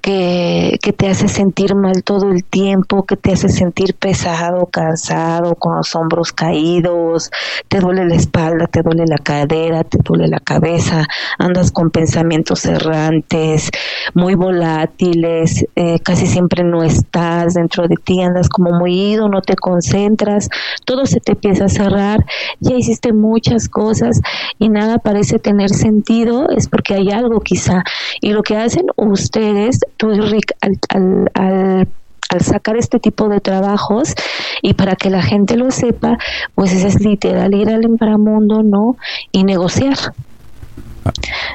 que, 0.00 0.65
que 0.78 0.92
te 0.92 1.08
hace 1.08 1.28
sentir 1.28 1.74
mal 1.74 2.02
todo 2.02 2.30
el 2.30 2.44
tiempo, 2.44 3.04
que 3.04 3.16
te 3.16 3.32
hace 3.32 3.48
sentir 3.48 3.94
pesado, 3.94 4.66
cansado, 4.66 5.54
con 5.54 5.76
los 5.76 5.94
hombros 5.94 6.32
caídos, 6.32 7.30
te 7.68 7.80
duele 7.80 8.04
la 8.04 8.14
espalda, 8.14 8.66
te 8.66 8.82
duele 8.82 9.04
la 9.06 9.18
cadera, 9.18 9.84
te 9.84 9.98
duele 10.02 10.28
la 10.28 10.40
cabeza, 10.40 11.06
andas 11.38 11.70
con 11.70 11.90
pensamientos 11.90 12.64
errantes, 12.64 13.70
muy 14.14 14.34
volátiles, 14.34 15.66
eh, 15.76 15.98
casi 16.00 16.26
siempre 16.26 16.64
no 16.64 16.82
estás 16.82 17.54
dentro 17.54 17.88
de 17.88 17.96
ti, 17.96 18.22
andas 18.22 18.48
como 18.48 18.70
muy 18.70 19.12
ido, 19.12 19.28
no 19.28 19.42
te 19.42 19.56
concentras, 19.56 20.48
todo 20.84 21.06
se 21.06 21.20
te 21.20 21.32
empieza 21.32 21.66
a 21.66 21.68
cerrar, 21.68 22.24
ya 22.60 22.76
hiciste 22.76 23.12
muchas 23.12 23.68
cosas 23.68 24.20
y 24.58 24.68
nada 24.68 24.98
parece 24.98 25.38
tener 25.38 25.70
sentido, 25.70 26.48
es 26.50 26.68
porque 26.68 26.94
hay 26.94 27.10
algo 27.10 27.40
quizá. 27.40 27.84
Y 28.20 28.32
lo 28.32 28.42
que 28.42 28.56
hacen 28.56 28.86
ustedes, 28.96 29.80
tú 29.96 30.12
y 30.12 30.20
Rick, 30.20 30.52
al, 30.66 31.30
al, 31.34 31.88
al 32.28 32.40
sacar 32.40 32.76
este 32.76 32.98
tipo 32.98 33.28
de 33.28 33.40
trabajos 33.40 34.14
y 34.62 34.74
para 34.74 34.96
que 34.96 35.10
la 35.10 35.22
gente 35.22 35.56
lo 35.56 35.70
sepa, 35.70 36.18
pues 36.54 36.72
es 36.72 37.00
literal 37.00 37.54
ir 37.54 37.68
al 37.68 37.84
inframundo, 37.84 38.62
¿no? 38.62 38.96
Y 39.32 39.44
negociar 39.44 39.96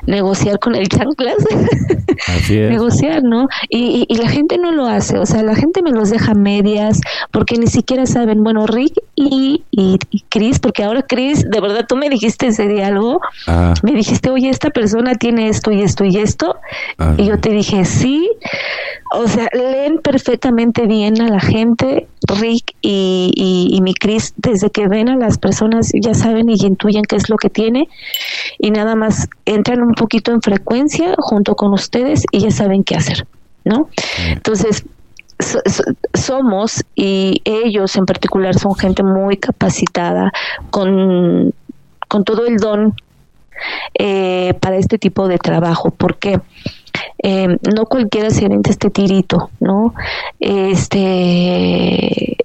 negociar 0.06 0.60
con 0.60 0.76
el 0.76 0.88
chanclas, 0.88 1.38
negociar, 2.50 3.24
¿no? 3.24 3.48
Y, 3.70 4.06
y, 4.08 4.16
la 4.16 4.30
gente 4.30 4.58
no 4.58 4.72
lo 4.72 4.88
hace, 4.88 5.18
o 5.18 5.26
sea, 5.26 5.42
la 5.44 5.56
gente 5.56 5.82
me 5.82 5.92
los 5.92 6.10
deja 6.10 6.34
medias 6.34 7.02
porque 7.32 7.58
ni 7.58 7.68
siquiera 7.68 8.06
saben, 8.06 8.44
bueno, 8.44 8.68
Rick 8.68 8.94
y, 9.16 9.64
y, 9.72 9.98
Chris, 10.30 10.60
porque 10.60 10.84
ahora 10.84 11.04
Chris, 11.04 11.50
de 11.50 11.60
verdad 11.60 11.86
tú 11.88 11.96
me 11.96 12.10
dijiste 12.10 12.48
ese 12.48 12.68
diálogo, 12.68 13.22
me 13.84 13.92
dijiste, 13.92 14.30
oye, 14.30 14.50
esta 14.50 14.70
persona 14.70 15.16
tiene 15.16 15.50
esto 15.50 15.72
y 15.72 15.82
esto 15.82 16.06
y 16.06 16.18
esto, 16.18 16.58
y 17.18 17.26
yo 17.26 17.40
te 17.40 17.50
dije, 17.50 17.86
sí, 17.86 18.30
o 19.14 19.28
sea, 19.28 19.48
leen 19.54 20.00
perfectamente 20.00 20.88
bien 20.88 21.22
a 21.22 21.30
la 21.30 21.40
gente, 21.40 22.08
Rick 22.28 22.76
y, 22.82 23.70
y, 23.72 23.82
mi 23.82 23.94
Chris, 23.94 24.34
desde 24.38 24.70
que 24.70 24.88
ven 24.88 25.10
a 25.10 25.16
las 25.16 25.38
personas 25.38 25.92
ya 25.94 26.14
saben 26.14 26.50
y 26.50 26.56
intuyen 26.56 27.04
qué 27.04 27.16
es 27.16 27.30
lo 27.30 27.38
que 27.38 27.50
tiene 27.50 27.90
y 28.60 28.70
nada 28.70 28.96
más 28.96 29.28
entran 29.46 29.82
un 29.82 29.94
poquito 29.94 30.32
en 30.32 30.42
frecuencia 30.42 31.16
junto 31.18 31.56
con 31.56 31.74
ustedes 31.74 32.24
y 32.32 32.42
ya 32.42 32.52
saben 32.52 32.84
qué 32.84 32.96
hacer, 32.96 33.26
¿no? 33.66 33.90
Entonces, 34.28 34.86
somos 36.14 36.84
y 36.96 37.42
ellos 37.44 37.96
en 37.96 38.06
particular 38.06 38.58
son 38.58 38.76
gente 38.76 39.02
muy 39.02 39.38
capacitada 39.38 40.32
con, 40.70 41.54
con 42.08 42.24
todo 42.24 42.46
el 42.46 42.58
don 42.58 42.94
eh, 43.98 44.54
para 44.60 44.78
este 44.78 44.98
tipo 44.98 45.28
de 45.28 45.38
trabajo. 45.38 45.92
porque 45.92 46.40
eh, 47.24 47.58
no 47.76 47.86
cualquiera 47.86 48.30
se 48.30 48.48
este 48.68 48.90
tirito, 48.90 49.50
¿no? 49.60 49.94
Este 50.40 52.38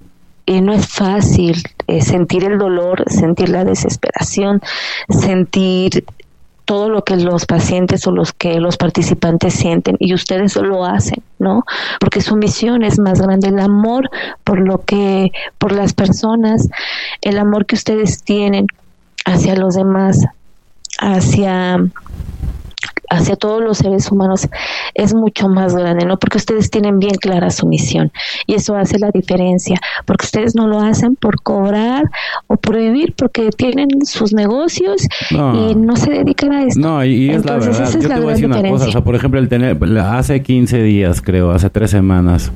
y 0.48 0.60
no 0.60 0.72
es 0.72 0.86
fácil 0.86 1.62
eh, 1.88 2.00
sentir 2.02 2.44
el 2.44 2.58
dolor, 2.58 3.04
sentir 3.08 3.48
la 3.48 3.64
desesperación, 3.64 4.60
sentir 5.08 6.04
todo 6.66 6.88
lo 6.90 7.04
que 7.04 7.16
los 7.16 7.46
pacientes 7.46 8.06
o 8.06 8.10
los 8.10 8.32
que 8.32 8.60
los 8.60 8.76
participantes 8.76 9.54
sienten 9.54 9.96
y 9.98 10.14
ustedes 10.14 10.56
lo 10.56 10.84
hacen, 10.84 11.22
¿no? 11.38 11.64
Porque 12.00 12.20
su 12.20 12.36
misión 12.36 12.82
es 12.82 12.98
más 12.98 13.20
grande, 13.20 13.48
el 13.48 13.60
amor 13.60 14.10
por 14.44 14.60
lo 14.60 14.84
que, 14.84 15.30
por 15.58 15.72
las 15.72 15.94
personas, 15.94 16.68
el 17.22 17.38
amor 17.38 17.66
que 17.66 17.76
ustedes 17.76 18.22
tienen 18.22 18.66
hacia 19.24 19.54
los 19.54 19.74
demás, 19.74 20.24
hacia 20.98 21.78
hacia 23.10 23.36
todos 23.36 23.62
los 23.62 23.78
seres 23.78 24.10
humanos 24.10 24.48
es 24.94 25.14
mucho 25.14 25.48
más 25.48 25.74
grande, 25.74 26.04
¿no? 26.06 26.18
Porque 26.18 26.38
ustedes 26.38 26.70
tienen 26.70 26.98
bien 26.98 27.14
clara 27.14 27.50
su 27.50 27.66
misión 27.66 28.12
y 28.46 28.54
eso 28.54 28.76
hace 28.76 28.98
la 28.98 29.10
diferencia, 29.10 29.78
porque 30.04 30.24
ustedes 30.24 30.54
no 30.54 30.66
lo 30.66 30.80
hacen 30.80 31.16
por 31.16 31.40
cobrar 31.42 32.04
o 32.46 32.56
por 32.56 32.76
vivir, 32.76 33.14
porque 33.16 33.50
tienen 33.50 33.88
sus 34.04 34.32
negocios 34.32 35.06
y 35.30 35.74
no 35.74 35.96
se 35.96 36.10
dedican 36.10 36.52
a 36.52 36.64
esto. 36.64 36.80
No, 36.80 37.04
y, 37.04 37.30
es 37.30 37.44
la 37.44 37.58
verdad. 37.58 37.92
Yo 37.92 38.08
te 38.08 38.20
voy 38.20 38.28
a 38.28 38.30
decir 38.30 38.46
una 38.46 38.68
cosa, 38.68 38.88
o 38.88 38.92
sea, 38.92 39.04
por 39.04 39.14
ejemplo, 39.14 39.40
el 39.40 39.48
tener, 39.48 39.76
hace 40.00 40.42
15 40.42 40.82
días, 40.82 41.22
creo, 41.22 41.50
hace 41.50 41.70
tres 41.70 41.90
semanas, 41.90 42.52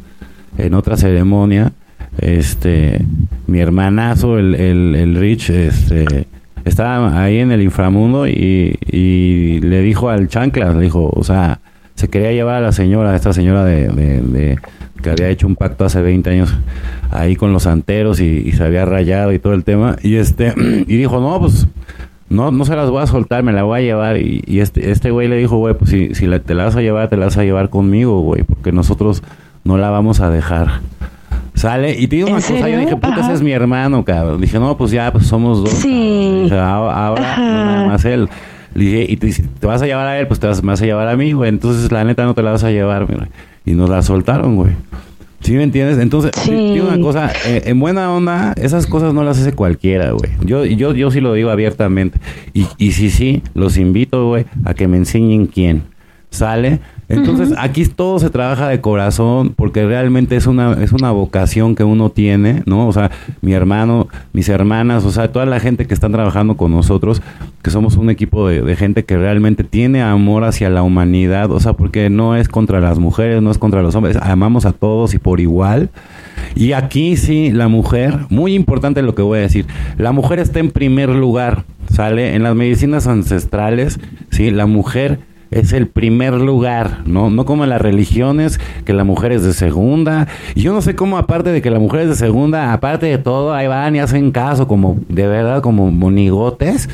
en 0.59 0.75
otra 0.75 0.97
ceremonia, 0.97 1.73
este, 2.19 3.05
mi 3.47 3.61
hermanazo, 3.61 4.39
el, 4.39 4.55
el, 4.55 4.95
el 4.95 5.15
Rich, 5.15 5.51
este 5.51 6.27
estaba 6.71 7.23
ahí 7.23 7.39
en 7.39 7.53
el 7.53 7.63
inframundo 7.63 8.27
y, 8.27 8.79
y 8.91 9.61
le 9.61 9.83
dijo 9.83 10.09
al 10.09 10.29
chanclas, 10.29 10.75
le 10.75 10.83
dijo, 10.83 11.11
o 11.13 11.25
sea, 11.25 11.61
se 11.95 12.09
quería 12.09 12.33
llevar 12.33 12.57
a 12.57 12.61
la 12.61 12.73
señora, 12.73 13.15
esta 13.15 13.33
señora 13.33 13.65
de, 13.65 13.89
de, 13.89 14.59
que 15.03 15.11
había 15.11 15.29
hecho 15.29 15.47
un 15.47 15.57
pacto 15.57 15.85
hace 15.85 16.01
20 16.01 16.31
años 16.31 16.55
ahí 17.11 17.37
con 17.37 17.53
los 17.53 17.65
santeros 17.65 18.21
y, 18.21 18.53
se 18.53 18.65
había 18.65 18.85
rayado 18.85 19.33
y 19.33 19.39
todo 19.39 19.53
el 19.53 19.65
tema. 19.65 19.97
Y 20.03 20.17
este 20.17 20.55
y 20.87 20.97
dijo 20.97 21.21
no 21.21 21.39
pues 21.41 21.67
no 22.31 22.53
no 22.53 22.65
se 22.65 22.77
las 22.77 22.89
voy 22.89 23.03
a 23.03 23.07
soltar 23.07 23.43
me 23.43 23.53
la 23.53 23.65
voy 23.65 23.81
a 23.81 23.83
llevar 23.83 24.17
y, 24.17 24.43
y 24.47 24.61
este 24.61 24.93
este 24.93 25.11
güey 25.11 25.29
le 25.29 25.37
dijo 25.37 25.59
güey 25.59 25.75
pues 25.75 25.91
si, 25.91 26.15
si 26.15 26.27
te 26.39 26.55
la 26.55 26.65
vas 26.65 26.77
a 26.77 26.81
llevar 26.81 27.09
te 27.09 27.17
la 27.17 27.27
vas 27.27 27.37
a 27.37 27.45
llevar 27.45 27.69
conmigo 27.69 28.21
güey 28.21 28.45
porque 28.45 28.73
nosotros 28.73 29.23
no 29.65 29.77
la 29.77 29.91
vamos 29.91 30.21
a 30.21 30.31
dejar 30.31 30.81
Sale, 31.61 31.95
y 31.95 32.07
te 32.07 32.17
digo 32.17 32.29
una 32.29 32.41
cosa, 32.41 32.71
yo 32.71 32.79
dije, 32.79 32.97
puta, 32.97 33.21
ese 33.21 33.35
es 33.35 33.43
mi 33.43 33.53
hermano, 33.53 34.03
cabrón. 34.03 34.41
Dije, 34.41 34.59
no, 34.59 34.79
pues 34.79 34.93
ya, 34.93 35.13
pues 35.13 35.27
somos 35.27 35.63
dos. 35.63 35.69
Sí. 35.69 36.49
ahora, 36.51 37.37
nada 37.37 37.87
más 37.87 38.03
él. 38.07 38.31
Le 38.73 38.85
dije, 38.85 39.27
y 39.27 39.33
si 39.33 39.43
te 39.43 39.67
vas 39.67 39.83
a 39.83 39.87
llevar 39.87 40.07
a 40.07 40.19
él, 40.19 40.27
pues 40.27 40.41
te 40.41 40.47
vas, 40.47 40.63
a 40.63 40.87
llevar 40.87 41.09
a 41.09 41.17
mí, 41.19 41.35
güey. 41.35 41.51
Entonces, 41.51 41.93
la 41.93 42.03
neta, 42.03 42.25
no 42.25 42.33
te 42.33 42.43
la 42.43 42.53
vas 42.53 42.65
a 42.65 42.71
llevar, 42.71 43.05
güey. 43.05 43.19
Y 43.67 43.73
nos 43.73 43.91
la 43.91 44.01
soltaron, 44.01 44.57
güey. 44.57 44.73
¿Sí 45.41 45.53
me 45.53 45.63
entiendes? 45.63 45.99
Entonces, 45.99 46.31
sí. 46.35 46.51
digo 46.51 46.89
una 46.89 46.99
cosa, 46.99 47.31
eh, 47.45 47.65
en 47.67 47.79
buena 47.79 48.11
onda, 48.11 48.55
esas 48.57 48.87
cosas 48.87 49.13
no 49.13 49.23
las 49.23 49.39
hace 49.39 49.53
cualquiera, 49.53 50.13
güey. 50.13 50.31
Yo, 50.43 50.65
yo, 50.65 50.95
yo 50.95 51.11
sí 51.11 51.21
lo 51.21 51.35
digo 51.35 51.51
abiertamente. 51.51 52.21
Y, 52.55 52.69
y 52.79 52.93
sí, 52.93 53.11
sí, 53.11 53.43
los 53.53 53.77
invito, 53.77 54.29
güey, 54.29 54.47
a 54.65 54.73
que 54.73 54.89
me 54.89 54.97
enseñen 54.97 55.45
quién. 55.45 55.83
¿Sale? 56.31 56.81
Entonces, 57.11 57.53
aquí 57.59 57.85
todo 57.87 58.21
se 58.21 58.31
trabaja 58.31 58.69
de 58.69 58.81
corazón 58.81 59.53
porque 59.57 59.85
realmente 59.85 60.37
es 60.37 60.47
una, 60.47 60.75
es 60.75 60.93
una 60.93 61.11
vocación 61.11 61.75
que 61.75 61.83
uno 61.83 62.11
tiene, 62.11 62.63
¿no? 62.67 62.87
O 62.87 62.93
sea, 62.93 63.11
mi 63.41 63.53
hermano, 63.53 64.07
mis 64.33 64.49
hermanas, 64.49 65.05
o 65.05 65.11
sea, 65.11 65.33
toda 65.33 65.45
la 65.45 65.59
gente 65.59 65.89
que 65.89 65.95
están 65.95 66.13
trabajando 66.13 66.57
con 66.57 66.71
nosotros, 66.71 67.21
que 67.63 67.71
somos 67.71 67.97
un 67.97 68.11
equipo 68.11 68.47
de, 68.47 68.77
gente 68.77 69.05
que 69.05 69.19
realmente 69.19 69.65
tiene 69.65 70.03
amor 70.03 70.45
hacia 70.45 70.71
la 70.71 70.85
humanidad, 70.85 71.51
o 71.51 71.59
sea, 71.59 71.73
porque 71.73 72.11
no 72.11 72.37
es 72.37 72.49
contra 72.49 72.81
las 72.81 73.01
mujeres, 73.01 73.43
no 73.43 73.51
es 73.51 73.59
contra 73.59 73.83
los 73.83 73.97
hombres, 73.97 74.17
amamos 74.17 74.65
a 74.65 74.73
todos 74.73 75.13
y 75.13 75.19
por 75.19 75.41
igual. 75.41 75.91
Y 76.55 76.73
aquí 76.73 77.17
sí, 77.17 77.51
la 77.51 77.67
mujer, 77.67 78.27
muy 78.29 78.55
importante 78.55 79.03
lo 79.03 79.17
que 79.17 79.23
voy 79.23 79.41
a 79.41 79.43
decir, 79.43 79.67
la 79.99 80.13
mujer 80.13 80.39
está 80.39 80.61
en 80.61 80.71
primer 80.71 81.09
lugar. 81.09 81.65
sale 81.91 82.37
en 82.37 82.45
las 82.45 82.55
medicinas 82.55 83.09
ancestrales, 83.09 83.99
sí, 84.31 84.53
la 84.53 84.67
mujer 84.67 85.19
es 85.51 85.73
el 85.73 85.89
primer 85.89 86.35
lugar, 86.35 87.03
¿no? 87.07 87.31
No 87.31 87.45
como 87.45 87.65
en 87.65 87.71
las 87.71 87.81
religiones, 87.81 88.61
que 88.85 88.93
la 88.93 89.05
mujer 89.05 89.33
es 89.33 89.43
de 89.43 89.53
segunda. 89.53 90.29
Y 90.55 90.63
yo 90.63 90.73
no 90.73 90.83
sé 90.83 90.95
cómo, 90.95 91.19
aparte 91.19 91.51
de 91.51 91.63
que 91.63 91.71
la 91.71 91.79
mujer 91.79 92.03
es 92.03 92.09
de 92.09 92.15
segunda, 92.17 92.73
aparte 92.73 93.07
de 93.07 93.19
todo, 93.19 93.53
ahí 93.53 93.67
van 93.67 93.97
y 93.97 94.01
hacen 94.01 94.31
caso, 94.31 94.69
como 94.69 94.99
de 95.09 95.27
verdad, 95.27 95.63
como 95.63 95.91
monigotes, 95.91 96.89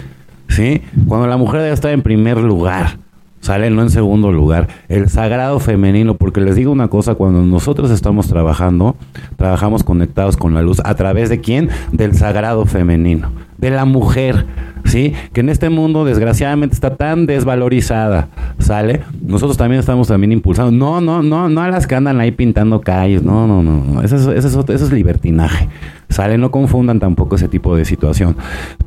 ¿sí? 0.49 0.83
Cuando 1.07 1.27
la 1.27 1.37
mujer 1.37 1.61
debe 1.61 1.75
estar 1.75 1.93
en 1.93 2.03
primer 2.03 2.39
lugar 2.39 2.99
sale 3.47 3.71
no 3.71 3.83
en 3.83 3.91
segundo 3.91 4.33
lugar, 4.33 4.67
el 4.89 5.09
sagrado 5.09 5.61
femenino, 5.61 6.15
porque 6.15 6.41
les 6.41 6.57
digo 6.57 6.73
una 6.73 6.89
cosa, 6.89 7.15
cuando 7.15 7.43
nosotros 7.43 7.93
estamos 7.93 8.27
trabajando, 8.27 8.97
trabajamos 9.37 9.85
conectados 9.85 10.37
con 10.37 10.53
la 10.53 10.63
luz, 10.63 10.83
¿a 10.85 10.95
través 10.97 11.29
de 11.29 11.41
quién? 11.41 11.71
Del 11.93 12.17
sagrado 12.17 12.67
femenino, 12.67 13.31
de 13.59 13.71
la 13.71 13.85
mujer, 13.85 14.47
¿sí? 14.85 15.13
Que 15.33 15.41
en 15.41 15.49
este 15.49 15.71
mundo 15.71 16.05
desgraciadamente 16.05 16.75
está 16.75 16.97
tan 16.97 17.27
desvalorizada, 17.27 18.29
¿sale? 18.59 19.03
Nosotros 19.23 19.57
también 19.57 19.81
estamos 19.81 20.09
también 20.09 20.33
impulsando, 20.33 20.73
no, 20.73 21.01
no, 21.01 21.23
no, 21.23 21.49
no 21.49 21.61
a 21.61 21.69
las 21.69 21.87
que 21.87 21.95
andan 21.95 22.21
ahí 22.21 22.31
pintando 22.31 22.81
calles, 22.81 23.23
no, 23.23 23.47
no, 23.47 23.63
no, 23.63 24.03
eso 24.03 24.17
es, 24.17 24.45
eso 24.45 24.61
es, 24.61 24.71
eso 24.71 24.85
es 24.85 24.93
libertinaje. 24.93 25.69
¿Sale? 26.09 26.39
No 26.39 26.53
confundan 26.53 27.01
tampoco 27.01 27.35
ese 27.35 27.49
tipo 27.49 27.75
de 27.75 27.85
situación. 27.85 28.37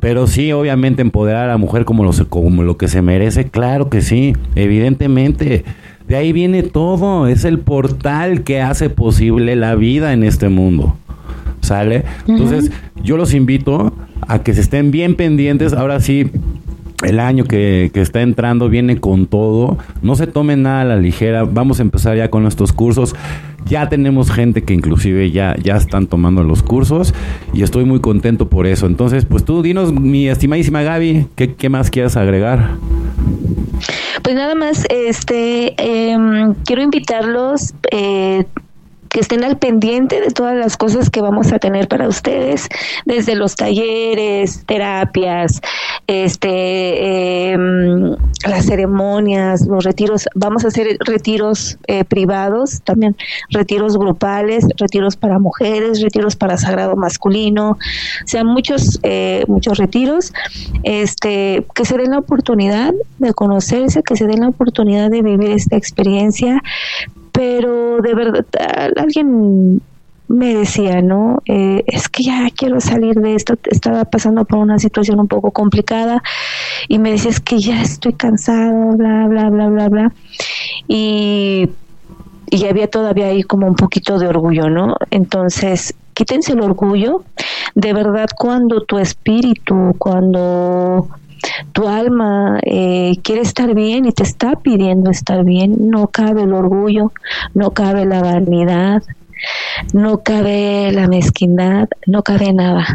Pero 0.00 0.26
sí, 0.26 0.52
obviamente, 0.52 1.02
empoderar 1.02 1.44
a 1.44 1.48
la 1.48 1.58
mujer 1.58 1.84
como 1.84 2.02
lo, 2.02 2.12
como 2.30 2.62
lo 2.62 2.78
que 2.78 2.88
se 2.88 3.02
merece, 3.02 3.50
claro 3.50 3.90
que 3.90 4.00
sí, 4.00 4.34
evidentemente. 4.54 5.64
De 6.08 6.16
ahí 6.16 6.32
viene 6.32 6.62
todo, 6.62 7.26
es 7.28 7.44
el 7.44 7.58
portal 7.58 8.42
que 8.42 8.62
hace 8.62 8.88
posible 8.88 9.54
la 9.54 9.74
vida 9.74 10.14
en 10.14 10.24
este 10.24 10.48
mundo. 10.48 10.96
¿Sale? 11.60 12.04
Entonces, 12.26 12.72
yo 13.02 13.18
los 13.18 13.34
invito 13.34 13.92
a 14.26 14.42
que 14.42 14.54
se 14.54 14.60
estén 14.60 14.90
bien 14.90 15.14
pendientes. 15.14 15.72
Ahora 15.72 16.00
sí, 16.00 16.30
el 17.02 17.18
año 17.18 17.44
que, 17.44 17.90
que, 17.92 18.00
está 18.00 18.22
entrando 18.22 18.68
viene 18.68 18.98
con 18.98 19.26
todo. 19.26 19.78
No 20.02 20.16
se 20.16 20.26
tomen 20.26 20.62
nada 20.62 20.82
a 20.82 20.84
la 20.84 20.96
ligera. 20.96 21.44
Vamos 21.44 21.78
a 21.78 21.82
empezar 21.82 22.16
ya 22.16 22.30
con 22.30 22.42
nuestros 22.42 22.72
cursos. 22.72 23.14
Ya 23.66 23.88
tenemos 23.88 24.30
gente 24.30 24.62
que 24.62 24.74
inclusive 24.74 25.30
ya, 25.30 25.54
ya 25.62 25.76
están 25.76 26.06
tomando 26.06 26.42
los 26.42 26.62
cursos 26.62 27.14
y 27.52 27.62
estoy 27.62 27.84
muy 27.84 28.00
contento 28.00 28.48
por 28.48 28.66
eso. 28.66 28.86
Entonces, 28.86 29.24
pues 29.24 29.44
tú 29.44 29.62
dinos, 29.62 29.92
mi 29.92 30.28
estimadísima 30.28 30.82
Gaby, 30.82 31.26
¿qué, 31.36 31.54
qué 31.54 31.68
más 31.68 31.90
quieres 31.90 32.16
agregar? 32.16 32.70
Pues 34.22 34.34
nada 34.34 34.54
más, 34.54 34.86
este, 34.90 35.74
eh, 35.78 36.16
quiero 36.64 36.82
invitarlos. 36.82 37.74
Eh, 37.90 38.44
que 39.10 39.20
estén 39.20 39.44
al 39.44 39.58
pendiente 39.58 40.20
de 40.20 40.30
todas 40.30 40.56
las 40.56 40.76
cosas 40.76 41.10
que 41.10 41.20
vamos 41.20 41.52
a 41.52 41.58
tener 41.58 41.88
para 41.88 42.08
ustedes, 42.08 42.68
desde 43.04 43.34
los 43.34 43.56
talleres, 43.56 44.64
terapias, 44.66 45.60
este, 46.06 47.52
eh, 47.52 47.58
las 48.48 48.66
ceremonias, 48.66 49.66
los 49.66 49.84
retiros. 49.84 50.26
Vamos 50.34 50.64
a 50.64 50.68
hacer 50.68 50.96
retiros 51.00 51.76
eh, 51.88 52.04
privados, 52.04 52.82
también 52.82 53.16
retiros 53.50 53.96
grupales, 53.98 54.64
retiros 54.76 55.16
para 55.16 55.38
mujeres, 55.38 56.00
retiros 56.00 56.36
para 56.36 56.56
sagrado 56.56 56.94
masculino, 56.94 57.70
o 57.72 58.26
sea, 58.26 58.44
muchos, 58.44 59.00
eh, 59.02 59.44
muchos 59.48 59.78
retiros, 59.78 60.32
este, 60.84 61.66
que 61.74 61.84
se 61.84 61.98
den 61.98 62.12
la 62.12 62.18
oportunidad 62.18 62.94
de 63.18 63.34
conocerse, 63.34 64.02
que 64.02 64.16
se 64.16 64.26
den 64.26 64.40
la 64.40 64.48
oportunidad 64.48 65.10
de 65.10 65.22
vivir 65.22 65.50
esta 65.50 65.76
experiencia 65.76 66.62
pero 67.40 68.02
de 68.02 68.14
verdad 68.14 68.44
alguien 68.96 69.80
me 70.28 70.56
decía, 70.56 71.00
¿no? 71.00 71.38
Eh, 71.46 71.82
es 71.86 72.10
que 72.10 72.22
ya 72.22 72.46
quiero 72.54 72.82
salir 72.82 73.14
de 73.14 73.34
esto, 73.34 73.54
estaba 73.64 74.04
pasando 74.04 74.44
por 74.44 74.58
una 74.58 74.78
situación 74.78 75.18
un 75.20 75.26
poco 75.26 75.50
complicada 75.50 76.22
y 76.86 76.98
me 76.98 77.12
decía, 77.12 77.32
que 77.42 77.58
ya 77.58 77.80
estoy 77.80 78.12
cansado, 78.12 78.94
bla, 78.94 79.26
bla, 79.26 79.48
bla, 79.48 79.68
bla, 79.68 79.88
bla. 79.88 80.12
Y, 80.86 81.70
y 82.50 82.66
había 82.66 82.90
todavía 82.90 83.28
ahí 83.28 83.42
como 83.42 83.66
un 83.66 83.74
poquito 83.74 84.18
de 84.18 84.26
orgullo, 84.26 84.68
¿no? 84.68 84.96
Entonces, 85.10 85.94
quítense 86.12 86.52
el 86.52 86.60
orgullo. 86.60 87.24
De 87.74 87.94
verdad, 87.94 88.28
cuando 88.36 88.82
tu 88.82 88.98
espíritu, 88.98 89.94
cuando 89.96 91.08
tu 91.72 91.88
alma 91.88 92.58
eh, 92.62 93.16
quiere 93.22 93.42
estar 93.42 93.74
bien 93.74 94.06
y 94.06 94.12
te 94.12 94.22
está 94.22 94.56
pidiendo 94.56 95.10
estar 95.10 95.44
bien, 95.44 95.90
no 95.90 96.08
cabe 96.08 96.42
el 96.42 96.52
orgullo, 96.52 97.12
no 97.54 97.70
cabe 97.70 98.04
la 98.04 98.20
vanidad, 98.20 99.02
no 99.92 100.22
cabe 100.22 100.92
la 100.92 101.08
mezquindad, 101.08 101.88
no 102.06 102.22
cabe 102.22 102.52
nada. 102.52 102.86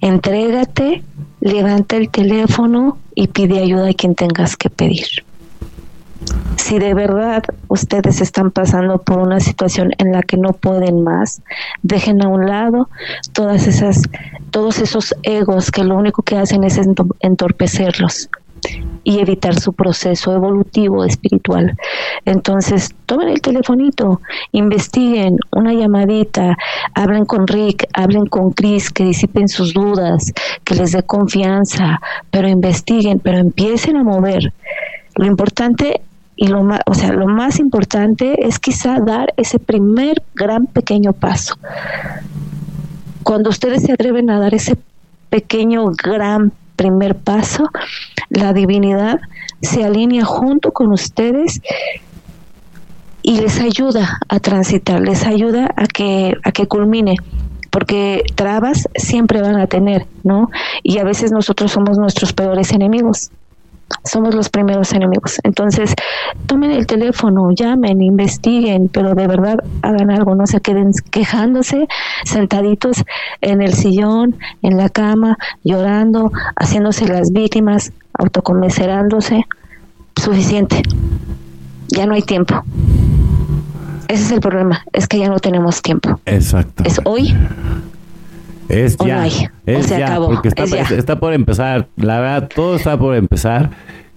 Entrégate, 0.00 1.02
levanta 1.40 1.96
el 1.96 2.10
teléfono 2.10 2.98
y 3.14 3.28
pide 3.28 3.58
ayuda 3.58 3.90
a 3.90 3.94
quien 3.94 4.14
tengas 4.14 4.56
que 4.56 4.70
pedir 4.70 5.27
si 6.56 6.78
de 6.78 6.94
verdad 6.94 7.42
ustedes 7.68 8.20
están 8.20 8.50
pasando 8.50 8.98
por 8.98 9.18
una 9.18 9.40
situación 9.40 9.92
en 9.98 10.12
la 10.12 10.22
que 10.22 10.36
no 10.36 10.52
pueden 10.52 11.02
más, 11.02 11.42
dejen 11.82 12.22
a 12.22 12.28
un 12.28 12.46
lado 12.46 12.88
todas 13.32 13.66
esas, 13.66 14.02
todos 14.50 14.78
esos 14.78 15.14
egos 15.22 15.70
que 15.70 15.84
lo 15.84 15.96
único 15.96 16.22
que 16.22 16.36
hacen 16.36 16.64
es 16.64 16.78
entorpecerlos 17.20 18.28
y 19.04 19.20
evitar 19.20 19.58
su 19.58 19.72
proceso 19.72 20.34
evolutivo 20.34 21.04
espiritual. 21.04 21.76
Entonces, 22.24 22.90
tomen 23.06 23.28
el 23.28 23.40
telefonito, 23.40 24.20
investiguen 24.52 25.38
una 25.52 25.72
llamadita, 25.72 26.56
hablen 26.94 27.24
con 27.24 27.46
Rick, 27.46 27.88
hablen 27.94 28.26
con 28.26 28.50
Chris, 28.50 28.90
que 28.90 29.04
disipen 29.04 29.48
sus 29.48 29.72
dudas, 29.72 30.32
que 30.64 30.74
les 30.74 30.92
dé 30.92 31.02
confianza, 31.02 32.00
pero 32.30 32.48
investiguen, 32.48 33.20
pero 33.20 33.38
empiecen 33.38 33.96
a 33.96 34.04
mover. 34.04 34.52
Lo 35.14 35.26
importante 35.26 36.02
y 36.40 36.46
lo 36.46 36.62
más, 36.62 36.80
o 36.86 36.94
sea, 36.94 37.12
lo 37.12 37.26
más 37.26 37.58
importante 37.58 38.46
es 38.46 38.60
quizá 38.60 39.00
dar 39.00 39.34
ese 39.36 39.58
primer 39.58 40.22
gran 40.36 40.66
pequeño 40.66 41.12
paso. 41.12 41.56
Cuando 43.24 43.50
ustedes 43.50 43.82
se 43.82 43.92
atreven 43.92 44.30
a 44.30 44.38
dar 44.38 44.54
ese 44.54 44.76
pequeño 45.30 45.86
gran 45.86 46.52
primer 46.76 47.16
paso, 47.16 47.68
la 48.30 48.52
divinidad 48.52 49.18
se 49.62 49.84
alinea 49.84 50.24
junto 50.24 50.70
con 50.72 50.92
ustedes 50.92 51.60
y 53.22 53.40
les 53.40 53.60
ayuda 53.60 54.20
a 54.28 54.38
transitar, 54.38 55.00
les 55.00 55.26
ayuda 55.26 55.68
a 55.76 55.88
que 55.88 56.34
a 56.44 56.52
que 56.52 56.68
culmine 56.68 57.16
porque 57.70 58.22
trabas 58.36 58.88
siempre 58.94 59.42
van 59.42 59.56
a 59.56 59.66
tener, 59.66 60.06
¿no? 60.22 60.50
Y 60.84 60.98
a 60.98 61.04
veces 61.04 61.32
nosotros 61.32 61.72
somos 61.72 61.98
nuestros 61.98 62.32
peores 62.32 62.72
enemigos 62.72 63.30
somos 64.04 64.34
los 64.34 64.48
primeros 64.48 64.92
enemigos. 64.92 65.38
Entonces, 65.44 65.94
tomen 66.46 66.70
el 66.70 66.86
teléfono, 66.86 67.50
llamen, 67.50 68.02
investiguen, 68.02 68.88
pero 68.88 69.14
de 69.14 69.26
verdad 69.26 69.58
hagan 69.82 70.10
algo, 70.10 70.34
no 70.34 70.46
se 70.46 70.60
queden 70.60 70.92
quejándose, 71.10 71.88
sentaditos 72.24 73.04
en 73.40 73.62
el 73.62 73.74
sillón, 73.74 74.36
en 74.62 74.76
la 74.76 74.88
cama, 74.88 75.38
llorando, 75.64 76.30
haciéndose 76.56 77.06
las 77.08 77.32
víctimas, 77.32 77.92
autoconmiserándose. 78.14 79.44
Suficiente. 80.16 80.82
Ya 81.88 82.06
no 82.06 82.14
hay 82.14 82.22
tiempo. 82.22 82.62
Ese 84.08 84.24
es 84.24 84.30
el 84.32 84.40
problema, 84.40 84.84
es 84.92 85.06
que 85.06 85.18
ya 85.18 85.28
no 85.28 85.38
tenemos 85.38 85.80
tiempo. 85.82 86.18
Exacto. 86.24 86.82
Es 86.84 87.00
hoy 87.04 87.36
es 88.68 88.96
ya. 88.96 89.26
Es 89.66 89.88
ya, 89.88 90.18
porque 90.18 90.48
está, 90.48 90.64
está 90.64 91.18
por 91.18 91.32
empezar. 91.32 91.88
La 91.96 92.20
verdad, 92.20 92.48
todo 92.54 92.76
está 92.76 92.98
por 92.98 93.14
empezar. 93.14 93.70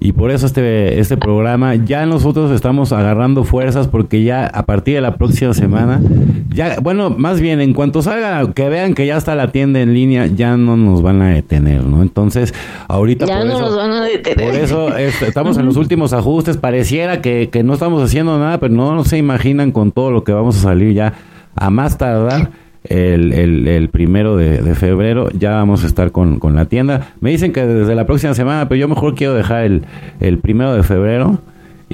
Y 0.04 0.14
por 0.14 0.32
eso 0.32 0.48
este, 0.48 1.00
este 1.00 1.16
programa, 1.16 1.76
ya 1.76 2.08
nosotros 2.08 2.50
estamos 2.50 2.92
agarrando 2.92 3.44
fuerzas 3.44 3.88
porque 3.88 4.24
ya 4.24 4.48
a 4.48 4.66
partir 4.66 4.96
de 4.96 5.02
la 5.02 5.16
próxima 5.16 5.54
semana, 5.54 6.02
ya, 6.50 6.80
bueno, 6.82 7.12
más 7.12 7.40
bien 7.40 7.62
en 7.62 7.76
cuanto 7.76 8.02
salga, 8.02 8.52
que 8.52 8.68
vean 8.68 8.96
que 8.96 9.06
ya 9.06 9.16
está 9.16 9.36
la 9.36 9.52
tienda 9.52 9.80
en 9.80 9.94
línea, 9.94 10.26
ya 10.26 10.58
no 10.58 10.76
nos 10.76 11.04
van 11.04 11.22
a 11.22 11.30
detener, 11.30 11.84
¿no? 11.84 12.02
Entonces, 12.02 12.52
ahorita 12.88 13.28
ya 13.28 13.44
no 13.44 13.60
nos 13.60 13.76
van 13.76 13.92
a 13.92 14.02
detener. 14.06 14.50
Por 14.50 14.60
eso 14.60 14.98
estamos 14.98 15.60
en 15.60 15.68
los 15.68 15.78
últimos 15.78 16.14
ajustes, 16.14 16.58
pareciera 16.58 17.22
que, 17.22 17.50
que 17.52 17.62
no 17.62 17.76
estamos 17.76 18.02
haciendo 18.02 18.40
nada, 18.40 18.60
pero 18.60 18.74
no, 18.74 18.96
no 18.96 19.04
se 19.04 19.20
imaginan 19.20 19.72
con 19.72 19.92
todo 19.92 20.10
lo 20.10 20.24
que 20.24 20.32
vamos 20.32 20.58
a 20.58 20.62
salir 20.62 20.96
ya 20.96 21.14
a 21.56 21.70
más 21.70 22.00
tardar 22.00 22.50
el, 22.84 23.34
el, 23.34 23.68
el 23.68 23.90
primero 23.90 24.36
de, 24.36 24.76
febrero 24.76 25.30
ya 25.32 25.52
vamos 25.52 25.84
a 25.84 25.88
estar 25.88 26.12
con, 26.12 26.40
con, 26.40 26.56
la 26.56 26.66
tienda. 26.66 27.14
Me 27.20 27.30
dicen 27.30 27.54
que 27.54 27.66
desde 27.66 27.96
la 27.96 28.06
próxima 28.06 28.34
semana, 28.34 28.68
pero 28.68 28.80
yo 28.80 28.88
mejor 28.88 29.16
quiero 29.16 29.34
dejar 29.34 29.64
el, 29.64 29.86
el 30.20 30.40
primero 30.40 30.74
de 30.74 30.84
febrero 30.84 31.40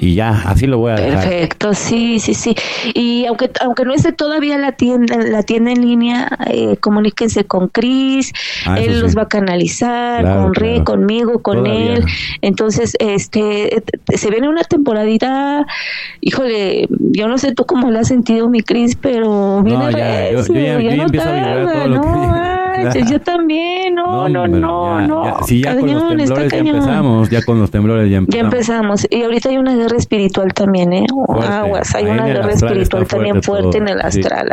y 0.00 0.14
ya, 0.14 0.42
así 0.46 0.66
lo 0.66 0.78
voy 0.78 0.92
a 0.92 0.94
dejar. 0.94 1.24
Perfecto, 1.24 1.74
sí, 1.74 2.20
sí, 2.20 2.34
sí. 2.34 2.54
Y 2.94 3.26
aunque 3.26 3.50
aunque 3.60 3.84
no 3.84 3.92
esté 3.92 4.12
todavía 4.12 4.56
la 4.58 4.72
tienda 4.72 5.16
la 5.16 5.42
tienda 5.42 5.72
en 5.72 5.80
línea, 5.80 6.28
eh, 6.46 6.76
comuníquense 6.76 7.44
con 7.44 7.68
Chris, 7.68 8.32
ah, 8.66 8.78
él 8.78 9.00
los 9.00 9.16
va 9.16 9.22
a 9.22 9.28
canalizar, 9.28 10.24
con 10.24 10.54
Rey, 10.54 10.84
conmigo, 10.84 11.42
con 11.42 11.66
él. 11.66 12.04
Entonces, 12.42 12.96
este 13.00 13.82
se 14.14 14.30
viene 14.30 14.48
una 14.48 14.62
temporadita, 14.62 15.66
híjole, 16.20 16.86
yo 16.90 17.28
no 17.28 17.38
sé 17.38 17.52
tú 17.52 17.66
cómo 17.66 17.90
lo 17.90 17.98
has 17.98 18.08
sentido 18.08 18.48
mi 18.48 18.62
Chris, 18.62 18.96
pero 18.96 19.62
viene 19.62 19.84
no, 19.84 19.90
ya, 19.90 20.30
yo, 20.30 20.42
ya, 20.54 21.02
empiezo 21.02 21.28
a 21.28 21.72
todo 21.72 21.86
lo 21.88 22.00
que 22.00 22.08
manches, 22.84 23.10
yo 23.10 23.20
también, 23.20 23.94
no, 23.94 24.28
no, 24.28 24.46
no, 24.46 25.00
no. 25.00 25.46
Ya 25.48 25.76
con 25.76 25.90
los 25.90 26.08
temblores 26.08 26.50
ya 26.50 26.58
empezamos, 26.58 27.30
ya 27.30 27.42
con 27.42 27.60
los 27.60 27.70
temblores 27.70 28.10
ya 28.10 28.16
empezamos. 28.18 28.52
Ya 28.52 28.56
empezamos, 28.56 29.06
y 29.10 29.22
ahorita 29.22 29.48
hay 29.48 29.58
una 29.58 29.76
guerra 29.76 29.96
espiritual 29.96 30.52
también, 30.54 30.92
¿eh? 30.92 31.06
Aguas, 31.28 31.94
hay 31.94 32.06
una 32.06 32.26
guerra 32.26 32.52
espiritual 32.52 33.06
también 33.06 33.42
fuerte 33.42 33.78
en 33.78 33.88
el 33.88 34.00
astral. 34.00 34.50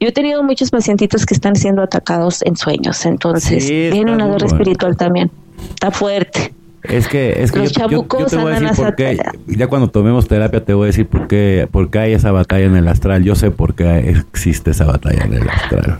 Yo 0.00 0.08
he 0.08 0.12
tenido 0.12 0.42
muchos 0.42 0.70
pacientitos 0.70 1.26
que 1.26 1.34
están 1.34 1.56
siendo 1.56 1.82
atacados 1.82 2.42
en 2.42 2.56
sueños, 2.56 3.04
entonces 3.06 3.68
viene 3.68 4.12
una 4.12 4.26
guerra 4.26 4.46
espiritual 4.46 4.96
también, 4.96 5.30
está 5.74 5.90
fuerte. 5.90 6.52
Es 6.84 7.08
que, 7.08 7.42
es 7.42 7.50
que 7.50 7.66
yo, 7.66 8.04
te 8.04 8.36
voy 8.36 8.52
a 8.52 8.60
decir 8.60 8.76
por 8.76 8.94
qué, 8.94 9.18
ya 9.46 9.66
cuando 9.66 9.88
tomemos 9.90 10.28
terapia 10.28 10.64
te 10.64 10.72
voy 10.74 10.84
a 10.84 10.86
decir 10.86 11.06
por 11.06 11.26
qué, 11.26 11.68
por 11.70 11.90
qué 11.90 11.98
hay 11.98 12.12
esa 12.12 12.30
batalla 12.30 12.66
en 12.66 12.76
el 12.76 12.86
astral. 12.88 13.24
Yo 13.24 13.34
sé 13.34 13.50
por 13.50 13.74
qué 13.74 14.10
existe 14.10 14.70
esa 14.70 14.84
batalla 14.84 15.24
en 15.24 15.34
el 15.34 15.48
astral. 15.48 15.98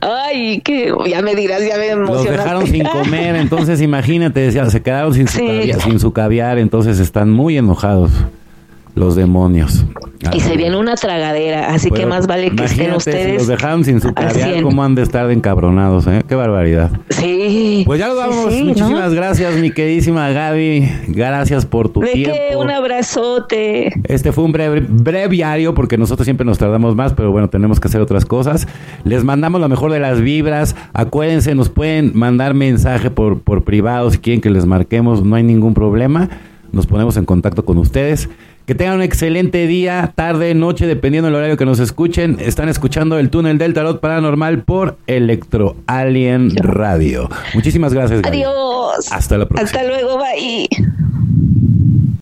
Ay, 0.00 0.60
que 0.60 0.92
ya 1.08 1.22
me 1.22 1.34
dirás, 1.34 1.66
ya 1.66 1.76
me 1.78 1.88
emocionaste. 1.88 2.30
Los 2.30 2.38
dejaron 2.38 2.66
sin 2.66 2.84
comer, 3.02 3.36
entonces 3.36 3.80
imagínate, 3.80 4.50
se 4.52 4.82
quedaron 4.82 5.14
sin, 5.14 5.28
su 5.28 5.38
caviar, 5.38 5.80
sin 5.80 6.00
su 6.00 6.12
caviar, 6.12 6.58
entonces 6.58 6.98
están 6.98 7.30
muy 7.30 7.56
enojados 7.56 8.10
los 8.96 9.14
demonios. 9.14 9.84
Y 10.32 10.40
se 10.40 10.56
viene 10.56 10.76
una 10.76 10.94
tragadera, 10.96 11.68
así 11.68 11.90
que 11.90 12.06
más 12.06 12.26
vale 12.26 12.50
que 12.50 12.64
estén 12.64 12.92
ustedes. 12.94 13.26
Si 13.26 13.32
los 13.34 13.46
dejaron 13.46 13.84
sin 13.84 14.00
su 14.00 14.12
caviar, 14.12 14.62
¿cómo 14.62 14.82
han 14.82 14.94
de 14.94 15.02
estar 15.02 15.30
encabronados? 15.30 16.06
Eh? 16.06 16.22
Qué 16.26 16.34
barbaridad. 16.34 16.90
Sí. 17.10 17.82
Pues 17.86 18.00
ya 18.00 18.08
lo 18.08 18.16
vamos. 18.16 18.52
Muchísimas 18.52 19.12
gracias, 19.12 19.54
mi 19.56 19.70
queridísima 19.70 20.30
Gaby. 20.30 20.88
Gracias 21.08 21.66
por 21.66 21.90
tu 21.90 22.00
tiempo. 22.00 22.58
un 22.58 22.70
abrazote. 22.70 23.92
Este 24.04 24.32
fue 24.32 24.44
un 24.44 24.52
breve, 24.52 24.80
breviario, 24.88 25.74
porque 25.74 25.98
nosotros 25.98 26.24
siempre 26.24 26.46
nos 26.46 26.58
tardamos 26.58 26.96
más, 26.96 27.12
pero 27.12 27.30
bueno, 27.30 27.48
tenemos 27.50 27.78
que 27.78 27.88
hacer 27.88 28.00
otras 28.00 28.24
cosas. 28.24 28.66
Les 29.04 29.22
mandamos 29.22 29.60
lo 29.60 29.68
mejor 29.68 29.92
de 29.92 30.00
las 30.00 30.22
vibras. 30.22 30.74
Acuérdense, 30.94 31.54
nos 31.54 31.68
pueden 31.68 32.12
mandar 32.14 32.54
mensaje 32.54 33.10
por, 33.10 33.40
por 33.40 33.62
privado 33.62 34.10
si 34.10 34.18
quieren 34.18 34.40
que 34.40 34.50
les 34.50 34.64
marquemos, 34.64 35.22
no 35.22 35.36
hay 35.36 35.42
ningún 35.42 35.74
problema. 35.74 36.30
Nos 36.72 36.86
ponemos 36.86 37.16
en 37.16 37.26
contacto 37.26 37.64
con 37.64 37.78
ustedes. 37.78 38.28
Que 38.66 38.74
tengan 38.74 38.96
un 38.96 39.02
excelente 39.02 39.68
día, 39.68 40.12
tarde, 40.16 40.52
noche, 40.54 40.88
dependiendo 40.88 41.28
del 41.28 41.36
horario 41.36 41.56
que 41.56 41.64
nos 41.64 41.78
escuchen. 41.78 42.38
Están 42.40 42.68
escuchando 42.68 43.16
el 43.16 43.30
túnel 43.30 43.58
del 43.58 43.72
tarot 43.74 44.00
paranormal 44.00 44.64
por 44.64 44.98
Electro 45.06 45.76
Alien 45.86 46.50
Radio. 46.56 47.30
Muchísimas 47.54 47.94
gracias. 47.94 48.22
Adiós. 48.24 49.12
Hasta 49.12 49.38
la 49.38 49.46
próxima. 49.46 49.66
Hasta 49.66 49.88
luego, 49.88 50.18
bye. 50.18 50.68